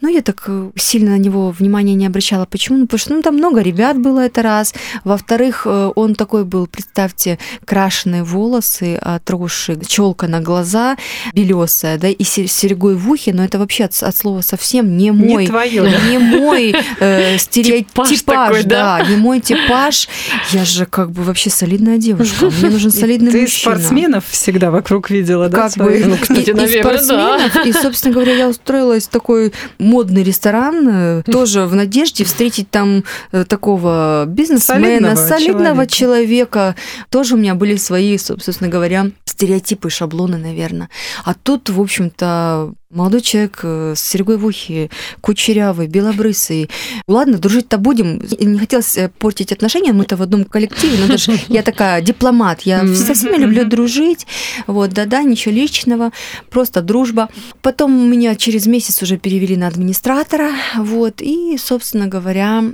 Ну, 0.00 0.08
я 0.08 0.20
так 0.20 0.44
э, 0.46 0.70
сильно 0.76 1.12
на 1.12 1.18
него 1.18 1.50
внимания 1.50 1.94
не 1.94 2.06
обращала. 2.06 2.44
Почему? 2.44 2.78
Ну, 2.78 2.84
потому 2.84 2.98
что 2.98 3.14
ну, 3.14 3.22
там 3.22 3.36
много 3.36 3.62
ребят 3.62 3.98
было, 3.98 4.20
это 4.20 4.42
раз. 4.42 4.74
Во-вторых, 5.04 5.62
э, 5.64 5.92
он 5.94 6.14
такой 6.14 6.44
был, 6.44 6.66
представьте, 6.66 7.38
крашеные 7.64 8.24
волосы, 8.24 8.96
отросшие, 8.96 9.80
челка 9.86 10.28
на 10.28 10.40
глаза, 10.40 10.96
белесая, 11.32 11.98
да, 11.98 12.08
и 12.08 12.24
серьгой 12.24 12.96
в 12.96 13.10
ухе, 13.10 13.32
но 13.32 13.44
это 13.44 13.58
вообще 13.58 13.84
от, 13.84 14.02
от 14.02 14.16
слова 14.16 14.42
совсем 14.42 14.96
не 14.96 15.12
мой. 15.12 15.44
Не 15.44 15.48
твое. 15.48 15.92
Не 16.10 16.18
мой 16.18 16.74
э, 17.00 17.38
стереотипаж, 17.38 18.64
да, 18.64 19.02
не 19.08 19.16
мой 19.16 19.40
типаж. 19.40 20.08
Я 20.52 20.64
же 20.64 20.84
как 20.84 21.10
бы 21.10 21.22
вообще 21.22 21.48
солидная 21.48 21.96
девушка 21.96 22.17
девушка. 22.18 22.60
Мне 22.60 22.70
нужен 22.74 22.90
солидный 22.90 23.30
Ты 23.30 23.42
мужчина. 23.42 23.76
спортсменов 23.76 24.24
всегда 24.28 24.70
вокруг 24.70 25.10
видела, 25.10 25.48
да? 25.48 25.68
Как 25.68 25.76
бы, 25.76 26.02
ну, 26.06 26.16
кстати, 26.16 26.50
и, 26.50 26.52
наверное, 26.52 26.78
и 26.78 26.82
спортсменов, 26.82 27.54
да. 27.54 27.62
и, 27.62 27.72
собственно 27.72 28.14
говоря, 28.14 28.34
я 28.34 28.48
устроилась 28.48 29.06
в 29.06 29.10
такой 29.10 29.52
модный 29.78 30.22
ресторан, 30.22 30.88
э, 30.88 31.22
тоже 31.24 31.66
в 31.66 31.74
надежде 31.74 32.24
встретить 32.24 32.70
там 32.70 33.04
э, 33.32 33.44
такого 33.44 34.24
бизнесмена, 34.26 35.14
солидного, 35.14 35.14
солидного 35.14 35.86
человека. 35.86 36.18
человека. 36.18 36.76
Тоже 37.10 37.34
у 37.34 37.38
меня 37.38 37.54
были 37.54 37.76
свои, 37.76 38.16
собственно 38.18 38.70
говоря, 38.70 39.10
стереотипы, 39.24 39.90
шаблоны, 39.90 40.36
наверное. 40.36 40.88
А 41.24 41.34
тут, 41.34 41.70
в 41.70 41.80
общем-то, 41.80 42.72
Молодой 42.90 43.20
человек 43.20 43.60
э, 43.64 43.92
с 43.94 44.00
серьгой 44.00 44.38
в 44.38 44.46
ухе, 44.46 44.88
кучерявый, 45.20 45.88
белобрысый. 45.88 46.70
Ладно, 47.06 47.36
дружить-то 47.36 47.76
будем. 47.76 48.18
Не 48.40 48.58
хотелось 48.58 48.96
э, 48.96 49.10
портить 49.10 49.52
отношения, 49.52 49.92
мы-то 49.92 50.16
в 50.16 50.22
одном 50.22 50.46
коллективе, 50.46 50.96
но 51.02 51.06
даже 51.06 51.38
я 51.48 51.62
такая 51.62 52.00
дипломат, 52.00 52.62
я 52.62 52.86
со 52.94 53.12
всеми 53.12 53.36
люблю 53.36 53.66
дружить. 53.66 54.26
Вот, 54.66 54.94
да-да, 54.94 55.22
ничего 55.22 55.54
личного, 55.54 56.12
просто 56.48 56.80
дружба. 56.80 57.28
Потом 57.60 57.92
меня 58.10 58.34
через 58.36 58.66
месяц 58.66 59.02
уже 59.02 59.18
перевели 59.18 59.58
на 59.58 59.66
администратора, 59.66 60.52
вот, 60.78 61.20
и, 61.20 61.58
собственно 61.58 62.06
говоря, 62.06 62.64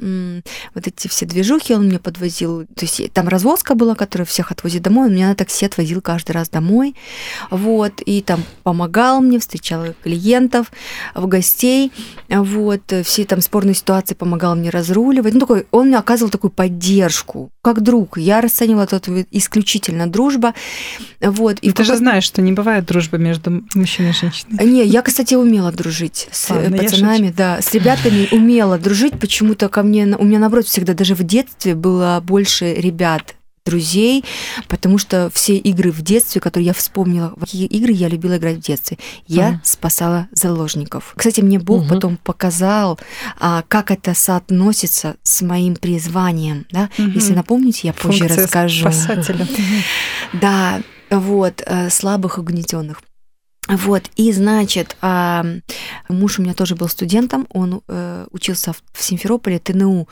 вот 0.76 0.86
эти 0.86 1.08
все 1.08 1.26
движухи 1.26 1.74
он 1.74 1.86
мне 1.86 1.98
подвозил. 1.98 2.66
То 2.76 2.84
есть 2.84 3.12
там 3.12 3.26
развозка 3.26 3.74
была, 3.74 3.96
которая 3.96 4.26
всех 4.26 4.52
отвозит 4.52 4.82
домой, 4.82 5.08
он 5.08 5.14
меня 5.16 5.30
на 5.30 5.34
такси 5.34 5.66
отвозил 5.66 6.00
каждый 6.00 6.32
раз 6.32 6.48
домой, 6.50 6.94
вот, 7.50 8.00
и 8.06 8.22
там 8.22 8.44
помогал 8.62 9.20
мне, 9.20 9.40
встречал 9.40 9.86
клиентов, 10.04 10.70
в 11.14 11.26
гостей, 11.26 11.90
вот, 12.28 12.92
все 13.04 13.24
там 13.24 13.40
спорные 13.40 13.74
ситуации 13.74 14.14
помогал 14.14 14.54
мне 14.54 14.70
разруливать. 14.70 15.34
Ну, 15.34 15.40
такой, 15.40 15.66
он 15.70 15.88
мне 15.88 15.98
оказывал 15.98 16.30
такую 16.30 16.50
поддержку, 16.50 17.50
как 17.62 17.82
друг. 17.82 18.18
Я 18.18 18.40
расценивала 18.40 18.84
это 18.84 19.00
исключительно 19.30 20.06
дружба. 20.06 20.54
Вот. 21.20 21.58
И 21.60 21.72
ты 21.72 21.84
же 21.84 21.96
знаешь, 21.96 22.24
что 22.24 22.42
не 22.42 22.52
бывает 22.52 22.84
дружбы 22.84 23.18
между 23.18 23.64
мужчиной 23.74 24.10
и 24.10 24.12
женщиной. 24.12 24.64
Не, 24.64 24.84
я, 24.84 25.02
кстати, 25.02 25.34
умела 25.34 25.72
дружить 25.72 26.28
с 26.30 26.50
Ладно, 26.50 26.76
пацанами, 26.76 27.34
да, 27.36 27.60
с 27.60 27.72
ребятами 27.72 28.28
умела 28.30 28.78
дружить. 28.78 29.18
Почему-то 29.18 29.68
ко 29.68 29.82
мне, 29.82 30.06
у 30.18 30.24
меня 30.24 30.38
наоборот 30.38 30.66
всегда 30.66 30.92
даже 30.94 31.14
в 31.14 31.22
детстве 31.22 31.74
было 31.74 32.22
больше 32.22 32.74
ребят 32.74 33.34
друзей, 33.64 34.24
потому 34.68 34.98
что 34.98 35.30
все 35.32 35.56
игры 35.56 35.90
в 35.90 36.02
детстве, 36.02 36.40
которые 36.40 36.66
я 36.66 36.72
вспомнила, 36.74 37.34
какие 37.40 37.66
игры 37.66 37.92
я 37.92 38.08
любила 38.08 38.36
играть 38.36 38.58
в 38.58 38.60
детстве, 38.60 38.98
я 39.26 39.52
mm. 39.52 39.60
спасала 39.62 40.28
заложников. 40.32 41.14
Кстати, 41.16 41.40
мне 41.40 41.58
Бог 41.58 41.84
mm-hmm. 41.84 41.88
потом 41.88 42.16
показал, 42.18 42.98
а, 43.38 43.64
как 43.68 43.90
это 43.90 44.14
соотносится 44.14 45.16
с 45.22 45.40
моим 45.40 45.76
призванием. 45.76 46.66
Да? 46.70 46.90
Mm-hmm. 46.98 47.12
Если 47.14 47.34
напомните, 47.34 47.88
я 47.88 47.94
позже 47.94 48.20
Функция 48.20 48.44
расскажу. 48.44 48.80
Спасателя. 48.80 49.46
Да, 50.32 50.82
вот, 51.10 51.62
э, 51.64 51.90
слабых 51.90 52.38
угнетенных. 52.38 53.00
Вот, 53.68 54.10
и 54.16 54.32
значит, 54.32 54.96
а, 55.00 55.44
муж 56.08 56.38
у 56.38 56.42
меня 56.42 56.54
тоже 56.54 56.76
был 56.76 56.88
студентом, 56.88 57.46
он 57.50 57.82
э, 57.88 58.26
учился 58.30 58.72
в, 58.72 58.82
в 58.92 59.02
Симферополе, 59.02 59.58
ТНУ, 59.58 60.06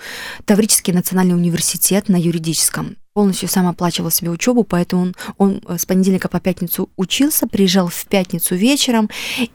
Таврический 0.47 0.93
национальный 0.95 1.35
университет 1.35 2.09
на 2.09 2.17
юридическом 2.17 2.97
полностью 3.15 3.49
сам 3.49 3.67
оплачивал 3.67 4.11
себе 4.11 4.31
учебу, 4.31 4.65
поэтому 4.65 5.03
он, 5.03 5.15
он 5.37 5.61
э, 5.69 5.79
с 5.79 5.85
понедельника 5.85 6.29
по 6.29 6.41
пятницу 6.41 6.89
учился, 6.97 7.47
приезжал 7.47 7.89
в 7.89 8.07
пятницу 8.07 8.55
вечером 8.55 9.11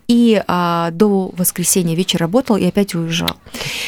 и 0.08 0.42
а, 0.48 0.92
до 0.92 1.32
воскресенья 1.36 1.96
вечер 1.96 2.20
работал 2.20 2.58
и 2.58 2.66
опять 2.66 2.94
уезжал. 2.94 3.38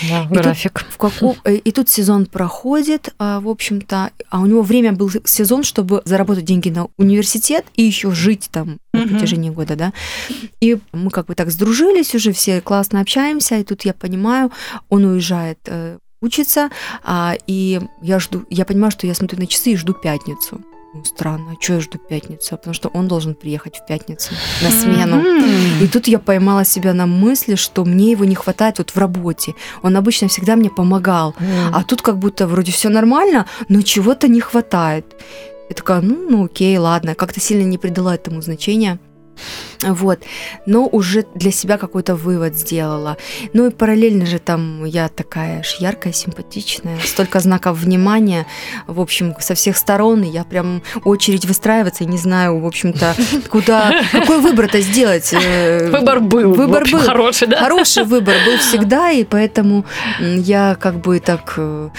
Да, 0.09 0.23
и 0.23 0.33
график. 0.33 0.79
Тут, 0.79 0.93
в 0.93 0.97
каком, 0.97 1.35
э, 1.43 1.55
и 1.55 1.71
тут 1.71 1.89
сезон 1.89 2.25
проходит, 2.25 3.13
а, 3.19 3.39
в 3.39 3.47
общем-то, 3.47 4.11
а 4.29 4.39
у 4.39 4.45
него 4.45 4.61
время 4.61 4.93
был 4.93 5.11
сезон, 5.25 5.63
чтобы 5.63 6.01
заработать 6.05 6.45
деньги 6.45 6.69
на 6.69 6.87
университет 6.97 7.65
и 7.75 7.83
еще 7.83 8.11
жить 8.11 8.49
там 8.51 8.79
на 8.93 9.07
протяжении 9.07 9.49
года, 9.49 9.75
да. 9.75 9.93
И 10.61 10.77
мы 10.91 11.11
как 11.11 11.27
бы 11.27 11.35
так 11.35 11.51
сдружились 11.51 12.15
уже, 12.15 12.33
все 12.33 12.61
классно 12.61 13.01
общаемся, 13.01 13.55
и 13.57 13.63
тут 13.63 13.85
я 13.85 13.93
понимаю, 13.93 14.51
он 14.89 15.05
уезжает 15.05 15.59
э, 15.67 15.99
учится, 16.21 16.69
а, 17.03 17.35
и 17.47 17.81
я 18.01 18.19
жду, 18.19 18.45
я 18.49 18.65
понимаю, 18.65 18.91
что 18.91 19.07
я 19.07 19.13
смотрю 19.13 19.39
на 19.39 19.47
часы 19.47 19.71
и 19.71 19.75
жду 19.77 19.93
пятницу. 19.93 20.61
Ну, 20.93 21.03
странно, 21.05 21.51
а 21.51 21.63
что 21.63 21.73
я 21.73 21.81
жду 21.81 21.99
пятницу? 21.99 22.57
Потому 22.57 22.73
что 22.73 22.89
он 22.89 23.07
должен 23.07 23.35
приехать 23.35 23.77
в 23.77 23.85
пятницу 23.85 24.33
на 24.63 24.71
смену. 24.71 25.21
И 25.83 25.87
тут 25.87 26.07
я 26.07 26.17
поймала 26.17 26.65
себя 26.65 26.93
на 26.93 27.05
мысли, 27.05 27.53
что 27.53 27.85
мне 27.85 28.11
его 28.11 28.25
не 28.25 28.33
хватает 28.33 28.79
вот 28.79 28.89
в 28.89 28.97
работе. 28.97 29.53
Он 29.83 29.95
обычно 29.97 30.29
всегда 30.29 30.55
мне 30.55 30.71
помогал. 30.71 31.35
А 31.71 31.83
тут 31.83 32.01
как 32.01 32.17
будто 32.17 32.47
вроде 32.47 32.71
все 32.71 32.89
нормально, 32.89 33.45
но 33.67 33.83
чего-то 33.83 34.27
не 34.27 34.41
хватает. 34.41 35.05
Я 35.69 35.75
такая, 35.75 36.01
ну, 36.01 36.25
ну 36.27 36.45
окей, 36.45 36.75
ладно. 36.79 37.13
Как-то 37.13 37.39
сильно 37.39 37.63
не 37.63 37.77
придала 37.77 38.15
этому 38.15 38.41
значения. 38.41 38.97
Вот, 39.81 40.19
но 40.65 40.87
уже 40.87 41.25
для 41.35 41.51
себя 41.51 41.77
какой-то 41.77 42.15
вывод 42.15 42.55
сделала. 42.55 43.17
Ну 43.53 43.67
и 43.67 43.69
параллельно 43.69 44.25
же 44.25 44.39
там 44.39 44.83
я 44.83 45.07
такая 45.07 45.63
ж 45.63 45.77
яркая, 45.79 46.11
симпатичная, 46.11 46.97
столько 47.05 47.39
знаков 47.39 47.77
внимания, 47.77 48.45
в 48.87 48.99
общем, 48.99 49.35
со 49.39 49.55
всех 49.55 49.77
сторон, 49.77 50.23
и 50.23 50.29
я 50.29 50.43
прям 50.43 50.83
очередь 51.05 51.45
выстраиваться, 51.45 52.03
и 52.03 52.07
не 52.07 52.17
знаю, 52.17 52.59
в 52.59 52.65
общем-то, 52.65 53.15
куда, 53.49 53.93
какой 54.11 54.39
выбор-то 54.39 54.81
сделать. 54.81 55.33
Э, 55.33 55.89
выбор 55.89 56.19
был. 56.19 56.53
Выбор 56.53 56.83
был. 56.91 56.99
Хороший, 56.99 57.47
да? 57.47 57.59
Хороший 57.59 58.03
выбор 58.03 58.35
был 58.45 58.57
всегда, 58.57 59.11
и 59.11 59.23
поэтому 59.23 59.85
я 60.19 60.75
как 60.75 60.99
бы 61.01 61.19
так... 61.19 61.53
Э, 61.57 61.89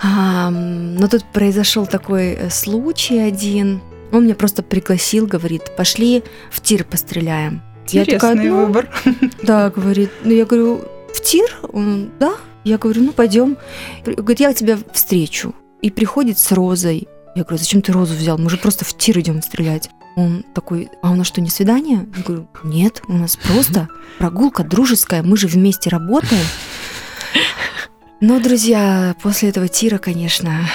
но 0.00 1.08
тут 1.08 1.24
произошел 1.32 1.86
такой 1.86 2.34
э, 2.34 2.50
случай 2.50 3.18
один, 3.18 3.80
он 4.12 4.24
меня 4.24 4.34
просто 4.34 4.62
пригласил, 4.62 5.26
говорит, 5.26 5.76
пошли 5.76 6.22
в 6.50 6.60
тир 6.60 6.84
постреляем. 6.84 7.62
Интересный 7.84 8.12
я 8.12 8.20
такая, 8.20 8.34
ну, 8.36 8.66
выбор. 8.66 8.88
Да, 9.42 9.70
говорит. 9.70 10.10
Ну, 10.22 10.32
я 10.32 10.44
говорю, 10.44 10.82
в 11.14 11.22
тир? 11.22 11.46
Он, 11.72 12.10
да. 12.18 12.34
Я 12.64 12.78
говорю, 12.78 13.02
ну, 13.02 13.12
пойдем. 13.12 13.56
Говорит, 14.04 14.40
я 14.40 14.52
тебя 14.52 14.78
встречу. 14.92 15.54
И 15.80 15.90
приходит 15.90 16.38
с 16.38 16.52
розой. 16.52 17.08
Я 17.34 17.44
говорю, 17.44 17.58
зачем 17.58 17.82
ты 17.82 17.92
розу 17.92 18.14
взял? 18.14 18.36
Мы 18.36 18.50
же 18.50 18.56
просто 18.56 18.84
в 18.84 18.96
тир 18.96 19.18
идем 19.20 19.42
стрелять. 19.42 19.88
Он 20.16 20.44
такой, 20.54 20.90
а 21.02 21.12
у 21.12 21.14
нас 21.14 21.26
что, 21.26 21.40
не 21.40 21.48
свидание? 21.48 22.06
Я 22.16 22.22
говорю, 22.24 22.48
нет, 22.64 23.02
у 23.08 23.12
нас 23.12 23.36
просто 23.36 23.88
прогулка 24.18 24.64
дружеская, 24.64 25.22
мы 25.22 25.36
же 25.36 25.46
вместе 25.46 25.90
работаем. 25.90 26.44
Ну, 28.20 28.40
друзья, 28.40 29.14
после 29.22 29.50
этого 29.50 29.68
тира, 29.68 29.98
конечно, 29.98 30.68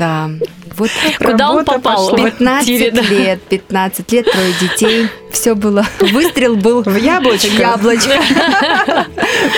да. 0.00 0.30
Вот 0.76 0.90
Куда 1.18 1.50
он 1.50 1.64
попал? 1.64 2.16
15 2.16 2.66
тире, 2.66 2.90
да. 2.90 3.02
лет, 3.02 3.42
15 3.42 4.12
лет, 4.12 4.32
трое 4.32 4.54
детей. 4.58 5.08
Все 5.30 5.54
было. 5.54 5.86
Выстрел 6.00 6.56
был 6.56 6.82
в 6.82 6.96
яблочко. 6.96 7.48
Яблочко. 7.48 8.18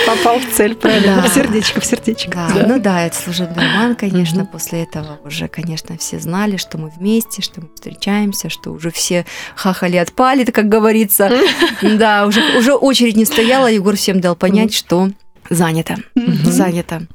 Попал 0.05 0.39
в 0.39 0.55
цель, 0.55 0.75
правильно. 0.75 1.21
Да. 1.21 1.29
В 1.29 1.33
сердечко, 1.33 1.79
в 1.79 1.85
сердечко. 1.85 2.31
Да. 2.31 2.53
да. 2.53 2.67
Ну 2.67 2.79
да, 2.79 3.05
это 3.05 3.15
служебный 3.15 3.63
роман, 3.63 3.95
конечно. 3.95 4.43
Угу. 4.43 4.51
После 4.51 4.83
этого 4.83 5.17
уже, 5.23 5.47
конечно, 5.47 5.97
все 5.97 6.19
знали, 6.19 6.57
что 6.57 6.77
мы 6.77 6.89
вместе, 6.89 7.41
что 7.41 7.61
мы 7.61 7.69
встречаемся, 7.73 8.49
что 8.49 8.71
уже 8.71 8.91
все 8.91 9.25
хахали 9.55 9.95
отпали, 9.95 10.43
как 10.43 10.67
говорится. 10.67 11.31
Да, 11.81 12.25
уже, 12.25 12.41
уже 12.57 12.73
очередь 12.73 13.15
не 13.15 13.25
стояла. 13.25 13.67
Егор 13.67 13.95
всем 13.95 14.19
дал 14.19 14.35
понять, 14.35 14.73
что 14.73 15.09
Занято, 15.49 15.97
mm-hmm. 16.15 16.45
занято. 16.45 17.07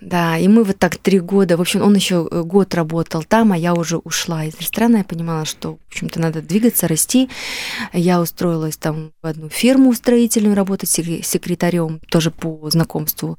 Да, 0.00 0.38
и 0.38 0.48
мы 0.48 0.64
вот 0.64 0.78
так 0.78 0.96
три 0.96 1.20
года, 1.20 1.56
в 1.56 1.60
общем, 1.60 1.82
он 1.82 1.94
еще 1.94 2.26
э, 2.30 2.42
год 2.42 2.74
работал 2.74 3.22
там, 3.22 3.52
а 3.52 3.56
я 3.56 3.74
уже 3.74 3.98
ушла 3.98 4.44
из 4.44 4.58
ресторана, 4.58 4.98
я 4.98 5.04
понимала, 5.04 5.44
что, 5.44 5.76
в 5.76 5.92
общем-то, 5.92 6.20
надо 6.20 6.42
двигаться, 6.42 6.88
расти. 6.88 7.28
Я 7.92 8.20
устроилась 8.20 8.76
там 8.76 9.12
в 9.22 9.26
одну 9.26 9.48
фирму 9.48 9.94
строительную 9.94 10.54
работать 10.54 10.88
секретарем, 10.88 12.00
тоже 12.10 12.30
по 12.30 12.68
знакомству. 12.70 13.38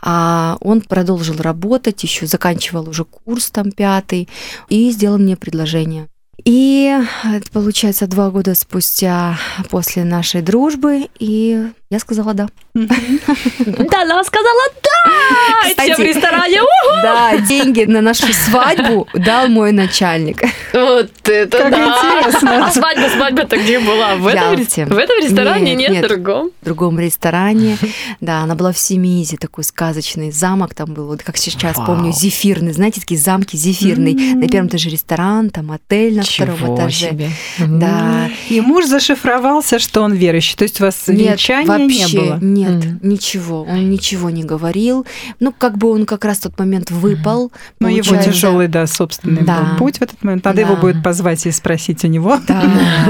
А 0.00 0.56
он 0.60 0.82
продолжил 0.82 1.36
работать, 1.36 2.02
еще 2.02 2.26
заканчивал 2.26 2.88
уже 2.88 3.04
курс 3.04 3.50
там 3.50 3.72
пятый, 3.72 4.28
и 4.68 4.90
сделал 4.90 5.18
мне 5.18 5.36
предложение. 5.36 6.08
И 6.44 6.92
это 7.24 7.50
получается 7.52 8.06
два 8.06 8.30
года 8.30 8.54
спустя 8.54 9.38
после 9.70 10.04
нашей 10.04 10.42
дружбы, 10.42 11.08
и 11.18 11.68
я 11.92 11.98
сказала 11.98 12.32
да. 12.32 12.48
Да, 12.74 14.02
она 14.02 14.24
сказала 14.24 14.62
да! 14.82 15.68
Кстати, 15.68 15.94
в 15.94 15.98
ресторане. 15.98 16.60
Да, 17.02 17.36
деньги 17.36 17.84
на 17.84 18.00
нашу 18.00 18.32
свадьбу 18.32 19.06
дал 19.12 19.48
мой 19.48 19.72
начальник. 19.72 20.42
Вот 20.72 21.10
это 21.28 21.58
как 21.58 21.70
да. 21.70 21.76
интересно. 21.76 22.66
А 22.66 22.70
свадьба, 22.70 23.08
свадьба-то 23.14 23.58
где 23.58 23.78
была? 23.78 24.14
В 24.16 24.26
этом, 24.26 24.56
в 24.56 24.98
этом 24.98 25.18
ресторане? 25.22 25.74
Нет, 25.74 25.90
нет, 25.90 26.04
в 26.04 26.08
другом? 26.08 26.50
В 26.62 26.64
другом 26.64 26.98
ресторане. 26.98 27.76
Да, 28.20 28.40
она 28.40 28.54
была 28.54 28.72
в 28.72 28.78
Семизе, 28.78 29.36
такой 29.36 29.64
сказочный 29.64 30.30
замок 30.30 30.74
там 30.74 30.94
был, 30.94 31.08
вот 31.08 31.22
как 31.22 31.36
сейчас 31.36 31.76
Вау. 31.76 31.88
помню, 31.88 32.12
зефирный. 32.12 32.72
Знаете, 32.72 33.00
такие 33.00 33.20
замки 33.20 33.56
зефирные. 33.56 34.14
Mm-hmm. 34.14 34.34
На 34.36 34.48
первом 34.48 34.68
этаже 34.68 34.88
ресторан, 34.88 35.50
там 35.50 35.72
отель 35.72 36.16
на 36.16 36.24
Чего 36.24 36.56
втором 36.56 36.76
этаже. 36.76 37.10
Себе. 37.10 37.30
Да. 37.58 38.30
И 38.48 38.62
муж 38.62 38.86
зашифровался, 38.86 39.78
что 39.78 40.00
он 40.00 40.14
верующий. 40.14 40.56
То 40.56 40.62
есть 40.62 40.80
у 40.80 40.84
вас 40.84 40.96
нет, 41.08 41.32
венчание 41.32 41.81
Вообще 41.82 42.20
не 42.20 42.20
было. 42.20 42.38
Нет, 42.40 42.84
mm. 42.84 42.98
ничего. 43.02 43.62
Он 43.62 43.90
ничего 43.90 44.30
не 44.30 44.44
говорил. 44.44 45.06
Ну, 45.40 45.52
как 45.52 45.78
бы 45.78 45.90
он 45.90 46.06
как 46.06 46.24
раз 46.24 46.38
в 46.38 46.42
тот 46.42 46.58
момент 46.58 46.90
выпал. 46.90 47.52
Но 47.80 47.88
ну, 47.88 47.96
его 47.96 48.16
тяжелый, 48.16 48.68
да, 48.68 48.86
собственный 48.86 49.42
да. 49.42 49.60
был 49.60 49.78
путь 49.78 49.98
в 49.98 50.02
этот 50.02 50.22
момент. 50.22 50.44
Надо 50.44 50.56
да. 50.56 50.62
его 50.62 50.76
будет 50.76 51.02
позвать 51.02 51.46
и 51.46 51.50
спросить 51.50 52.04
у 52.04 52.08
него. 52.08 52.38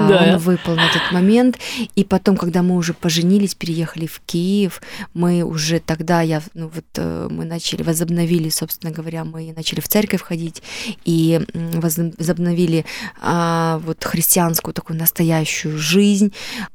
Да, 0.09 0.33
он 0.33 0.39
выпал 0.39 0.75
в 0.75 0.79
этот 0.79 1.13
момент. 1.13 1.59
И 1.95 2.05
потом, 2.05 2.37
когда 2.37 2.63
мы 2.63 2.77
уже 2.77 2.93
поженились, 2.95 3.55
переехали 3.55 4.07
в 4.07 4.21
Киев, 4.27 4.81
мы 5.15 5.43
уже 5.43 5.81
тогда, 5.81 6.23
я, 6.23 6.43
ну 6.55 6.71
вот 6.75 6.85
э, 6.97 7.29
мы 7.31 7.45
начали, 7.45 7.83
возобновили, 7.83 8.49
собственно 8.49 8.93
говоря, 8.93 9.25
мы 9.25 9.53
начали 9.55 9.81
в 9.81 9.89
церковь 9.89 10.23
ходить 10.23 10.63
и 11.05 11.41
возобновили 11.55 12.85
а, 13.21 13.81
вот 13.85 14.05
христианскую 14.05 14.75
такую 14.75 14.99
настоящую 14.99 15.79
жизнь. 15.79 16.33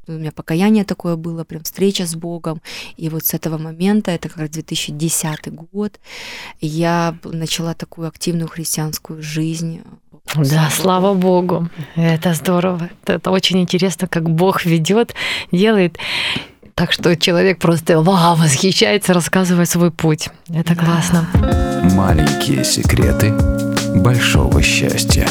У 0.08 0.14
меня 0.14 0.32
покаяние 0.32 0.84
такое 0.84 1.16
было, 1.16 1.44
прям 1.44 1.64
встреча 1.64 1.87
с 1.96 2.16
Богом. 2.16 2.62
И 2.98 3.10
вот 3.10 3.26
с 3.26 3.34
этого 3.34 3.58
момента, 3.58 4.12
это 4.12 4.30
как 4.30 4.38
раз 4.38 4.50
2010 4.50 5.54
год, 5.72 6.00
я 6.62 7.16
начала 7.24 7.74
такую 7.74 8.08
активную 8.08 8.48
христианскую 8.48 9.22
жизнь. 9.22 9.82
Да, 10.36 10.70
слава 10.72 11.14
Богу. 11.14 11.70
Это 11.96 12.34
здорово. 12.34 12.90
Это 13.06 13.32
очень 13.32 13.60
интересно, 13.60 14.08
как 14.08 14.30
Бог 14.30 14.66
ведет, 14.66 15.14
делает. 15.52 15.98
Так 16.76 16.92
что 16.92 17.16
человек 17.16 17.60
просто 17.60 18.02
вау, 18.02 18.36
восхищается, 18.36 19.14
рассказывает 19.14 19.70
свой 19.70 19.90
путь. 19.90 20.30
Это 20.50 20.76
да. 20.76 20.86
классно. 20.86 21.28
Маленькие 21.96 22.64
секреты 22.64 23.32
большого 23.96 24.62
счастья. 24.62 25.28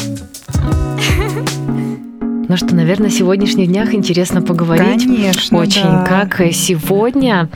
Ну 2.47 2.55
что, 2.55 2.75
наверное, 2.75 3.09
в 3.09 3.13
сегодняшних 3.13 3.67
днях 3.67 3.93
интересно 3.93 4.41
поговорить. 4.41 5.03
Конечно, 5.03 5.57
Очень. 5.57 5.83
Да. 5.83 6.05
Как 6.05 6.41
сегодня 6.53 7.49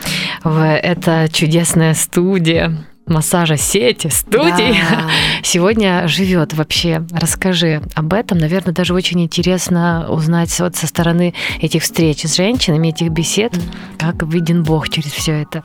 в 0.44 0.62
эта 0.62 1.30
чудесная 1.32 1.94
студия 1.94 2.78
массажа 3.06 3.56
сети, 3.56 4.08
студий 4.08 4.74
да. 4.74 5.10
сегодня 5.44 6.08
живет 6.08 6.54
вообще. 6.54 7.04
Расскажи 7.12 7.82
об 7.96 8.14
этом. 8.14 8.38
Наверное, 8.38 8.74
даже 8.74 8.94
очень 8.94 9.22
интересно 9.22 10.08
узнать 10.10 10.58
вот 10.60 10.76
со 10.76 10.88
стороны 10.88 11.34
этих 11.62 11.84
встреч 11.84 12.24
с 12.24 12.36
женщинами, 12.36 12.90
этих 12.90 13.10
бесед, 13.10 13.54
как 13.98 14.24
виден 14.24 14.64
Бог 14.64 14.90
через 14.90 15.12
все 15.12 15.42
это. 15.44 15.64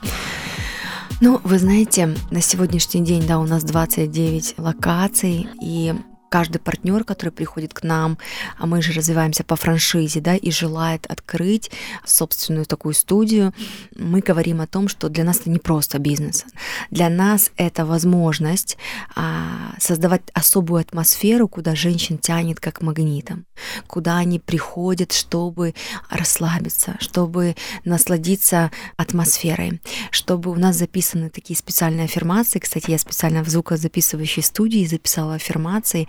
Ну, 1.21 1.41
вы 1.43 1.59
знаете, 1.59 2.15
на 2.31 2.43
сегодняшний 2.43 3.03
день, 3.03 3.27
да, 3.27 3.39
у 3.39 3.45
нас 3.45 3.65
29 3.65 4.55
локаций, 4.59 5.49
и 5.63 5.95
каждый 6.29 6.59
партнер, 6.59 7.05
который 7.05 7.31
приходит 7.31 7.75
к 7.75 7.83
нам, 7.83 8.19
а 8.59 8.67
мы 8.67 8.83
же 8.83 8.93
развиваемся 8.93 9.45
по 9.45 9.57
франшизе, 9.57 10.21
да, 10.21 10.37
и 10.37 10.51
желает 10.51 11.07
открыть 11.07 11.71
собственную 12.05 12.67
такую 12.67 12.95
студию, 12.95 13.53
мы 13.97 14.21
говорим 14.21 14.61
о 14.61 14.67
том, 14.67 14.89
что 14.89 15.09
для 15.09 15.25
нас 15.25 15.41
это 15.41 15.51
не 15.51 15.59
просто 15.59 15.99
бизнес. 15.99 16.45
Для 16.91 17.09
нас 17.09 17.51
это 17.57 17.85
возможность 17.85 18.77
а, 19.15 19.75
создавать 19.79 20.23
особую 20.33 20.81
атмосферу, 20.81 21.49
куда 21.49 21.75
женщин 21.75 22.19
тянет 22.19 22.61
как 22.61 22.83
магнитом, 22.83 23.47
куда 23.87 24.19
они 24.19 24.39
приходят, 24.39 25.13
чтобы 25.13 25.75
расслабиться, 26.11 26.97
чтобы 27.01 27.57
насладиться 27.85 28.71
атмосферой, 28.97 29.81
чтобы 30.11 30.51
у 30.51 30.57
нас 30.57 30.77
записаны 30.77 31.31
такие 31.31 31.57
специальные 31.57 32.05
аффирмации. 32.05 32.59
Кстати, 32.59 32.91
я 32.91 32.99
специально 32.99 33.43
в 33.43 33.49
звукозаписывающей 33.49 34.43
студии 34.43 34.85
записала 34.87 35.35
аффирмации, 35.35 36.09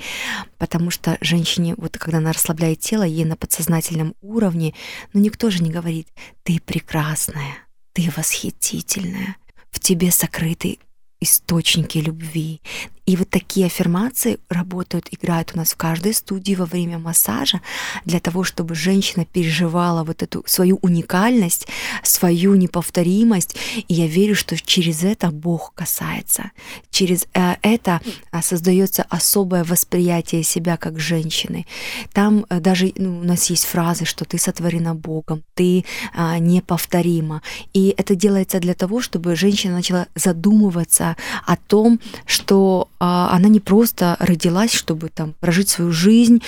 потому 0.57 0.91
что 0.91 1.17
женщине, 1.21 1.75
вот 1.77 1.97
когда 1.97 2.19
она 2.19 2.33
расслабляет 2.33 2.79
тело, 2.79 3.03
ей 3.03 3.25
на 3.25 3.35
подсознательном 3.35 4.15
уровне, 4.21 4.73
ну 5.13 5.21
никто 5.21 5.49
же 5.49 5.63
не 5.63 5.71
говорит, 5.71 6.07
ты 6.43 6.59
прекрасная, 6.59 7.55
ты 7.93 8.11
восхитительная, 8.15 9.37
в 9.71 9.79
тебе 9.79 10.11
сокрыты 10.11 10.79
источники 11.19 11.97
любви, 11.97 12.61
и 13.07 13.15
вот 13.15 13.29
такие 13.29 13.67
аффирмации 13.67 14.37
работают, 14.49 15.07
играют 15.11 15.51
у 15.55 15.57
нас 15.57 15.71
в 15.71 15.77
каждой 15.77 16.13
студии 16.13 16.55
во 16.55 16.65
время 16.65 16.99
массажа 16.99 17.61
для 18.03 18.19
того, 18.19 18.43
чтобы 18.43 18.75
женщина 18.75 19.25
переживала 19.25 20.03
вот 20.03 20.23
эту 20.23 20.43
свою 20.45 20.77
уникальность, 20.81 21.67
свою 22.03 22.55
неповторимость. 22.55 23.55
И 23.87 23.93
я 23.93 24.07
верю, 24.07 24.35
что 24.35 24.57
через 24.57 25.05
это 25.05 25.31
Бог 25.31 25.73
касается. 25.73 26.51
Через 26.91 27.27
э, 27.33 27.55
это 27.61 28.01
а, 28.31 28.41
создается 28.41 29.05
особое 29.09 29.63
восприятие 29.63 30.43
себя 30.43 30.75
как 30.75 30.99
женщины. 30.99 31.65
Там 32.11 32.45
э, 32.49 32.59
даже 32.59 32.91
ну, 32.97 33.19
у 33.19 33.23
нас 33.23 33.49
есть 33.49 33.63
фразы, 33.65 34.03
что 34.03 34.25
ты 34.25 34.37
сотворена 34.37 34.95
Богом, 34.95 35.43
ты 35.53 35.85
а, 36.13 36.39
неповторима. 36.39 37.41
И 37.71 37.95
это 37.97 38.15
делается 38.15 38.59
для 38.59 38.73
того, 38.73 38.99
чтобы 38.99 39.37
женщина 39.37 39.75
начала 39.75 40.07
задумываться 40.15 41.15
о 41.45 41.55
том, 41.55 42.01
что 42.25 42.89
она 42.99 43.47
не 43.49 43.59
просто 43.59 44.15
родилась, 44.19 44.73
чтобы 44.73 45.09
там 45.09 45.33
прожить 45.39 45.69
свою 45.69 45.91
жизнь, 45.91 46.41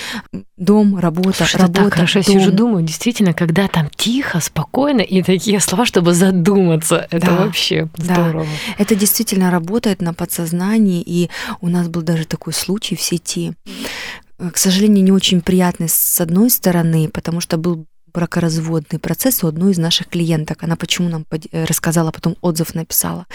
дом, 0.56 0.98
работа, 0.98 1.38
Слушай, 1.38 1.60
работа. 1.62 1.84
Так 1.84 1.94
хорошо, 1.94 2.22
дом. 2.22 2.34
я 2.34 2.40
сижу, 2.40 2.52
думаю, 2.52 2.84
действительно, 2.84 3.32
когда 3.32 3.68
там 3.68 3.88
тихо, 3.94 4.40
спокойно 4.40 5.00
и 5.00 5.22
такие 5.22 5.60
слова, 5.60 5.86
чтобы 5.86 6.12
задуматься, 6.14 7.06
это 7.10 7.26
да, 7.26 7.36
вообще 7.36 7.88
здорово. 7.96 8.44
Да. 8.44 8.74
Это 8.78 8.94
действительно 8.94 9.50
работает 9.50 10.02
на 10.02 10.12
подсознании, 10.12 11.02
и 11.04 11.30
у 11.60 11.68
нас 11.68 11.88
был 11.88 12.02
даже 12.02 12.24
такой 12.26 12.52
случай 12.52 12.96
в 12.96 13.00
сети. 13.00 13.52
К 14.38 14.56
сожалению, 14.56 15.04
не 15.04 15.12
очень 15.12 15.42
приятный 15.42 15.88
с 15.88 16.20
одной 16.20 16.50
стороны, 16.50 17.08
потому 17.08 17.40
что 17.40 17.58
был 17.58 17.86
бракоразводный 18.12 18.98
процесс 18.98 19.44
у 19.44 19.46
одной 19.46 19.72
из 19.72 19.78
наших 19.78 20.08
клиенток. 20.08 20.62
Она 20.62 20.76
почему 20.76 21.08
нам 21.08 21.26
рассказала, 21.52 22.10
потом 22.10 22.36
отзыв 22.40 22.74
написала. 22.74 23.26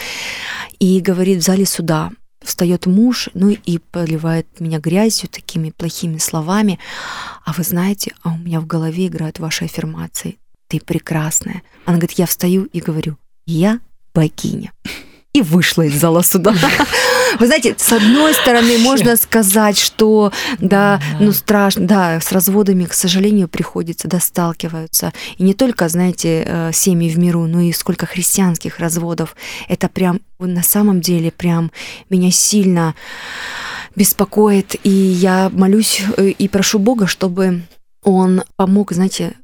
И 0.79 0.99
говорит, 0.99 1.39
в 1.39 1.45
зале 1.45 1.65
суда 1.65 2.11
встает 2.45 2.85
муж, 2.85 3.29
ну 3.33 3.49
и 3.49 3.77
поливает 3.77 4.47
меня 4.59 4.79
грязью, 4.79 5.29
такими 5.29 5.71
плохими 5.71 6.17
словами. 6.17 6.79
А 7.43 7.53
вы 7.53 7.63
знаете, 7.63 8.13
а 8.23 8.33
у 8.33 8.37
меня 8.37 8.59
в 8.59 8.67
голове 8.67 9.07
играют 9.07 9.39
ваши 9.39 9.65
аффирмации. 9.65 10.37
Ты 10.67 10.79
прекрасная. 10.79 11.61
Она 11.85 11.97
говорит, 11.97 12.17
я 12.17 12.25
встаю 12.25 12.65
и 12.65 12.79
говорю, 12.79 13.17
я 13.45 13.79
богиня. 14.13 14.71
И 15.33 15.41
вышла 15.41 15.83
из 15.83 15.99
зала 15.99 16.21
суда. 16.21 16.55
Вы 17.39 17.47
знаете, 17.47 17.75
с 17.77 17.91
одной 17.91 18.33
стороны, 18.33 18.77
можно 18.77 19.15
сказать, 19.15 19.77
что 19.77 20.31
да, 20.59 21.01
ну 21.19 21.31
страшно, 21.31 21.85
да, 21.87 22.19
с 22.19 22.31
разводами, 22.31 22.85
к 22.85 22.93
сожалению, 22.93 23.47
приходится, 23.47 24.07
да, 24.07 24.19
сталкиваются. 24.19 25.13
И 25.37 25.43
не 25.43 25.53
только, 25.53 25.87
знаете, 25.89 26.43
э, 26.45 26.71
семьи 26.73 27.09
в 27.09 27.17
миру, 27.17 27.45
но 27.45 27.61
и 27.61 27.71
сколько 27.71 28.05
христианских 28.05 28.79
разводов. 28.79 29.35
Это 29.67 29.89
прям 29.89 30.21
на 30.39 30.63
самом 30.63 31.01
деле 31.01 31.31
прям 31.31 31.71
меня 32.09 32.31
сильно 32.31 32.95
беспокоит. 33.95 34.75
И 34.83 34.89
я 34.89 35.49
молюсь 35.51 36.01
э, 36.17 36.27
и 36.27 36.47
прошу 36.47 36.79
Бога, 36.79 37.07
чтобы 37.07 37.63
он 38.03 38.43
помог, 38.55 38.91
знаете, 38.91 39.35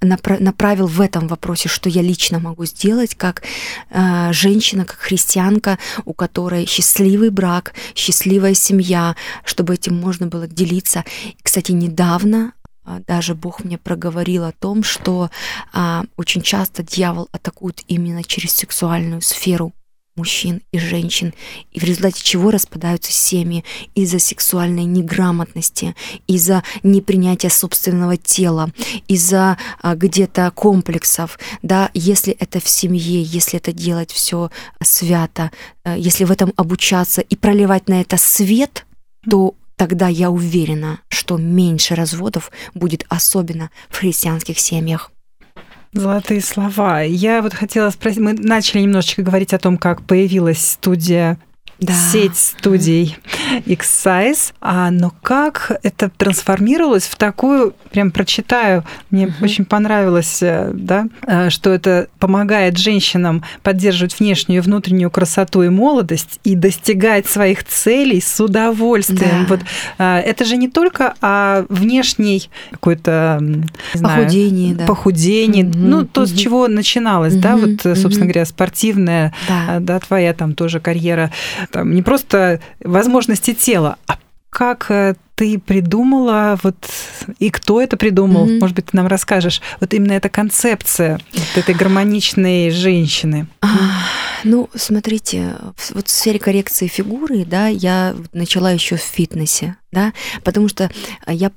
направил 0.00 0.86
в 0.86 1.00
этом 1.00 1.28
вопросе, 1.28 1.68
что 1.68 1.88
я 1.88 2.02
лично 2.02 2.38
могу 2.38 2.64
сделать, 2.64 3.14
как 3.14 3.42
э, 3.90 4.32
женщина, 4.32 4.84
как 4.84 4.98
христианка, 4.98 5.78
у 6.04 6.12
которой 6.14 6.66
счастливый 6.66 7.30
брак, 7.30 7.74
счастливая 7.94 8.54
семья, 8.54 9.16
чтобы 9.44 9.74
этим 9.74 9.96
можно 9.96 10.26
было 10.26 10.46
делиться. 10.46 11.04
Кстати, 11.42 11.72
недавно 11.72 12.52
а, 12.84 13.00
даже 13.06 13.34
Бог 13.34 13.64
мне 13.64 13.78
проговорил 13.78 14.44
о 14.44 14.52
том, 14.52 14.82
что 14.82 15.30
а, 15.72 16.04
очень 16.16 16.42
часто 16.42 16.82
дьявол 16.82 17.28
атакует 17.32 17.82
именно 17.86 18.24
через 18.24 18.52
сексуальную 18.52 19.22
сферу 19.22 19.72
мужчин 20.16 20.62
и 20.72 20.78
женщин, 20.78 21.32
и 21.72 21.80
в 21.80 21.84
результате 21.84 22.22
чего 22.22 22.50
распадаются 22.50 23.12
семьи 23.12 23.64
из-за 23.94 24.18
сексуальной 24.18 24.84
неграмотности, 24.84 25.94
из-за 26.26 26.62
непринятия 26.82 27.48
собственного 27.48 28.16
тела, 28.16 28.70
из-за 29.08 29.56
а, 29.80 29.94
где-то 29.94 30.50
комплексов, 30.54 31.38
да, 31.62 31.90
если 31.94 32.34
это 32.34 32.60
в 32.60 32.68
семье, 32.68 33.22
если 33.22 33.58
это 33.58 33.72
делать 33.72 34.12
все 34.12 34.50
свято, 34.82 35.50
а, 35.84 35.96
если 35.96 36.24
в 36.24 36.30
этом 36.30 36.52
обучаться 36.56 37.22
и 37.22 37.34
проливать 37.34 37.88
на 37.88 38.00
это 38.00 38.18
свет, 38.18 38.84
то 39.28 39.54
тогда 39.76 40.08
я 40.08 40.30
уверена, 40.30 41.00
что 41.08 41.38
меньше 41.38 41.94
разводов 41.94 42.50
будет 42.74 43.06
особенно 43.08 43.70
в 43.88 43.98
христианских 43.98 44.58
семьях. 44.58 45.10
Золотые 45.92 46.40
слова. 46.40 47.02
Я 47.02 47.42
вот 47.42 47.52
хотела 47.52 47.90
спросить, 47.90 48.18
мы 48.18 48.32
начали 48.32 48.80
немножечко 48.80 49.22
говорить 49.22 49.52
о 49.52 49.58
том, 49.58 49.76
как 49.76 50.02
появилась 50.02 50.70
студия 50.72 51.38
да. 51.86 51.94
сеть 51.94 52.36
студий 52.36 53.16
X-Size, 53.66 54.52
а, 54.60 54.90
но 54.90 55.12
как 55.22 55.78
это 55.82 56.10
трансформировалось 56.10 57.04
в 57.04 57.16
такую, 57.16 57.74
прям 57.90 58.10
прочитаю, 58.10 58.84
мне 59.10 59.26
угу. 59.26 59.34
очень 59.42 59.64
понравилось, 59.64 60.38
э, 60.42 60.70
да, 60.72 61.06
э, 61.26 61.50
что 61.50 61.70
это 61.70 62.08
помогает 62.18 62.78
женщинам 62.78 63.44
поддерживать 63.62 64.18
внешнюю 64.18 64.58
и 64.58 64.60
внутреннюю 64.60 65.10
красоту 65.10 65.62
и 65.62 65.68
молодость 65.68 66.40
и 66.44 66.54
достигать 66.54 67.26
своих 67.26 67.64
целей 67.64 68.20
с 68.20 68.40
удовольствием. 68.40 69.46
Да. 69.46 69.46
Вот 69.48 69.60
а, 69.98 70.20
это 70.20 70.44
же 70.44 70.56
не 70.56 70.68
только 70.68 71.14
о 71.20 71.64
внешней 71.68 72.50
какой-то 72.70 73.40
похудении, 74.00 74.74
да. 74.74 74.86
похудении, 74.86 75.64
угу. 75.64 75.78
ну 75.78 76.04
то, 76.06 76.26
с 76.26 76.32
чего 76.32 76.68
начиналось, 76.68 77.34
угу. 77.34 77.42
да, 77.42 77.56
вот, 77.56 77.80
собственно 77.98 78.26
говоря, 78.26 78.44
спортивная, 78.44 79.34
да. 79.48 79.78
да, 79.80 80.00
твоя 80.00 80.32
там 80.32 80.54
тоже 80.54 80.80
карьера 80.80 81.30
там, 81.72 81.94
не 81.94 82.02
просто 82.02 82.60
возможности 82.80 83.54
тела, 83.54 83.96
а 84.06 84.18
как 84.50 84.90
э, 84.90 85.14
ты 85.34 85.58
придумала, 85.58 86.58
вот 86.62 86.76
и 87.38 87.50
кто 87.50 87.80
это 87.80 87.96
придумал? 87.96 88.46
Mm-hmm. 88.46 88.58
Может 88.60 88.76
быть, 88.76 88.86
ты 88.86 88.96
нам 88.96 89.06
расскажешь. 89.06 89.62
Вот 89.80 89.94
именно 89.94 90.12
эта 90.12 90.28
концепция 90.28 91.18
вот 91.32 91.56
этой 91.56 91.74
гармоничной 91.74 92.70
женщины. 92.70 93.46
А, 93.62 93.68
ну, 94.44 94.68
смотрите, 94.74 95.56
вот 95.94 96.06
в 96.06 96.10
сфере 96.10 96.38
коррекции 96.38 96.86
фигуры, 96.86 97.46
да, 97.46 97.68
я 97.68 98.14
начала 98.34 98.70
еще 98.70 98.96
в 98.96 99.00
фитнесе, 99.00 99.76
да, 99.90 100.12
потому 100.44 100.68
что 100.68 100.90
я 101.26 101.50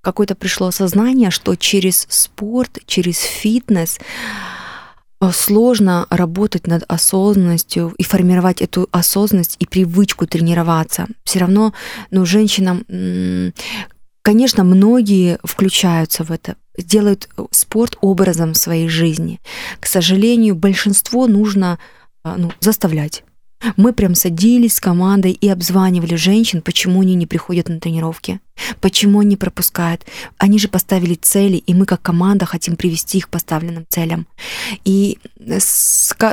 какое-то 0.00 0.34
пришло 0.34 0.68
осознание, 0.68 1.30
что 1.30 1.54
через 1.54 2.06
спорт, 2.08 2.78
через 2.86 3.18
фитнес 3.18 3.98
Э, 4.00 4.57
сложно 5.32 6.06
работать 6.10 6.66
над 6.66 6.84
осознанностью 6.88 7.94
и 7.98 8.02
формировать 8.02 8.62
эту 8.62 8.88
осознанность 8.92 9.56
и 9.58 9.66
привычку 9.66 10.26
тренироваться. 10.26 11.06
Все 11.24 11.40
равно, 11.40 11.72
ну, 12.10 12.24
женщинам, 12.24 12.84
конечно, 14.22 14.64
многие 14.64 15.38
включаются 15.42 16.24
в 16.24 16.30
это, 16.30 16.56
делают 16.76 17.28
спорт 17.50 17.96
образом 18.00 18.54
своей 18.54 18.88
жизни. 18.88 19.40
К 19.80 19.86
сожалению, 19.86 20.54
большинство 20.54 21.26
нужно 21.26 21.78
а, 22.22 22.36
ну, 22.36 22.52
заставлять. 22.60 23.24
Мы 23.76 23.92
прям 23.92 24.14
садились 24.14 24.74
с 24.74 24.80
командой 24.80 25.32
и 25.32 25.48
обзванивали 25.48 26.14
женщин, 26.14 26.62
почему 26.62 27.00
они 27.00 27.14
не 27.14 27.26
приходят 27.26 27.68
на 27.68 27.80
тренировки. 27.80 28.40
Почему 28.80 29.20
они 29.20 29.36
пропускают? 29.36 30.04
Они 30.38 30.58
же 30.58 30.68
поставили 30.68 31.14
цели, 31.14 31.56
и 31.56 31.74
мы 31.74 31.86
как 31.86 32.02
команда 32.02 32.46
хотим 32.46 32.76
привести 32.76 33.18
их 33.18 33.26
к 33.26 33.30
поставленным 33.30 33.84
целям. 33.88 34.26
И 34.84 35.18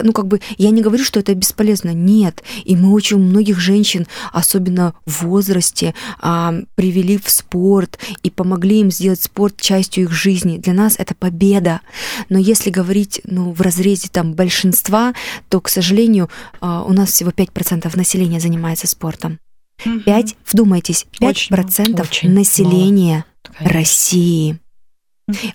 ну 0.04 0.14
как 0.14 0.28
бы 0.28 0.42
я 0.58 0.72
не 0.72 0.82
говорю, 0.82 1.04
что 1.04 1.20
это 1.20 1.34
бесполезно, 1.36 1.94
нет. 1.94 2.44
И 2.64 2.76
мы 2.76 2.92
очень 2.92 3.18
многих 3.18 3.60
женщин, 3.60 4.08
особенно 4.32 4.94
в 5.06 5.24
возрасте, 5.24 5.94
а, 6.20 6.54
привели 6.76 7.18
в 7.18 7.30
спорт 7.30 8.00
и 8.24 8.30
помогли 8.30 8.82
им 8.82 8.92
сделать 8.92 9.22
спорт 9.22 9.60
частью 9.60 10.06
их 10.06 10.12
жизни. 10.12 10.58
Для 10.58 10.74
нас 10.74 10.96
это 10.98 11.16
победа. 11.16 11.82
Но 12.30 12.38
если 12.38 12.70
говорить 12.70 13.22
ну, 13.24 13.52
в 13.52 13.62
разрезе 13.62 14.10
там 14.12 14.34
большинства, 14.34 15.14
то, 15.50 15.62
к 15.62 15.70
сожалению, 15.70 16.30
а, 16.62 16.84
у 16.84 16.94
нас 16.94 17.12
всего 17.12 17.32
5% 17.32 17.96
населения 17.96 18.40
занимается 18.40 18.88
спортом. 18.88 19.40
5, 19.78 20.36
вдумайтесь, 20.46 21.06
5% 21.20 21.50
процентов 21.50 22.10
очень 22.10 22.32
населения 22.32 23.26
мало. 23.60 23.72
России. 23.72 24.60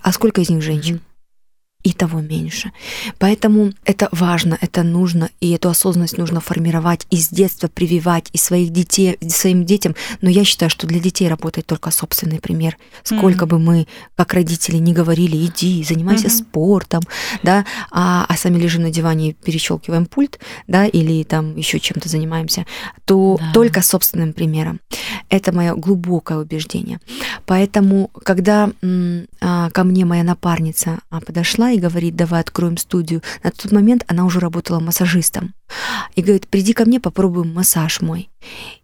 А 0.03 0.13
сколько 0.13 0.41
из 0.41 0.51
них 0.51 0.63
женщин? 0.63 1.01
И 1.83 1.93
того 1.93 2.21
меньше. 2.21 2.73
Поэтому 3.19 3.73
это 3.85 4.09
важно, 4.13 4.59
это 4.61 4.83
нужно, 4.83 5.31
и 5.41 5.51
эту 5.51 5.69
осознанность 5.69 6.19
нужно 6.19 6.41
формировать 6.41 7.07
и 7.11 7.17
с 7.17 7.29
детства 7.29 7.69
прививать 7.69 8.29
и 8.33 8.39
своих 8.39 8.71
детей, 8.71 9.19
своим 9.29 9.65
детям. 9.65 9.95
Но 10.21 10.29
я 10.29 10.45
считаю, 10.45 10.71
что 10.71 10.87
для 10.87 11.01
детей 11.01 11.29
работает 11.29 11.67
только 11.67 11.91
собственный 11.91 12.41
пример. 12.41 12.77
Сколько 13.03 13.45
mm-hmm. 13.45 13.49
бы 13.49 13.59
мы, 13.59 13.87
как 14.17 14.35
родители, 14.35 14.77
не 14.77 14.93
говорили, 14.93 15.37
иди, 15.47 15.83
занимайся 15.85 16.27
mm-hmm. 16.27 16.49
спортом, 16.49 17.03
да, 17.43 17.65
а, 17.91 18.27
а 18.29 18.37
сами 18.37 18.59
лежим 18.59 18.83
на 18.83 18.91
диване 18.91 19.31
и 19.31 19.33
перещелкиваем 19.33 20.07
пульт, 20.07 20.39
да, 20.67 20.87
или 20.87 21.23
там 21.25 21.57
еще 21.57 21.81
чем-то 21.81 22.09
занимаемся, 22.09 22.67
то 23.05 23.39
да. 23.39 23.53
только 23.53 23.83
собственным 23.83 24.33
примером. 24.33 24.81
Это 25.29 25.53
мое 25.53 25.75
глубокое 25.75 26.39
убеждение. 26.39 27.01
Поэтому, 27.47 28.11
когда 28.23 28.71
м, 28.83 29.27
а, 29.41 29.71
ко 29.71 29.85
мне 29.85 30.05
моя 30.05 30.23
напарница 30.23 30.99
а, 31.11 31.21
и 31.71 31.79
говорит, 31.79 32.17
давай 32.17 32.41
откроем 32.41 32.77
студию. 32.77 33.23
На 33.43 33.51
тот 33.51 33.73
момент 33.73 34.05
она 34.07 34.25
уже 34.25 34.41
работала 34.41 34.81
массажистом. 34.81 35.55
И 36.15 36.23
говорит, 36.23 36.49
приди 36.49 36.73
ко 36.73 36.85
мне, 36.85 37.01
попробуем 37.01 37.55
массаж 37.55 38.01
мой. 38.01 38.31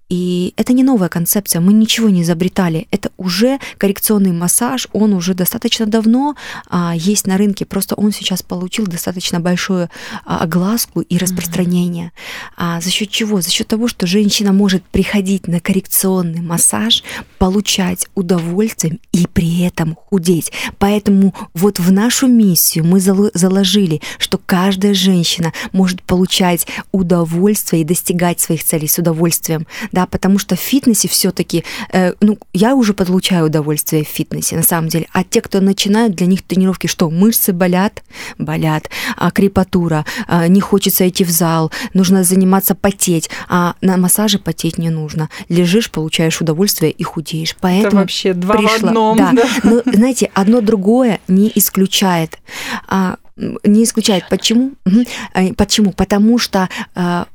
И 0.08 0.54
это 0.56 0.72
не 0.72 0.84
новая 0.84 1.08
концепция, 1.08 1.60
мы 1.60 1.72
ничего 1.72 2.08
не 2.08 2.22
изобретали. 2.22 2.86
Это 2.92 3.10
уже 3.16 3.58
коррекционный 3.76 4.30
массаж, 4.30 4.86
он 4.92 5.12
уже 5.12 5.34
достаточно 5.34 5.86
давно 5.86 6.36
а, 6.68 6.94
есть 6.94 7.26
на 7.26 7.36
рынке, 7.36 7.64
просто 7.64 7.96
он 7.96 8.12
сейчас 8.12 8.42
получил 8.42 8.86
достаточно 8.86 9.40
большую 9.40 9.90
а, 10.24 10.38
огласку 10.38 11.00
и 11.00 11.18
распространение. 11.18 12.12
А, 12.56 12.80
за 12.80 12.90
счет 12.90 13.10
чего? 13.10 13.40
За 13.40 13.50
счет 13.50 13.66
того, 13.66 13.88
что 13.88 14.06
женщина 14.06 14.52
может 14.52 14.84
приходить 14.84 15.48
на 15.48 15.58
коррекционный 15.58 16.40
массаж, 16.40 17.02
получать 17.38 18.06
удовольствие 18.14 18.98
и 19.10 19.26
при 19.26 19.62
этом 19.62 19.96
худеть. 19.96 20.52
Поэтому 20.78 21.34
вот 21.52 21.80
в 21.80 21.90
нашу 21.90 22.28
миссию 22.28 22.84
мы 22.84 23.00
заложили, 23.00 24.00
что 24.18 24.38
каждая 24.38 24.94
женщина 24.94 25.52
может 25.72 26.02
получать 26.02 26.66
удовольствие 26.92 27.82
и 27.82 27.84
достигать 27.84 28.38
своих 28.38 28.62
целей 28.62 28.86
с 28.86 28.98
удовольствием 28.98 29.66
да, 29.96 30.04
потому 30.04 30.38
что 30.38 30.56
в 30.56 30.60
фитнесе 30.60 31.08
все-таки, 31.08 31.64
э, 31.90 32.12
ну, 32.20 32.38
я 32.52 32.74
уже 32.74 32.92
получаю 32.92 33.46
удовольствие 33.46 34.04
в 34.04 34.08
фитнесе, 34.08 34.54
на 34.54 34.62
самом 34.62 34.88
деле, 34.88 35.06
а 35.14 35.24
те, 35.24 35.40
кто 35.40 35.62
начинают, 35.62 36.14
для 36.14 36.26
них 36.26 36.42
тренировки 36.42 36.86
что, 36.86 37.08
мышцы 37.08 37.54
болят? 37.54 38.02
Болят, 38.36 38.90
а 39.16 39.30
крепатура, 39.30 40.04
а, 40.28 40.48
не 40.48 40.60
хочется 40.60 41.08
идти 41.08 41.24
в 41.24 41.30
зал, 41.30 41.72
нужно 41.94 42.24
заниматься 42.24 42.74
потеть, 42.74 43.30
а 43.48 43.74
на 43.80 43.96
массаже 43.96 44.38
потеть 44.38 44.76
не 44.76 44.90
нужно. 44.90 45.30
Лежишь, 45.48 45.90
получаешь 45.90 46.42
удовольствие 46.42 46.90
и 46.90 47.02
худеешь. 47.02 47.56
Поэтому 47.58 47.86
Это 47.86 47.96
вообще 47.96 48.34
два 48.34 48.54
пришла, 48.54 48.76
в 48.76 48.84
одном. 48.84 49.16
Да, 49.16 49.32
да. 49.32 49.48
Но, 49.62 49.82
знаете, 49.86 50.30
одно 50.34 50.60
другое 50.60 51.20
не 51.26 51.50
исключает. 51.54 52.38
А, 52.86 53.16
не 53.64 53.82
исключает. 53.84 54.28
Почему? 54.28 54.72
Угу. 54.84 55.54
Почему? 55.56 55.92
Потому 55.92 56.36
что 56.36 56.68
а, 56.94 57.28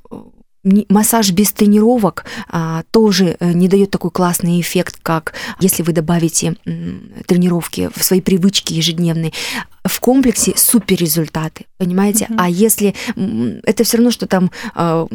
массаж 0.63 1.31
без 1.31 1.51
тренировок 1.51 2.25
а, 2.49 2.83
тоже 2.91 3.35
э, 3.39 3.51
не 3.53 3.67
дает 3.67 3.91
такой 3.91 4.11
классный 4.11 4.61
эффект, 4.61 4.99
как 5.01 5.33
если 5.59 5.83
вы 5.83 5.93
добавите 5.93 6.55
м, 6.65 7.11
тренировки 7.25 7.89
в 7.95 8.03
свои 8.03 8.21
привычки 8.21 8.73
ежедневные. 8.73 9.33
В 9.83 9.99
комплексе 9.99 10.53
супер 10.55 10.97
результаты, 10.97 11.65
понимаете? 11.77 12.25
Mm-hmm. 12.25 12.35
А 12.37 12.49
если 12.49 12.93
это 13.63 13.83
все 13.83 13.97
равно, 13.97 14.11
что 14.11 14.27
там 14.27 14.51
э, 14.75 15.07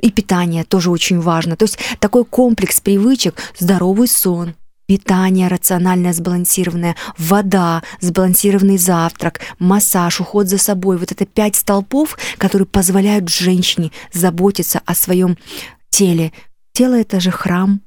и 0.00 0.10
питание 0.12 0.64
тоже 0.64 0.90
очень 0.90 1.20
важно. 1.20 1.56
То 1.56 1.64
есть 1.64 1.78
такой 1.98 2.24
комплекс 2.24 2.80
привычек, 2.80 3.34
здоровый 3.58 4.06
сон, 4.06 4.54
питание 4.88 5.48
рациональное, 5.48 6.14
сбалансированное, 6.14 6.96
вода, 7.18 7.82
сбалансированный 8.00 8.78
завтрак, 8.78 9.40
массаж, 9.58 10.20
уход 10.20 10.48
за 10.48 10.56
собой. 10.56 10.96
Вот 10.96 11.12
это 11.12 11.26
пять 11.26 11.56
столпов, 11.56 12.18
которые 12.38 12.66
позволяют 12.66 13.28
женщине 13.28 13.92
заботиться 14.14 14.80
о 14.86 14.94
своем 14.94 15.36
теле. 15.90 16.32
Тело– 16.72 16.94
это 17.00 17.20
же 17.20 17.30
храм, 17.30 17.82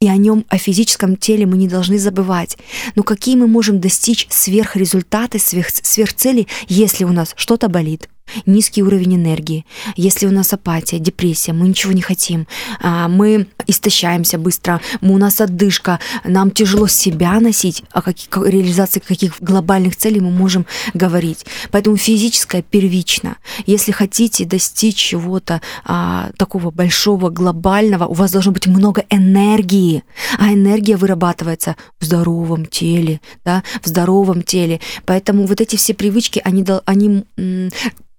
и 0.00 0.08
о 0.08 0.16
нем, 0.16 0.44
о 0.48 0.58
физическом 0.58 1.16
теле 1.16 1.46
мы 1.46 1.56
не 1.56 1.68
должны 1.68 1.96
забывать. 1.96 2.58
Но 2.96 3.04
какие 3.04 3.36
мы 3.36 3.46
можем 3.46 3.80
достичь 3.80 4.26
сверхрезультаты, 4.28 5.38
сверх, 5.38 5.68
сверхцели, 5.70 6.48
если 6.66 7.04
у 7.04 7.12
нас 7.12 7.34
что-то 7.36 7.68
болит? 7.68 8.08
Низкий 8.46 8.82
уровень 8.82 9.16
энергии, 9.16 9.64
если 9.96 10.26
у 10.26 10.30
нас 10.30 10.52
апатия, 10.52 10.98
депрессия, 10.98 11.52
мы 11.52 11.68
ничего 11.68 11.92
не 11.92 12.02
хотим, 12.02 12.46
а, 12.80 13.08
мы 13.08 13.46
истощаемся 13.66 14.38
быстро, 14.38 14.80
у 15.00 15.18
нас 15.18 15.40
отдышка, 15.40 16.00
нам 16.24 16.50
тяжело 16.50 16.86
себя 16.86 17.38
носить, 17.40 17.84
о 17.92 18.02
каких, 18.02 18.28
реализации 18.36 19.00
каких 19.00 19.40
глобальных 19.40 19.96
целей 19.96 20.20
мы 20.20 20.30
можем 20.30 20.66
говорить. 20.94 21.44
Поэтому 21.70 21.96
физическое 21.96 22.62
первично. 22.62 23.36
Если 23.66 23.92
хотите 23.92 24.44
достичь 24.44 24.96
чего-то 24.96 25.60
а, 25.84 26.30
такого 26.36 26.70
большого, 26.70 27.30
глобального, 27.30 28.06
у 28.06 28.14
вас 28.14 28.32
должно 28.32 28.52
быть 28.52 28.66
много 28.66 29.04
энергии, 29.10 30.04
а 30.38 30.52
энергия 30.52 30.96
вырабатывается 30.96 31.76
в 32.00 32.04
здоровом 32.04 32.66
теле, 32.66 33.20
да, 33.44 33.62
в 33.82 33.88
здоровом 33.88 34.42
теле. 34.42 34.80
Поэтому 35.04 35.46
вот 35.46 35.60
эти 35.60 35.76
все 35.76 35.94
привычки, 35.94 36.40
они, 36.44 36.64
они 36.86 37.24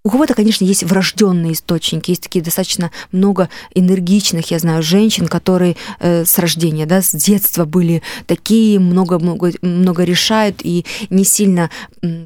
у 0.06 0.10
кого-то, 0.10 0.34
конечно, 0.34 0.66
есть 0.66 0.84
врожденные 0.84 1.54
источники, 1.54 2.12
есть 2.12 2.24
такие 2.24 2.44
достаточно 2.44 2.92
много 3.14 3.50
энергичных, 3.74 4.52
я 4.52 4.60
знаю, 4.60 4.84
женщин, 4.84 5.28
которые 5.28 5.78
э, 6.00 6.26
с 6.26 6.38
рождения, 6.40 6.86
да, 6.86 7.02
с 7.02 7.16
детства 7.16 7.64
были 7.64 8.02
такие, 8.28 8.80
много-много 8.80 9.54
много 9.62 10.04
решают 10.04 10.60
и 10.62 10.86
не 11.10 11.24
сильно, 11.24 11.70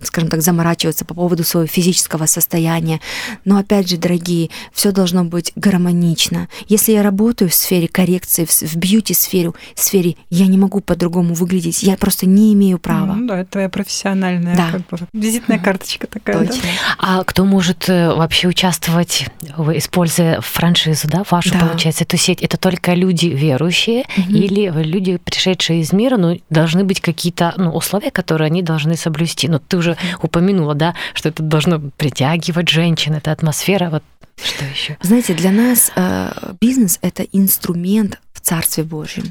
скажем 0.01 0.30
так, 0.30 0.41
заморачиваются 0.41 1.05
по 1.05 1.13
поводу 1.13 1.43
своего 1.43 1.67
физического 1.67 2.25
состояния. 2.25 2.99
Но 3.45 3.57
опять 3.57 3.88
же, 3.89 3.97
дорогие, 3.97 4.49
все 4.73 4.91
должно 4.91 5.23
быть 5.23 5.51
гармонично. 5.55 6.47
Если 6.67 6.93
я 6.93 7.03
работаю 7.03 7.51
в 7.51 7.53
сфере 7.53 7.88
коррекции, 7.88 8.45
в, 8.45 8.51
в 8.51 8.75
бьюти-сфере, 8.75 9.51
сфере, 9.75 10.15
я 10.32 10.47
не 10.47 10.57
могу 10.57 10.80
по-другому 10.80 11.36
выглядеть, 11.36 11.84
я 11.84 11.95
просто 11.95 12.25
не 12.25 12.53
имею 12.53 12.80
права. 12.80 13.13
Ну, 13.13 13.28
да, 13.28 13.41
это 13.41 13.51
твоя 13.51 13.69
профессиональная 13.69 14.55
да. 14.55 14.71
как 14.71 14.88
бы, 14.88 15.07
визитная 15.13 15.59
карточка 15.59 16.07
такая. 16.07 16.39
Точно. 16.39 16.63
Да? 16.63 16.95
А 16.97 17.23
кто 17.23 17.45
может 17.45 17.66
может 17.68 17.89
э, 17.89 18.13
вообще 18.13 18.47
участвовать, 18.47 19.26
используя 19.74 20.39
франшизу, 20.39 21.09
да, 21.09 21.24
вашу, 21.30 21.51
да. 21.51 21.59
получается, 21.59 22.05
эту 22.05 22.15
сеть? 22.15 22.41
Это 22.41 22.57
только 22.57 22.93
люди 22.93 23.26
верующие 23.26 24.05
угу. 24.18 24.32
или 24.32 24.72
люди, 24.84 25.18
пришедшие 25.18 25.82
из 25.82 25.91
мира, 25.91 26.15
ну, 26.15 26.39
должны 26.49 26.86
быть 26.86 27.01
какие-то 27.01 27.53
ну, 27.57 27.72
условия, 27.72 28.11
которые 28.11 28.47
они 28.47 28.61
должны 28.61 28.95
соблюсти? 28.95 29.49
Ну, 29.49 29.59
ты 29.59 29.78
уже 29.78 29.97
упомянула, 30.22 30.76
да, 30.76 30.95
что 31.13 31.28
это 31.28 31.43
должно 31.43 31.80
притягивать 31.97 32.70
женщин, 32.70 33.15
это 33.15 33.34
атмосфера, 33.34 33.89
вот 33.89 34.03
что 34.41 34.63
еще? 34.65 34.97
Знаете, 35.01 35.34
для 35.34 35.51
нас 35.51 35.91
э, 35.95 36.53
бизнес 36.61 36.99
это 37.01 37.24
инструмент 37.24 38.20
в 38.34 38.39
Царстве 38.39 38.84
Божьем 38.84 39.26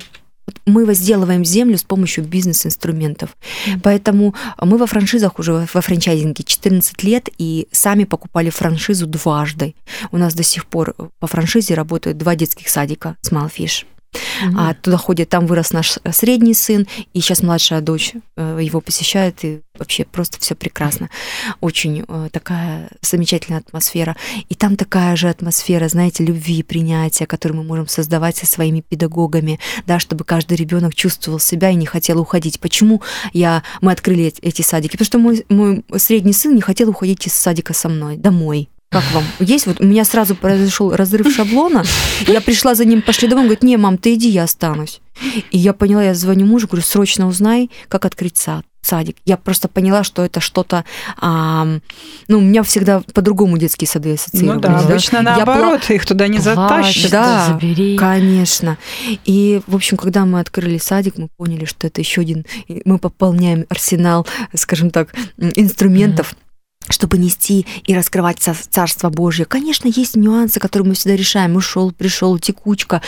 мы 0.64 0.84
возделываем 0.84 1.44
землю 1.44 1.76
с 1.78 1.82
помощью 1.82 2.24
бизнес-инструментов. 2.24 3.30
Mm-hmm. 3.30 3.80
Поэтому 3.82 4.34
мы 4.60 4.78
во 4.78 4.86
франшизах 4.86 5.38
уже 5.38 5.66
во 5.72 5.80
франчайзинге 5.80 6.44
14 6.44 7.02
лет 7.02 7.28
и 7.38 7.68
сами 7.72 8.04
покупали 8.04 8.50
франшизу 8.50 9.06
дважды. 9.06 9.74
У 10.12 10.18
нас 10.18 10.34
до 10.34 10.42
сих 10.42 10.66
пор 10.66 10.94
по 11.18 11.26
франшизе 11.26 11.74
работают 11.74 12.18
два 12.18 12.34
детских 12.36 12.68
садика 12.68 13.16
Smallfish. 13.22 13.84
Mm-hmm. 14.16 14.54
А 14.56 14.74
туда 14.74 14.96
ходит, 14.96 15.28
там 15.28 15.46
вырос 15.46 15.72
наш 15.72 15.98
средний 16.12 16.54
сын, 16.54 16.86
и 17.12 17.20
сейчас 17.20 17.42
младшая 17.42 17.80
дочь 17.80 18.12
э, 18.36 18.58
его 18.62 18.80
посещает, 18.80 19.44
и 19.44 19.60
вообще 19.78 20.04
просто 20.04 20.40
все 20.40 20.54
прекрасно. 20.54 21.10
Очень 21.60 22.04
э, 22.06 22.28
такая 22.32 22.90
замечательная 23.02 23.60
атмосфера. 23.60 24.16
И 24.48 24.54
там 24.54 24.76
такая 24.76 25.16
же 25.16 25.28
атмосфера, 25.28 25.88
знаете, 25.88 26.24
любви, 26.24 26.62
принятия, 26.62 27.26
которую 27.26 27.58
мы 27.58 27.64
можем 27.64 27.88
создавать 27.88 28.36
со 28.36 28.46
своими 28.46 28.80
педагогами, 28.80 29.60
да, 29.86 29.98
чтобы 29.98 30.24
каждый 30.24 30.56
ребенок 30.56 30.94
чувствовал 30.94 31.38
себя 31.38 31.70
и 31.70 31.74
не 31.74 31.86
хотел 31.86 32.20
уходить. 32.20 32.60
Почему 32.60 33.02
я, 33.32 33.62
мы 33.80 33.92
открыли 33.92 34.32
эти 34.42 34.62
садики? 34.62 34.92
Потому 34.92 35.06
что 35.06 35.18
мой, 35.18 35.44
мой 35.48 35.84
средний 35.98 36.32
сын 36.32 36.54
не 36.54 36.60
хотел 36.62 36.90
уходить 36.90 37.26
из 37.26 37.34
садика 37.34 37.74
со 37.74 37.88
мной 37.88 38.16
домой. 38.16 38.68
Как 38.90 39.02
вам? 39.12 39.24
Есть 39.40 39.66
вот 39.66 39.80
у 39.80 39.84
меня 39.84 40.04
сразу 40.04 40.34
произошел 40.34 40.94
разрыв 40.94 41.34
шаблона. 41.34 41.84
Я 42.26 42.40
пришла 42.40 42.74
за 42.74 42.84
ним, 42.84 43.02
пошли 43.02 43.28
домой, 43.28 43.42
он 43.42 43.48
говорит, 43.48 43.62
не, 43.62 43.76
мам, 43.76 43.98
ты 43.98 44.14
иди, 44.14 44.28
я 44.28 44.44
останусь. 44.44 45.00
И 45.50 45.58
я 45.58 45.72
поняла, 45.72 46.02
я 46.04 46.14
звоню 46.14 46.46
мужу, 46.46 46.68
говорю, 46.68 46.84
срочно 46.84 47.26
узнай, 47.26 47.70
как 47.88 48.04
открыть 48.04 48.36
сад 48.36 48.64
садик. 48.86 49.16
Я 49.24 49.36
просто 49.36 49.68
поняла, 49.68 50.04
что 50.04 50.24
это 50.24 50.40
что-то... 50.40 50.84
А, 51.18 51.66
ну, 52.28 52.38
у 52.38 52.40
меня 52.40 52.62
всегда 52.62 53.02
по-другому 53.12 53.58
детские 53.58 53.88
сады 53.88 54.14
ассоциировались. 54.14 54.54
Ну 54.54 54.60
да, 54.60 54.78
обычно 54.78 55.22
да? 55.22 55.36
наоборот, 55.36 55.82
я 55.88 55.96
их 55.96 56.06
туда 56.06 56.28
не 56.28 56.38
затащишь. 56.38 57.10
Да, 57.10 57.46
забери. 57.48 57.96
конечно. 57.96 58.78
И, 59.24 59.60
в 59.66 59.74
общем, 59.74 59.96
когда 59.96 60.24
мы 60.24 60.40
открыли 60.40 60.78
садик, 60.78 61.18
мы 61.18 61.28
поняли, 61.36 61.64
что 61.64 61.86
это 61.86 62.00
еще 62.00 62.20
один... 62.20 62.46
Мы 62.84 62.98
пополняем 62.98 63.66
арсенал, 63.68 64.26
скажем 64.54 64.90
так, 64.90 65.14
инструментов, 65.36 66.32
mm 66.32 66.45
чтобы 66.88 67.18
нести 67.18 67.66
и 67.84 67.94
раскрывать 67.94 68.38
Царство 68.38 69.10
Божье. 69.10 69.44
Конечно, 69.44 69.88
есть 69.88 70.16
нюансы, 70.16 70.60
которые 70.60 70.88
мы 70.88 70.94
всегда 70.94 71.16
решаем. 71.16 71.56
Ушел, 71.56 71.92
пришел, 71.92 72.38
текучка, 72.38 73.02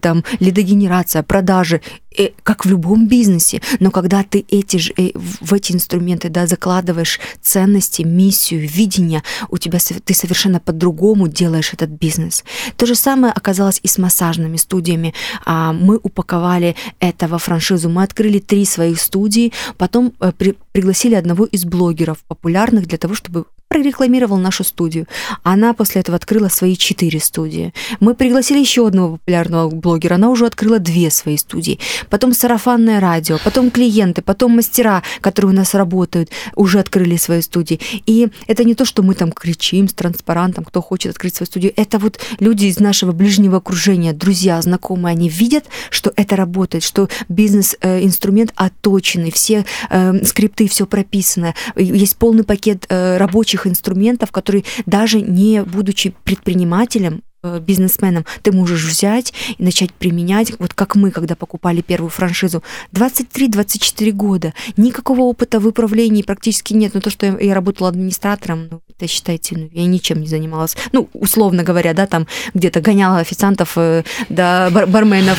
там, 0.00 0.24
лидогенерация, 0.40 1.22
продажи, 1.22 1.80
э, 2.16 2.30
как 2.42 2.64
в 2.64 2.68
любом 2.68 3.06
бизнесе. 3.08 3.60
Но 3.80 3.90
когда 3.90 4.22
ты 4.22 4.44
эти 4.48 4.76
же, 4.78 4.92
э, 4.96 5.10
в 5.14 5.54
эти 5.54 5.72
инструменты 5.72 6.28
да, 6.28 6.46
закладываешь 6.46 7.20
ценности, 7.40 8.02
миссию, 8.02 8.68
видение, 8.68 9.22
у 9.48 9.58
тебя 9.58 9.78
ты 10.04 10.14
совершенно 10.14 10.60
по-другому 10.60 11.28
делаешь 11.28 11.72
этот 11.72 11.90
бизнес. 11.90 12.44
То 12.76 12.86
же 12.86 12.94
самое 12.94 13.32
оказалось 13.32 13.80
и 13.82 13.88
с 13.88 13.98
массажными 13.98 14.56
студиями. 14.56 15.14
А, 15.44 15.72
мы 15.72 15.98
упаковали 16.02 16.76
это 17.00 17.28
во 17.28 17.38
франшизу. 17.38 17.88
Мы 17.88 18.02
открыли 18.02 18.38
три 18.38 18.64
своих 18.64 19.00
студии, 19.00 19.52
потом 19.76 20.12
э, 20.20 20.32
при, 20.36 20.54
пригласили 20.72 21.14
одного 21.14 21.44
из 21.44 21.64
блогеров 21.64 22.18
популярных 22.28 22.86
для 22.86 22.98
того, 22.98 23.14
чтобы 23.18 23.46
прорекламировал 23.68 24.38
нашу 24.38 24.64
студию. 24.64 25.06
Она 25.42 25.74
после 25.74 26.00
этого 26.00 26.16
открыла 26.16 26.48
свои 26.48 26.76
четыре 26.76 27.20
студии. 27.20 27.72
Мы 28.00 28.14
пригласили 28.14 28.58
еще 28.58 28.86
одного 28.86 29.18
популярного 29.18 29.70
блогера, 29.70 30.14
она 30.14 30.30
уже 30.30 30.46
открыла 30.46 30.78
две 30.78 31.10
свои 31.10 31.36
студии. 31.36 31.78
Потом 32.08 32.32
сарафанное 32.32 32.98
радио, 32.98 33.38
потом 33.44 33.70
клиенты, 33.70 34.22
потом 34.22 34.56
мастера, 34.56 35.02
которые 35.20 35.52
у 35.52 35.54
нас 35.54 35.74
работают, 35.74 36.30
уже 36.56 36.80
открыли 36.80 37.16
свои 37.16 37.42
студии. 37.42 37.78
И 38.06 38.28
это 38.46 38.64
не 38.64 38.74
то, 38.74 38.84
что 38.84 39.02
мы 39.02 39.14
там 39.14 39.32
кричим 39.32 39.88
с 39.88 39.92
транспарантом, 39.92 40.64
кто 40.64 40.80
хочет 40.80 41.12
открыть 41.12 41.36
свою 41.36 41.46
студию. 41.46 41.72
Это 41.76 41.98
вот 41.98 42.18
люди 42.40 42.66
из 42.66 42.80
нашего 42.80 43.12
ближнего 43.12 43.58
окружения, 43.58 44.12
друзья, 44.12 44.60
знакомые, 44.62 45.12
они 45.12 45.28
видят, 45.28 45.64
что 45.90 46.12
это 46.16 46.36
работает, 46.36 46.84
что 46.84 47.08
бизнес-инструмент 47.28 48.52
отточенный, 48.56 49.30
все 49.30 49.66
э, 49.90 50.24
скрипты, 50.24 50.68
все 50.68 50.86
прописано, 50.86 51.54
есть 51.76 52.16
полный 52.16 52.44
пакет 52.44 52.86
э, 52.88 53.18
рабочих 53.18 53.57
рабочих 53.58 53.66
инструментов, 53.66 54.30
которые 54.30 54.64
даже 54.86 55.20
не 55.20 55.62
будучи 55.62 56.14
предпринимателем, 56.24 57.22
э, 57.42 57.60
бизнесменом, 57.60 58.24
ты 58.42 58.52
можешь 58.52 58.84
взять 58.84 59.32
и 59.58 59.62
начать 59.62 59.92
применять, 59.92 60.58
вот 60.58 60.74
как 60.74 60.96
мы, 60.96 61.10
когда 61.10 61.34
покупали 61.34 61.82
первую 61.82 62.10
франшизу, 62.10 62.62
23-24 62.92 64.12
года, 64.12 64.54
никакого 64.76 65.20
опыта 65.20 65.60
в 65.60 65.66
управлении 65.66 66.22
практически 66.22 66.74
нет, 66.74 66.94
но 66.94 67.00
то, 67.00 67.10
что 67.10 67.26
я, 67.26 67.54
работала 67.54 67.90
администратором, 67.90 68.80
это 68.98 69.06
считайте, 69.06 69.56
ну, 69.56 69.70
я 69.72 69.86
ничем 69.86 70.20
не 70.20 70.26
занималась, 70.26 70.76
ну, 70.92 71.08
условно 71.12 71.62
говоря, 71.62 71.94
да, 71.94 72.06
там 72.06 72.26
где-то 72.54 72.80
гоняла 72.80 73.18
официантов, 73.18 73.74
э, 73.76 74.02
да, 74.28 74.70
бар 74.70 74.86
барменов, 74.86 75.38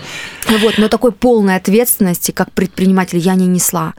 вот, 0.48 0.78
но 0.78 0.88
такой 0.88 1.10
полной 1.10 1.56
ответственности, 1.56 2.30
как 2.30 2.52
предприниматель, 2.52 3.18
я 3.18 3.34
не 3.34 3.46
несла. 3.46 3.94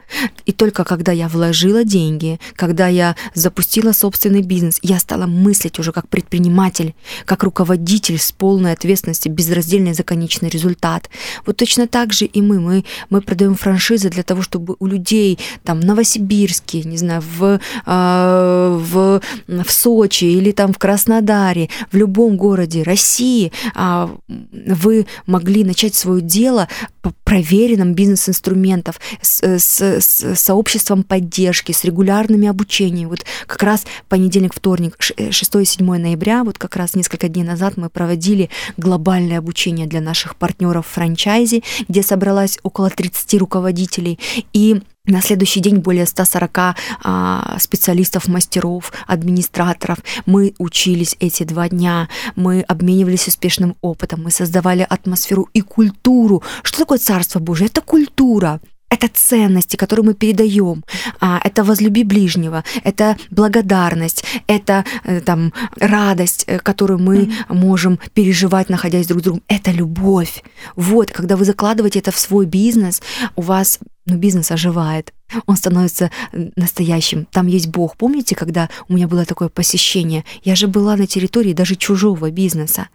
И 0.46 0.52
только 0.52 0.84
когда 0.84 1.12
я 1.12 1.28
вложила 1.28 1.84
деньги, 1.84 2.40
когда 2.56 2.88
я 2.88 3.16
запустила 3.34 3.92
собственный 3.92 4.42
бизнес, 4.42 4.78
я 4.82 4.98
стала 4.98 5.26
мыслить 5.26 5.78
уже 5.78 5.92
как 5.92 6.08
предприниматель, 6.08 6.94
как 7.26 7.42
руководитель 7.42 8.18
с 8.18 8.32
полной 8.32 8.72
ответственностью, 8.72 9.32
безраздельный 9.32 9.92
за 9.92 10.04
конечный 10.04 10.48
результат. 10.48 11.10
Вот 11.44 11.56
точно 11.58 11.86
так 11.86 12.12
же 12.12 12.24
и 12.24 12.40
мы. 12.40 12.60
Мы, 12.60 12.84
мы 13.10 13.20
продаем 13.20 13.56
франшизы 13.56 14.08
для 14.08 14.22
того, 14.22 14.42
чтобы 14.42 14.76
у 14.78 14.86
людей 14.86 15.38
там 15.64 15.80
в 15.80 15.84
Новосибирске, 15.84 16.82
не 16.82 16.96
знаю, 16.96 17.22
в, 17.22 17.60
э, 17.86 18.78
в, 18.80 19.01
в 19.02 19.70
Сочи 19.70 20.24
или 20.24 20.52
там 20.52 20.72
в 20.72 20.78
Краснодаре, 20.78 21.68
в 21.90 21.96
любом 21.96 22.36
городе 22.36 22.82
России 22.82 23.52
э, 23.74 24.08
вы 24.28 25.06
могли 25.26 25.64
начать 25.64 25.94
свою 25.94 26.20
дело 26.20 26.68
по 27.00 27.12
проверенным 27.24 27.94
бизнес-инструментов, 27.94 29.00
с, 29.20 29.42
с, 29.42 29.80
с 29.80 30.34
сообществом 30.36 31.02
поддержки, 31.02 31.72
с 31.72 31.84
регулярными 31.84 32.46
обучениями. 32.48 33.08
Вот 33.08 33.24
как 33.46 33.62
раз 33.62 33.84
понедельник, 34.08 34.54
вторник, 34.54 34.96
6 34.98 35.54
и 35.56 35.64
7 35.64 35.86
ноября, 35.86 36.44
вот 36.44 36.58
как 36.58 36.76
раз 36.76 36.94
несколько 36.94 37.28
дней 37.28 37.44
назад 37.44 37.76
мы 37.76 37.88
проводили 37.88 38.50
глобальное 38.76 39.38
обучение 39.38 39.86
для 39.86 40.00
наших 40.00 40.36
партнеров 40.36 40.86
в 40.86 40.90
франчайзе, 40.90 41.62
где 41.88 42.02
собралась 42.02 42.58
около 42.62 42.90
30 42.90 43.40
руководителей. 43.40 44.18
И 44.52 44.82
на 45.06 45.20
следующий 45.20 45.60
день 45.60 45.78
более 45.78 46.06
140 46.06 46.76
а, 47.02 47.56
специалистов, 47.58 48.28
мастеров, 48.28 48.92
администраторов. 49.06 49.98
Мы 50.26 50.54
учились 50.58 51.16
эти 51.18 51.42
два 51.42 51.68
дня, 51.68 52.08
мы 52.36 52.60
обменивались 52.62 53.26
успешным 53.26 53.76
опытом, 53.80 54.22
мы 54.22 54.30
создавали 54.30 54.86
атмосферу 54.88 55.48
и 55.54 55.60
культуру. 55.60 56.42
Что 56.62 56.78
такое 56.78 56.98
Царство 56.98 57.40
Божие? 57.40 57.66
Это 57.66 57.80
культура 57.80 58.60
это 58.92 59.08
ценности, 59.08 59.76
которые 59.76 60.04
мы 60.04 60.14
передаем, 60.14 60.84
а, 61.18 61.40
это 61.42 61.64
возлюби 61.64 62.04
ближнего, 62.04 62.62
это 62.84 63.16
благодарность, 63.30 64.24
это 64.46 64.84
э, 65.04 65.20
там 65.20 65.52
радость, 65.76 66.44
э, 66.46 66.58
которую 66.58 66.98
мы 66.98 67.16
mm-hmm. 67.16 67.54
можем 67.54 67.98
переживать, 68.12 68.68
находясь 68.68 69.06
друг 69.06 69.20
с 69.20 69.24
другом, 69.24 69.42
это 69.48 69.70
любовь. 69.70 70.42
Вот, 70.76 71.10
когда 71.10 71.36
вы 71.36 71.46
закладываете 71.46 72.00
это 72.00 72.10
в 72.10 72.18
свой 72.18 72.44
бизнес, 72.44 73.00
у 73.34 73.40
вас 73.40 73.78
ну, 74.04 74.16
бизнес 74.16 74.50
оживает, 74.50 75.14
он 75.46 75.56
становится 75.56 76.10
настоящим. 76.56 77.26
Там 77.30 77.46
есть 77.46 77.68
Бог. 77.68 77.96
Помните, 77.96 78.34
когда 78.34 78.68
у 78.88 78.94
меня 78.94 79.08
было 79.08 79.24
такое 79.24 79.48
посещение? 79.48 80.24
Я 80.44 80.54
же 80.54 80.66
была 80.66 80.96
на 80.96 81.06
территории 81.06 81.54
даже 81.54 81.76
чужого 81.76 82.30
бизнеса. 82.30 82.88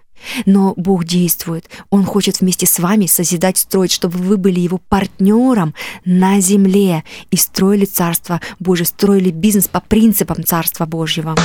Но 0.45 0.73
Бог 0.75 1.05
действует. 1.05 1.69
Он 1.89 2.05
хочет 2.05 2.41
вместе 2.41 2.65
с 2.65 2.79
вами 2.79 3.05
созидать, 3.05 3.57
строить, 3.57 3.91
чтобы 3.91 4.17
вы 4.17 4.37
были 4.37 4.59
его 4.59 4.79
партнером 4.89 5.73
на 6.05 6.39
земле 6.39 7.03
и 7.31 7.37
строили 7.37 7.85
Царство 7.85 8.41
Божье, 8.59 8.85
строили 8.85 9.31
бизнес 9.31 9.67
по 9.67 9.79
принципам 9.79 10.43
Царства 10.43 10.85
Божьего. 10.85 11.35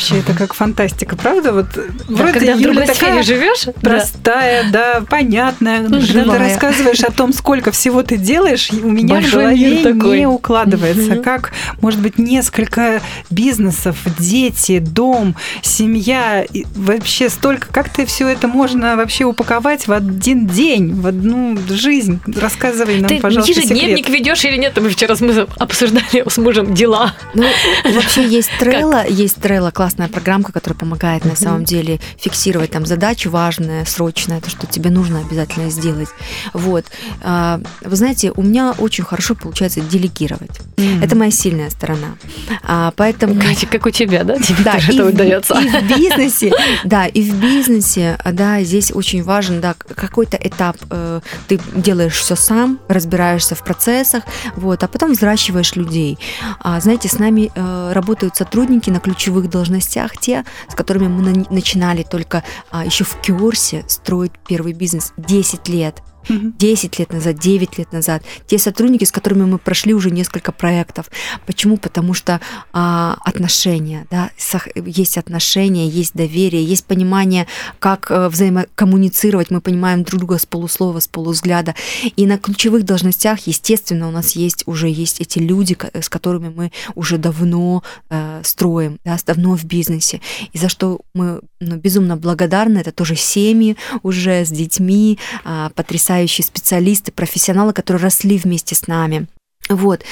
Вообще 0.00 0.18
это 0.20 0.34
как 0.34 0.54
фантастика, 0.54 1.14
правда? 1.16 1.52
Вот 1.52 1.66
да, 1.74 1.82
вроде 2.08 2.32
когда 2.32 2.56
в 2.56 2.86
такая 2.86 3.22
живешь, 3.22 3.66
простая, 3.82 4.70
да, 4.70 5.00
да 5.00 5.06
понятная. 5.08 5.80
Ну, 5.82 6.00
когда 6.00 6.24
ты 6.24 6.38
рассказываешь 6.38 7.00
о 7.00 7.10
том, 7.10 7.32
сколько 7.32 7.70
всего 7.70 8.02
ты 8.02 8.16
делаешь, 8.16 8.70
у 8.72 8.88
меня 8.88 9.16
Большой 9.16 9.30
в 9.30 9.34
голове 9.34 9.82
такой. 9.82 10.18
не 10.20 10.26
укладывается. 10.26 11.14
Угу. 11.14 11.22
Как, 11.22 11.52
может 11.82 12.00
быть, 12.00 12.18
несколько 12.18 13.02
бизнесов, 13.28 13.98
дети, 14.18 14.78
дом, 14.78 15.36
семья, 15.62 16.46
вообще 16.74 17.28
столько. 17.28 17.68
Как 17.70 17.90
ты 17.90 18.06
все 18.06 18.28
это 18.28 18.48
можно 18.48 18.96
вообще 18.96 19.24
упаковать 19.24 19.86
в 19.86 19.92
один 19.92 20.46
день, 20.46 20.94
в 20.94 21.06
одну 21.06 21.58
жизнь? 21.68 22.20
Рассказывай 22.40 23.00
нам, 23.00 23.08
ты 23.08 23.20
пожалуйста, 23.20 23.54
секрет. 23.54 23.98
ведешь 23.98 24.08
ведешь 24.08 24.44
или 24.44 24.56
нет? 24.56 24.78
Мы 24.80 24.88
вчера 24.88 25.14
с 25.14 25.20
мужем 25.20 25.48
обсуждали 25.58 26.24
с 26.26 26.38
мужем 26.38 26.74
дела. 26.74 27.14
Ну, 27.34 27.46
вообще 27.84 28.26
есть 28.26 28.50
Trello, 28.60 29.04
есть 29.10 29.38
Trello, 29.38 29.70
классная 29.90 30.08
программка, 30.08 30.52
которая 30.52 30.78
помогает 30.78 31.24
на 31.24 31.34
самом 31.34 31.64
деле 31.64 31.98
фиксировать 32.16 32.70
там 32.70 32.86
задачи 32.86 33.26
важные, 33.26 33.84
срочные, 33.84 34.40
то, 34.40 34.48
что 34.48 34.68
тебе 34.68 34.88
нужно 34.88 35.18
обязательно 35.18 35.68
сделать. 35.68 36.08
Вот. 36.52 36.84
А, 37.22 37.60
вы 37.82 37.96
знаете, 37.96 38.32
у 38.36 38.42
меня 38.42 38.72
очень 38.78 39.02
хорошо 39.02 39.34
получается 39.34 39.80
делегировать. 39.80 40.60
Mm-hmm. 40.76 41.04
Это 41.04 41.16
моя 41.16 41.32
сильная 41.32 41.70
сторона. 41.70 42.14
А, 42.62 42.92
поэтому... 42.94 43.34
Катя, 43.40 43.66
как 43.66 43.86
у 43.86 43.90
тебя, 43.90 44.22
да? 44.22 44.36
Тебе 44.38 44.62
да, 44.62 44.74
тоже 44.74 44.92
это 44.92 45.06
удается. 45.06 45.60
И 45.60 45.68
в 45.68 45.98
бизнесе, 45.98 46.52
да, 46.84 47.06
и 47.06 47.28
в 47.28 47.34
бизнесе, 47.34 48.16
да, 48.24 48.62
здесь 48.62 48.92
очень 48.92 49.24
важен, 49.24 49.60
да, 49.60 49.74
какой-то 49.74 50.36
этап 50.40 50.76
э, 50.90 51.20
ты 51.48 51.58
делаешь 51.74 52.14
все 52.14 52.36
сам, 52.36 52.78
разбираешься 52.86 53.56
в 53.56 53.64
процессах, 53.64 54.22
вот, 54.54 54.84
а 54.84 54.88
потом 54.88 55.12
взращиваешь 55.12 55.74
людей. 55.74 56.16
А, 56.60 56.80
знаете, 56.80 57.08
с 57.08 57.18
нами 57.18 57.50
э, 57.52 57.92
работают 57.92 58.36
сотрудники 58.36 58.88
на 58.90 59.00
ключевых 59.00 59.50
должностях, 59.50 59.79
те, 60.16 60.44
с 60.68 60.74
которыми 60.74 61.08
мы 61.08 61.22
на, 61.22 61.46
начинали 61.50 62.02
только 62.02 62.42
а, 62.70 62.84
еще 62.84 63.04
в 63.04 63.16
курсе 63.24 63.84
строить 63.88 64.32
первый 64.46 64.72
бизнес 64.72 65.12
10 65.16 65.68
лет. 65.68 66.02
10 66.28 66.98
лет 66.98 67.12
назад, 67.12 67.38
9 67.38 67.78
лет 67.78 67.92
назад, 67.92 68.22
те 68.46 68.58
сотрудники, 68.58 69.04
с 69.04 69.12
которыми 69.12 69.44
мы 69.44 69.58
прошли 69.58 69.94
уже 69.94 70.10
несколько 70.10 70.52
проектов. 70.52 71.10
Почему? 71.46 71.76
Потому 71.76 72.14
что 72.14 72.40
а, 72.72 73.16
отношения, 73.24 74.06
да, 74.10 74.30
есть 74.74 75.18
отношения, 75.18 75.88
есть 75.88 76.14
доверие, 76.14 76.64
есть 76.64 76.84
понимание, 76.84 77.46
как 77.78 78.10
а, 78.10 78.28
взаимокоммуницировать, 78.28 79.50
мы 79.50 79.60
понимаем 79.60 80.04
друг 80.04 80.20
друга 80.20 80.38
с 80.38 80.46
полуслова, 80.46 81.00
с 81.00 81.08
полувзгляда. 81.08 81.74
И 82.16 82.26
на 82.26 82.38
ключевых 82.38 82.84
должностях, 82.84 83.46
естественно, 83.46 84.08
у 84.08 84.10
нас 84.10 84.32
есть 84.32 84.62
уже 84.66 84.88
есть 84.88 85.20
эти 85.20 85.38
люди, 85.38 85.76
с 85.94 86.08
которыми 86.08 86.52
мы 86.54 86.72
уже 86.94 87.18
давно 87.18 87.82
э, 88.10 88.42
строим, 88.44 88.98
да, 89.04 89.16
давно 89.26 89.56
в 89.56 89.64
бизнесе. 89.64 90.20
И 90.52 90.58
за 90.58 90.68
что 90.68 91.00
мы 91.14 91.40
ну, 91.60 91.76
безумно 91.76 92.16
благодарны, 92.16 92.78
это 92.78 92.92
тоже 92.92 93.16
семьи 93.16 93.76
уже 94.02 94.44
с 94.44 94.50
детьми, 94.50 95.18
э, 95.44 95.70
потрясающие 95.74 96.09
потрясающие 96.10 96.44
специалисты, 96.44 97.12
профессионалы, 97.12 97.72
которые 97.72 98.02
росли 98.02 98.36
вместе 98.36 98.74
с 98.74 98.88
нами. 98.88 99.28
Вот. 99.68 100.02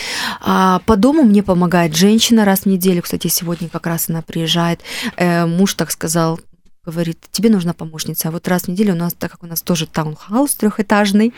А 0.41 0.81
по 0.87 0.97
дому 0.97 1.25
мне 1.25 1.43
помогает 1.43 1.97
женщина 1.97 2.45
раз 2.45 2.61
в 2.61 2.67
неделю. 2.67 3.03
Кстати, 3.03 3.27
сегодня 3.27 3.69
как 3.69 3.87
раз 3.87 4.09
она 4.09 4.23
приезжает. 4.23 4.81
Э, 5.17 5.47
муж 5.47 5.75
так 5.75 5.91
сказал, 5.91 6.39
говорит, 6.87 7.19
тебе 7.33 7.51
нужна 7.51 7.73
помощница. 7.73 8.29
А 8.29 8.31
вот 8.31 8.47
раз 8.47 8.63
в 8.63 8.69
неделю 8.69 8.93
у 8.93 8.97
нас, 8.97 9.13
так 9.13 9.33
как 9.33 9.43
у 9.43 9.47
нас 9.47 9.61
тоже 9.61 9.87
таунхаус 9.87 10.55
трехэтажный, 10.55 11.35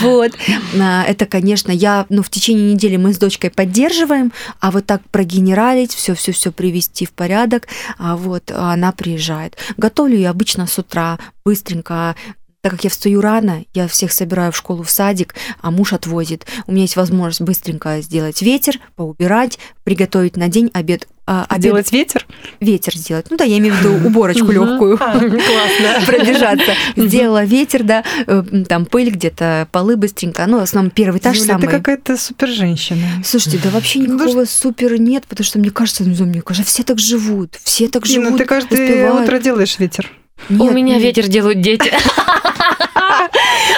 вот, 0.00 0.32
а, 0.80 1.04
это, 1.04 1.26
конечно, 1.26 1.70
я, 1.70 2.06
ну, 2.08 2.22
в 2.22 2.30
течение 2.30 2.72
недели 2.72 2.96
мы 2.96 3.12
с 3.12 3.18
дочкой 3.18 3.50
поддерживаем, 3.50 4.32
а 4.60 4.70
вот 4.70 4.86
так 4.86 5.02
прогенералить, 5.10 5.94
все, 5.94 6.14
все, 6.14 6.32
все 6.32 6.50
привести 6.50 7.06
в 7.06 7.12
порядок, 7.12 7.68
а 7.98 8.16
вот 8.16 8.50
она 8.50 8.92
приезжает. 8.92 9.56
Готовлю 9.76 10.16
я 10.16 10.30
обычно 10.30 10.66
с 10.66 10.78
утра 10.78 11.18
быстренько 11.44 12.16
так 12.62 12.72
как 12.72 12.84
я 12.84 12.90
встаю 12.90 13.20
рано, 13.20 13.64
я 13.72 13.88
всех 13.88 14.12
собираю 14.12 14.52
в 14.52 14.56
школу, 14.56 14.82
в 14.82 14.90
садик, 14.90 15.34
а 15.62 15.70
муж 15.70 15.92
отвозит. 15.92 16.46
У 16.66 16.72
меня 16.72 16.82
есть 16.82 16.96
возможность 16.96 17.40
быстренько 17.40 18.00
сделать 18.02 18.42
ветер, 18.42 18.78
поубирать, 18.96 19.58
приготовить 19.84 20.36
на 20.36 20.48
день 20.48 20.70
обед. 20.74 21.08
А, 21.26 21.46
обед... 21.48 21.62
Сделать 21.62 21.92
ветер? 21.92 22.26
Ветер 22.58 22.96
сделать. 22.96 23.26
Ну 23.30 23.36
да, 23.36 23.44
я 23.44 23.58
имею 23.58 23.74
в 23.74 23.78
виду 23.78 23.94
уборочку 24.06 24.50
легкую. 24.50 24.98
А, 25.00 25.18
классно. 25.18 26.06
Пробежаться. 26.06 26.74
Сделала 26.96 27.44
ветер, 27.44 27.82
да, 27.82 28.04
э, 28.26 28.42
там 28.68 28.84
пыль 28.84 29.10
где-то, 29.10 29.68
полы 29.72 29.96
быстренько. 29.96 30.44
Ну, 30.46 30.58
в 30.58 30.62
основном 30.62 30.90
первый 30.90 31.18
этаж 31.18 31.38
самый. 31.38 31.62
ты 31.62 31.68
какая-то 31.68 32.16
супер 32.16 32.48
женщина. 32.48 33.22
Слушайте, 33.24 33.60
да 33.62 33.70
вообще 33.70 34.00
ну, 34.00 34.14
никакого 34.14 34.44
супер 34.44 35.00
нет, 35.00 35.24
потому 35.26 35.46
что 35.46 35.58
мне 35.58 35.70
кажется, 35.70 36.04
ну, 36.04 36.24
мне 36.26 36.42
кажется, 36.42 36.68
все 36.70 36.82
так 36.82 36.98
живут, 36.98 37.56
все 37.62 37.88
так 37.88 38.04
живут. 38.04 38.32
Ну, 38.32 38.38
ты 38.38 38.44
каждое 38.44 39.12
утро 39.12 39.38
делаешь 39.38 39.78
ветер. 39.78 40.10
Нет, 40.48 40.60
У 40.60 40.70
меня 40.72 40.94
нет. 40.94 41.02
ветер 41.02 41.28
делают 41.28 41.60
дети. 41.60 41.92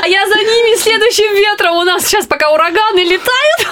А 0.03 0.07
я 0.07 0.27
за 0.27 0.35
ними 0.35 0.79
следующим 0.79 1.35
ветром. 1.35 1.77
У 1.77 1.85
нас 1.85 2.05
сейчас 2.07 2.27
пока 2.27 2.53
ураганы 2.53 3.01
летают. 3.01 3.63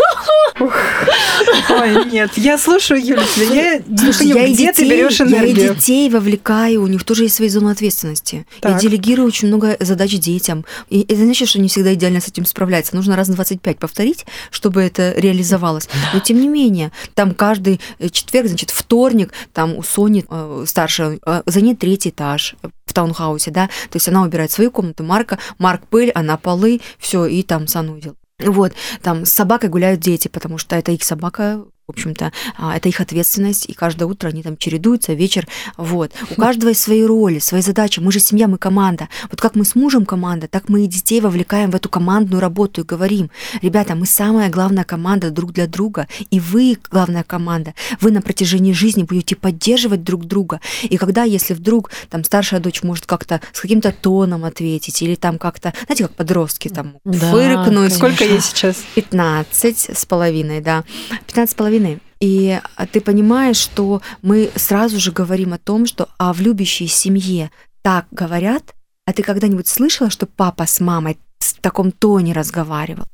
Ой, 1.70 2.04
нет, 2.10 2.30
я 2.36 2.58
слушаю 2.58 3.00
Юлю, 3.00 3.22
я 3.36 3.80
Слушай, 3.96 4.26
я 4.26 4.48
где 4.48 4.72
ты 4.72 4.88
берешь 4.88 5.20
энергию? 5.20 5.56
Я 5.56 5.72
и 5.72 5.74
детей 5.74 6.10
вовлекаю, 6.10 6.82
у 6.82 6.86
них 6.86 7.04
тоже 7.04 7.24
есть 7.24 7.36
свои 7.36 7.48
зоны 7.48 7.70
ответственности. 7.70 8.46
Я 8.62 8.74
делегирую 8.74 9.26
очень 9.26 9.48
много 9.48 9.76
задач 9.80 10.12
детям. 10.18 10.64
И 10.88 11.02
это 11.02 11.16
значит, 11.16 11.48
что 11.48 11.60
не 11.60 11.68
всегда 11.68 11.94
идеально 11.94 12.20
с 12.20 12.28
этим 12.28 12.44
справляются. 12.44 12.94
Нужно 12.94 13.16
раз 13.16 13.28
25 13.28 13.78
повторить, 13.78 14.26
чтобы 14.50 14.82
это 14.82 15.12
реализовалось. 15.16 15.88
Но 16.12 16.20
тем 16.20 16.40
не 16.40 16.48
менее, 16.48 16.92
там 17.14 17.34
каждый 17.34 17.80
э, 17.98 18.08
четверг, 18.08 18.48
значит, 18.48 18.70
вторник, 18.70 19.32
там 19.52 19.76
у 19.76 19.82
Сони 19.82 20.24
э, 20.28 20.64
старшая, 20.66 21.18
э, 21.24 21.42
за 21.46 21.60
ней 21.60 21.74
третий 21.74 22.10
этаж, 22.10 22.54
в 22.90 22.92
таунхаусе, 22.92 23.50
да, 23.50 23.66
то 23.66 23.96
есть 23.96 24.08
она 24.08 24.22
убирает 24.22 24.50
свою 24.50 24.70
комнату, 24.70 25.02
Марка, 25.04 25.38
Марк 25.58 25.86
пыль, 25.88 26.10
она 26.10 26.36
полы, 26.36 26.80
все, 26.98 27.26
и 27.26 27.42
там 27.42 27.66
санузел. 27.66 28.16
Вот, 28.38 28.72
там 29.02 29.24
с 29.24 29.32
собакой 29.32 29.68
гуляют 29.68 30.00
дети, 30.00 30.28
потому 30.28 30.58
что 30.58 30.76
это 30.76 30.92
их 30.92 31.04
собака, 31.04 31.64
в 31.90 31.94
общем-то, 31.94 32.32
а, 32.56 32.76
это 32.76 32.88
их 32.88 33.00
ответственность, 33.00 33.66
и 33.68 33.72
каждое 33.72 34.06
утро 34.06 34.28
они 34.28 34.42
там 34.42 34.56
чередуются, 34.56 35.12
вечер, 35.12 35.46
вот. 35.76 36.12
У 36.30 36.40
каждого 36.40 36.70
есть 36.70 36.80
свои 36.80 37.04
роли, 37.04 37.38
свои 37.38 37.62
задачи. 37.62 38.00
Мы 38.00 38.12
же 38.12 38.20
семья, 38.20 38.48
мы 38.48 38.58
команда. 38.58 39.08
Вот 39.30 39.40
как 39.40 39.54
мы 39.56 39.64
с 39.64 39.74
мужем 39.74 40.06
команда, 40.06 40.48
так 40.48 40.68
мы 40.68 40.84
и 40.84 40.86
детей 40.86 41.20
вовлекаем 41.20 41.70
в 41.70 41.74
эту 41.74 41.88
командную 41.88 42.40
работу 42.40 42.82
и 42.82 42.84
говорим, 42.84 43.30
ребята, 43.62 43.94
мы 43.94 44.06
самая 44.06 44.50
главная 44.50 44.84
команда 44.84 45.30
друг 45.30 45.52
для 45.52 45.66
друга, 45.66 46.06
и 46.30 46.40
вы 46.40 46.78
главная 46.90 47.24
команда. 47.24 47.74
Вы 48.00 48.10
на 48.10 48.22
протяжении 48.22 48.72
жизни 48.72 49.02
будете 49.02 49.36
поддерживать 49.36 50.04
друг 50.04 50.24
друга. 50.26 50.60
И 50.82 50.96
когда, 50.96 51.24
если 51.24 51.54
вдруг 51.54 51.90
там 52.08 52.24
старшая 52.24 52.60
дочь 52.60 52.82
может 52.82 53.06
как-то 53.06 53.40
с 53.52 53.60
каким-то 53.60 53.92
тоном 53.92 54.44
ответить, 54.44 55.02
или 55.02 55.14
там 55.14 55.38
как-то, 55.38 55.72
знаете, 55.86 56.04
как 56.04 56.14
подростки 56.14 56.68
там 56.68 56.98
да, 57.04 57.30
фыркнуть. 57.30 57.92
Сколько 57.92 58.24
ей 58.24 58.40
сейчас? 58.40 58.76
15 58.94 59.90
с 59.90 60.06
половиной, 60.06 60.60
да. 60.60 60.84
15 61.26 61.50
с 61.50 61.54
половиной 61.54 61.79
войны. 61.80 62.00
И 62.20 62.60
а, 62.76 62.86
ты 62.86 63.00
понимаешь, 63.00 63.56
что 63.56 64.02
мы 64.22 64.50
сразу 64.56 64.98
же 65.00 65.12
говорим 65.12 65.52
о 65.52 65.58
том, 65.58 65.86
что 65.86 66.08
а 66.18 66.32
в 66.32 66.40
любящей 66.40 66.86
семье 66.86 67.50
так 67.82 68.06
говорят, 68.10 68.74
а 69.06 69.12
ты 69.12 69.22
когда-нибудь 69.22 69.66
слышала, 69.66 70.10
что 70.10 70.26
папа 70.26 70.66
с 70.66 70.80
мамой 70.80 71.18
в 71.38 71.60
таком 71.60 71.92
тоне 71.92 72.32
разговаривал? 72.32 73.06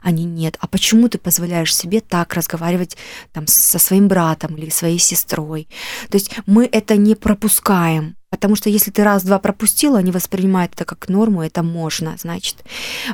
Они 0.00 0.24
нет. 0.24 0.56
А 0.60 0.66
почему 0.66 1.08
ты 1.08 1.18
позволяешь 1.18 1.76
себе 1.76 2.00
так 2.00 2.32
разговаривать 2.32 2.96
там, 3.32 3.46
со 3.46 3.78
своим 3.78 4.08
братом 4.08 4.56
или 4.56 4.70
своей 4.70 4.98
сестрой? 4.98 5.68
То 6.08 6.16
есть 6.16 6.30
мы 6.46 6.64
это 6.72 6.96
не 6.96 7.14
пропускаем. 7.14 8.16
Потому 8.34 8.56
что 8.56 8.68
если 8.68 8.90
ты 8.90 9.04
раз-два 9.04 9.38
пропустила, 9.38 9.98
они 9.98 10.10
воспринимают 10.10 10.72
это 10.74 10.84
как 10.84 11.08
норму, 11.08 11.40
это 11.40 11.62
можно, 11.62 12.16
значит. 12.18 12.64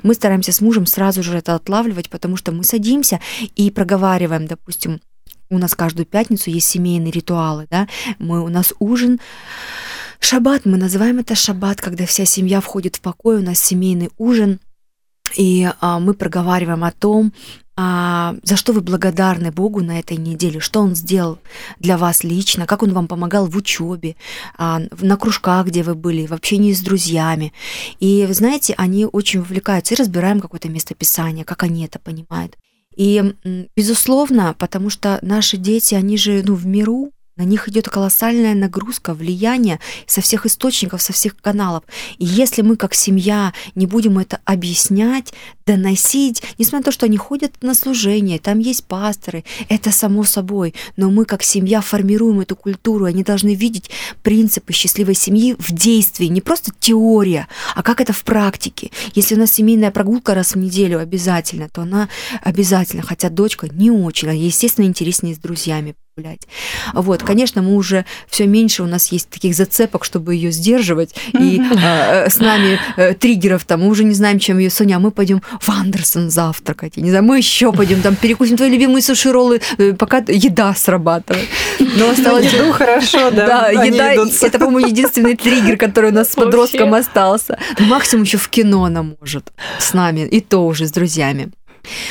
Мы 0.02 0.14
стараемся 0.14 0.50
с 0.50 0.62
мужем 0.62 0.86
сразу 0.86 1.22
же 1.22 1.36
это 1.36 1.54
отлавливать, 1.54 2.08
потому 2.08 2.38
что 2.38 2.52
мы 2.52 2.64
садимся 2.64 3.20
и 3.54 3.70
проговариваем, 3.70 4.46
допустим, 4.46 5.02
у 5.50 5.58
нас 5.58 5.74
каждую 5.74 6.06
пятницу 6.06 6.48
есть 6.48 6.68
семейные 6.68 7.12
ритуалы, 7.12 7.66
да, 7.70 7.86
мы, 8.18 8.42
у 8.42 8.48
нас 8.48 8.72
ужин, 8.78 9.20
шаббат, 10.20 10.64
мы 10.64 10.78
называем 10.78 11.18
это 11.18 11.34
шаббат, 11.34 11.82
когда 11.82 12.06
вся 12.06 12.24
семья 12.24 12.62
входит 12.62 12.96
в 12.96 13.02
покой, 13.02 13.40
у 13.40 13.42
нас 13.42 13.58
семейный 13.58 14.08
ужин, 14.16 14.58
и 15.36 15.70
а, 15.80 16.00
мы 16.00 16.14
проговариваем 16.14 16.82
о 16.82 16.92
том, 16.92 17.34
а, 17.82 18.36
за 18.42 18.56
что 18.56 18.74
вы 18.74 18.82
благодарны 18.82 19.50
Богу 19.50 19.82
на 19.82 19.98
этой 19.98 20.18
неделе, 20.18 20.60
что 20.60 20.80
Он 20.80 20.94
сделал 20.94 21.38
для 21.78 21.96
вас 21.96 22.24
лично, 22.24 22.66
как 22.66 22.82
Он 22.82 22.92
вам 22.92 23.08
помогал 23.08 23.46
в 23.46 23.56
учебе, 23.56 24.16
а, 24.58 24.82
на 25.00 25.16
кружках, 25.16 25.68
где 25.68 25.82
вы 25.82 25.94
были, 25.94 26.26
в 26.26 26.32
общении 26.32 26.74
с 26.74 26.82
друзьями. 26.82 27.54
И, 27.98 28.26
вы 28.28 28.34
знаете, 28.34 28.74
они 28.76 29.06
очень 29.06 29.40
вовлекаются 29.40 29.94
и 29.94 29.96
разбираем 29.96 30.40
какое-то 30.40 30.68
местописание, 30.68 31.46
как 31.46 31.62
они 31.62 31.86
это 31.86 31.98
понимают. 31.98 32.58
И, 32.96 33.34
безусловно, 33.74 34.54
потому 34.58 34.90
что 34.90 35.18
наши 35.22 35.56
дети, 35.56 35.94
они 35.94 36.18
же 36.18 36.42
ну, 36.44 36.56
в 36.56 36.66
миру, 36.66 37.12
на 37.40 37.44
них 37.44 37.68
идет 37.68 37.88
колоссальная 37.88 38.54
нагрузка, 38.54 39.14
влияние 39.14 39.80
со 40.06 40.20
всех 40.20 40.44
источников, 40.44 41.00
со 41.00 41.14
всех 41.14 41.34
каналов. 41.40 41.84
И 42.18 42.26
если 42.26 42.60
мы 42.60 42.76
как 42.76 42.92
семья 42.92 43.54
не 43.74 43.86
будем 43.86 44.18
это 44.18 44.40
объяснять, 44.44 45.32
доносить, 45.64 46.42
несмотря 46.58 46.80
на 46.80 46.84
то, 46.84 46.92
что 46.92 47.06
они 47.06 47.16
ходят 47.16 47.54
на 47.62 47.72
служение, 47.72 48.38
там 48.38 48.58
есть 48.58 48.84
пасторы, 48.84 49.44
это 49.70 49.90
само 49.90 50.24
собой, 50.24 50.74
но 50.98 51.10
мы 51.10 51.24
как 51.24 51.42
семья 51.42 51.80
формируем 51.80 52.40
эту 52.40 52.56
культуру, 52.56 53.06
они 53.06 53.22
должны 53.22 53.54
видеть 53.54 53.90
принципы 54.22 54.74
счастливой 54.74 55.14
семьи 55.14 55.56
в 55.58 55.72
действии, 55.72 56.26
не 56.26 56.42
просто 56.42 56.72
теория, 56.78 57.48
а 57.74 57.82
как 57.82 58.02
это 58.02 58.12
в 58.12 58.22
практике. 58.22 58.90
Если 59.14 59.34
у 59.34 59.38
нас 59.38 59.50
семейная 59.50 59.90
прогулка 59.90 60.34
раз 60.34 60.52
в 60.52 60.58
неделю 60.58 60.98
обязательно, 60.98 61.70
то 61.70 61.82
она 61.82 62.10
обязательно, 62.42 63.02
хотя 63.02 63.30
дочка 63.30 63.66
не 63.72 63.90
очень, 63.90 64.28
а 64.28 64.34
естественно 64.34 64.84
интереснее 64.84 65.34
с 65.34 65.38
друзьями 65.38 65.94
гулять. 66.16 66.40
Вот, 66.92 67.22
конечно, 67.22 67.62
мы 67.62 67.74
уже 67.74 68.04
все 68.28 68.46
меньше 68.46 68.82
у 68.82 68.86
нас 68.86 69.12
есть 69.12 69.28
таких 69.28 69.54
зацепок, 69.54 70.04
чтобы 70.04 70.34
ее 70.34 70.50
сдерживать, 70.50 71.14
и 71.38 71.60
э, 71.82 72.28
с 72.28 72.38
нами 72.38 72.78
э, 72.96 73.14
триггеров 73.14 73.64
там, 73.64 73.82
мы 73.82 73.88
уже 73.88 74.04
не 74.04 74.14
знаем, 74.14 74.38
чем 74.38 74.58
ее 74.58 74.70
Соня, 74.70 74.96
а 74.96 74.98
мы 74.98 75.12
пойдем 75.12 75.42
в 75.60 75.68
Андерсон 75.68 76.30
завтракать, 76.30 76.94
я 76.96 77.02
не 77.02 77.10
знаю, 77.10 77.24
мы 77.24 77.38
еще 77.38 77.72
пойдем 77.72 78.02
там 78.02 78.16
перекусим 78.16 78.56
твои 78.56 78.70
любимые 78.70 79.02
суши 79.02 79.32
роллы, 79.32 79.60
э, 79.78 79.92
пока 79.92 80.18
еда 80.26 80.74
срабатывает. 80.74 81.48
Но 81.78 82.10
осталось 82.10 82.52
еду 82.52 82.72
хорошо, 82.72 83.30
да. 83.30 83.46
Да, 83.46 83.70
еда 83.70 84.14
это, 84.14 84.58
по-моему, 84.58 84.88
единственный 84.88 85.36
триггер, 85.36 85.76
который 85.76 86.10
у 86.10 86.14
нас 86.14 86.32
с 86.32 86.34
подростком 86.34 86.94
остался. 86.94 87.58
Максимум 87.78 88.24
еще 88.24 88.38
в 88.38 88.48
кино 88.48 88.84
она 88.84 89.02
может 89.02 89.52
с 89.78 89.92
нами, 89.94 90.26
и 90.26 90.40
то 90.40 90.66
уже 90.66 90.86
с 90.86 90.92
друзьями. 90.92 91.50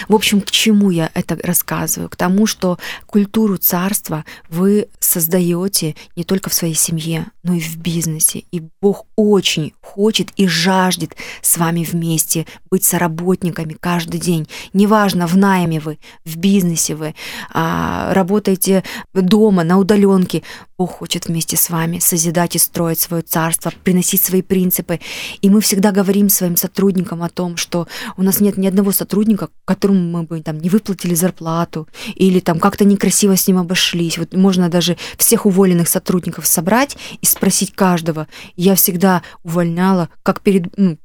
В 0.08 0.16
общем, 0.16 0.42
к 0.42 0.52
чему 0.52 0.90
я 0.90 1.10
это 1.14 1.38
рассказываю? 1.44 2.10
К 2.10 2.16
тому, 2.16 2.46
что 2.46 2.78
культуру 3.06 3.58
царства 3.58 4.26
вы 4.50 4.88
создаете 5.00 5.96
не 6.16 6.24
только 6.24 6.50
в 6.50 6.54
своей 6.54 6.76
семье, 6.76 7.28
но 7.44 7.54
и 7.54 7.60
в 7.60 7.78
бизнесе. 7.78 8.44
И 8.52 8.62
Бог 8.82 9.06
очень 9.16 9.74
хочет 9.82 10.30
и 10.36 10.48
жаждет 10.48 11.16
с 11.42 11.58
вами 11.58 11.84
вместе 11.84 12.46
быть 12.70 12.84
соработниками 12.84 13.76
каждый 13.80 14.20
день. 14.20 14.48
Неважно, 14.74 15.28
в 15.28 15.38
найме 15.38 15.80
вы, 15.80 16.00
в 16.26 16.38
бизнесе 16.38 16.96
вы, 16.96 17.16
а, 17.52 18.14
работаете 18.14 18.84
дома, 19.14 19.64
на 19.64 19.78
удаленке. 19.78 20.44
Бог 20.80 20.92
хочет 20.94 21.28
вместе 21.28 21.58
с 21.58 21.70
вами 21.70 22.00
созидать 22.00 22.56
и 22.56 22.58
строить 22.58 23.02
свое 23.02 23.22
царство, 23.22 23.74
приносить 23.84 24.24
свои 24.24 24.42
принципы. 24.42 25.02
И 25.42 25.50
мы 25.50 25.60
всегда 25.60 25.92
говорим 25.92 26.30
своим 26.30 26.56
сотрудникам 26.56 27.22
о 27.22 27.28
том, 27.28 27.58
что 27.58 27.86
у 28.16 28.24
нас 28.24 28.40
нет 28.40 28.56
ни 28.56 28.66
одного 28.66 28.94
сотрудника, 28.94 29.50
которому 29.66 30.00
мы 30.00 30.24
бы 30.24 30.40
там 30.40 30.58
не 30.58 30.70
выплатили 30.70 31.16
зарплату 31.16 31.90
или 32.16 32.40
там 32.40 32.62
как-то 32.62 32.86
некрасиво 32.86 33.36
с 33.36 33.46
ним 33.46 33.58
обошлись. 33.58 34.18
Вот 34.18 34.34
можно 34.34 34.70
даже 34.70 34.96
всех 35.18 35.46
уволенных 35.46 35.90
сотрудников 35.90 36.48
собрать 36.48 36.96
и 37.20 37.26
спросить 37.26 37.74
каждого. 37.74 38.30
Я 38.56 38.76
всегда 38.76 39.22
увольняла 39.44 40.08
как 40.24 40.40
перед 40.40 40.78
ну, 40.78 40.98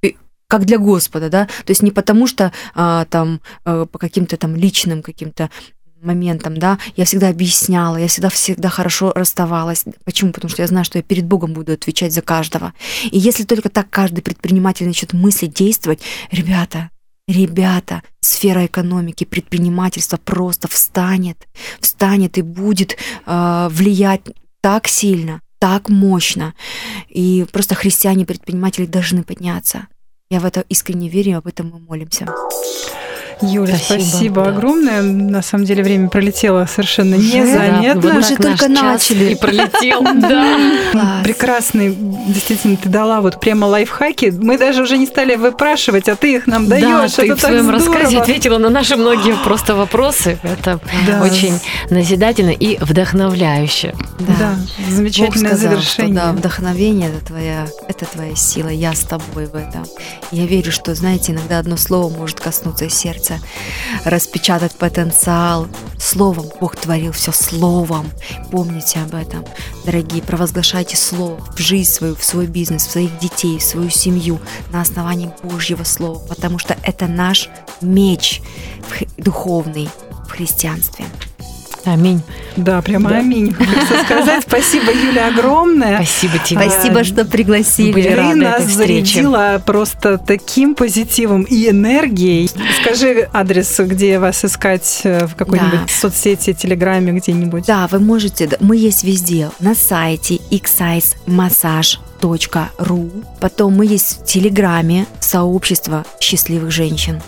как 0.46 0.66
для 0.66 0.78
Господа, 0.78 1.30
да, 1.30 1.46
то 1.46 1.70
есть 1.70 1.82
не 1.82 1.90
потому 1.90 2.28
что 2.28 2.52
а, 2.76 3.06
там 3.06 3.40
а, 3.64 3.86
по 3.86 3.98
каким-то 3.98 4.36
там 4.36 4.54
личным 4.54 5.02
каким-то 5.02 5.50
моментам, 6.04 6.56
да, 6.56 6.78
я 6.96 7.04
всегда 7.04 7.28
объясняла, 7.28 7.96
я 7.96 8.08
всегда 8.08 8.28
всегда 8.28 8.68
хорошо 8.68 9.12
расставалась. 9.14 9.84
Почему? 10.04 10.32
Потому 10.32 10.50
что 10.50 10.62
я 10.62 10.68
знаю, 10.68 10.84
что 10.84 10.98
я 10.98 11.02
перед 11.02 11.24
Богом 11.24 11.52
буду 11.52 11.72
отвечать 11.72 12.12
за 12.12 12.22
каждого. 12.22 12.72
И 13.10 13.18
если 13.18 13.44
только 13.44 13.68
так 13.68 13.90
каждый 13.90 14.22
предприниматель 14.22 14.86
начнет 14.86 15.12
мыслить, 15.12 15.54
действовать, 15.54 16.00
ребята, 16.30 16.90
Ребята, 17.26 18.02
сфера 18.20 18.66
экономики, 18.66 19.24
предпринимательства 19.24 20.18
просто 20.18 20.68
встанет, 20.68 21.48
встанет 21.80 22.36
и 22.36 22.42
будет 22.42 22.98
э, 23.24 23.68
влиять 23.70 24.20
так 24.60 24.86
сильно, 24.88 25.40
так 25.58 25.88
мощно. 25.88 26.52
И 27.08 27.46
просто 27.50 27.74
христиане-предприниматели 27.74 28.84
должны 28.84 29.22
подняться. 29.22 29.88
Я 30.28 30.40
в 30.40 30.44
это 30.44 30.64
искренне 30.68 31.08
верю, 31.08 31.38
об 31.38 31.46
этом 31.46 31.70
мы 31.70 31.78
молимся. 31.78 32.26
Юля, 33.46 33.76
спасибо, 33.76 34.02
спасибо 34.02 34.42
да. 34.44 34.50
огромное. 34.50 35.02
На 35.02 35.42
самом 35.42 35.64
деле 35.64 35.82
время 35.82 36.08
пролетело 36.08 36.66
совершенно 36.66 37.14
незаметно. 37.14 38.00
Да, 38.00 38.14
мы 38.14 38.22
же 38.22 38.36
только 38.36 38.68
начали. 38.68 39.32
И 39.32 39.34
пролетел, 39.34 40.02
да. 40.14 41.20
Прекрасный, 41.22 41.94
действительно, 41.94 42.76
ты 42.76 42.88
дала 42.88 43.20
вот 43.20 43.40
прямо 43.40 43.66
лайфхаки. 43.66 44.32
Мы 44.36 44.58
даже 44.58 44.82
уже 44.82 44.98
не 44.98 45.06
стали 45.06 45.36
выпрашивать, 45.36 46.08
а 46.08 46.16
ты 46.16 46.34
их 46.36 46.46
нам 46.46 46.68
даешь. 46.68 47.12
Да, 47.16 47.22
ты 47.22 47.34
в 47.34 47.40
своем 47.40 47.70
рассказе 47.70 48.18
ответила 48.18 48.58
на 48.58 48.70
наши 48.70 48.96
многие 48.96 49.34
просто 49.44 49.74
вопросы. 49.74 50.38
Это 50.42 50.80
очень 51.22 51.58
назидательно 51.90 52.50
и 52.50 52.78
вдохновляюще. 52.80 53.94
Да, 54.18 54.56
замечательное 54.88 55.56
завершение. 55.56 56.14
Да, 56.14 56.32
вдохновение 56.32 57.10
это 57.10 57.26
твоя, 57.26 57.66
это 57.88 58.06
твоя 58.06 58.34
сила. 58.36 58.68
Я 58.68 58.94
с 58.94 59.00
тобой 59.00 59.46
в 59.46 59.54
этом. 59.54 59.84
Я 60.30 60.46
верю, 60.46 60.72
что, 60.72 60.94
знаете, 60.94 61.32
иногда 61.32 61.58
одно 61.58 61.76
слово 61.76 62.14
может 62.14 62.40
коснуться 62.40 62.88
сердца 62.88 63.33
сердце, 63.34 63.40
распечатать 64.04 64.72
потенциал. 64.72 65.68
Словом, 65.98 66.46
Бог 66.60 66.76
творил 66.76 67.12
все 67.12 67.32
словом. 67.32 68.10
Помните 68.50 69.00
об 69.00 69.14
этом, 69.14 69.44
дорогие, 69.84 70.22
провозглашайте 70.22 70.96
слово 70.96 71.40
в 71.56 71.58
жизнь 71.58 71.90
свою, 71.90 72.14
в 72.14 72.24
свой 72.24 72.46
бизнес, 72.46 72.86
в 72.86 72.90
своих 72.90 73.18
детей, 73.18 73.58
в 73.58 73.62
свою 73.62 73.90
семью 73.90 74.38
на 74.70 74.80
основании 74.80 75.32
Божьего 75.42 75.84
слова, 75.84 76.18
потому 76.28 76.58
что 76.58 76.76
это 76.82 77.06
наш 77.06 77.48
меч 77.80 78.42
духовный 79.16 79.88
в 80.26 80.30
христианстве. 80.30 81.06
Аминь. 81.84 82.22
Да, 82.56 82.80
прямо 82.82 83.10
да. 83.10 83.18
аминь. 83.18 83.52
Хочется 83.52 84.02
сказать. 84.04 84.44
Спасибо, 84.46 84.92
Юля, 84.92 85.28
огромное. 85.28 85.96
Спасибо 85.96 86.38
тебе. 86.38 86.70
Спасибо, 86.70 87.04
что 87.04 87.24
пригласили. 87.24 87.92
Были 87.92 88.14
Ты 88.14 88.34
нас 88.36 88.64
зарядила 88.64 89.62
просто 89.64 90.18
таким 90.18 90.74
позитивом 90.74 91.42
и 91.42 91.68
энергией. 91.68 92.50
Скажи 92.80 93.28
адрес, 93.32 93.78
где 93.78 94.18
вас 94.18 94.44
искать, 94.44 95.00
э, 95.04 95.26
в 95.26 95.34
какой-нибудь 95.34 95.72
да. 95.72 95.86
соцсети, 95.88 96.52
телеграме, 96.52 97.12
где-нибудь. 97.12 97.64
Да, 97.66 97.88
вы 97.90 97.98
можете. 97.98 98.48
Мы 98.60 98.76
есть 98.76 99.04
везде. 99.04 99.50
На 99.60 99.74
сайте 99.74 100.36
xsize.massage.ru. 100.50 103.24
Потом 103.40 103.74
мы 103.74 103.86
есть 103.86 104.20
в 104.20 104.24
Телеграме 104.24 105.06
сообщество 105.20 106.04
счастливых 106.20 106.70
женщин. 106.70 107.20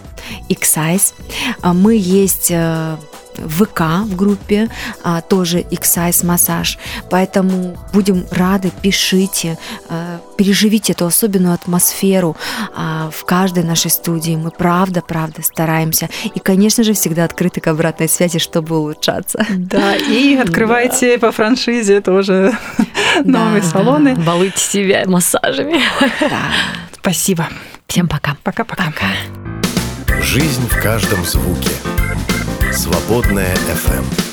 Xsize. 0.49 1.13
А 1.61 1.73
мы 1.73 1.97
есть 1.97 2.51
э, 2.51 2.97
в 3.39 3.65
ВК 3.65 3.81
в 4.05 4.17
группе, 4.17 4.69
а, 5.03 5.21
тоже 5.21 5.61
X-Size 5.61 6.27
массаж. 6.27 6.79
Поэтому 7.11 7.77
будем 7.93 8.25
рады, 8.31 8.71
пишите, 8.83 9.59
а, 9.89 10.21
переживите 10.37 10.93
эту 10.93 11.07
особенную 11.07 11.55
атмосферу 11.55 12.37
а, 12.75 13.11
в 13.13 13.25
каждой 13.25 13.65
нашей 13.65 13.91
студии. 13.91 14.37
Мы 14.37 14.51
правда, 14.51 15.03
правда 15.03 15.43
стараемся. 15.43 16.09
И, 16.35 16.39
конечно 16.39 16.85
же, 16.85 16.93
всегда 16.93 17.25
открыты 17.25 17.61
к 17.61 17.67
обратной 17.67 18.09
связи, 18.09 18.39
чтобы 18.39 18.79
улучшаться. 18.79 19.45
Да, 19.51 19.97
и 19.97 20.37
открывайте 20.41 21.19
по 21.19 21.33
франшизе 21.33 22.01
тоже 22.01 22.57
новые 23.25 23.63
салоны. 23.63 24.15
Балуйте 24.17 24.59
себя 24.59 25.05
массажами. 25.07 25.81
Спасибо. 27.01 27.49
Всем 27.87 28.09
пока. 28.09 28.37
Пока-пока. 28.43 28.93
Жизнь 30.23 30.69
в 30.69 30.83
каждом 30.83 31.25
звуке. 31.25 31.71
Свободная 32.77 33.55
FM. 33.73 34.26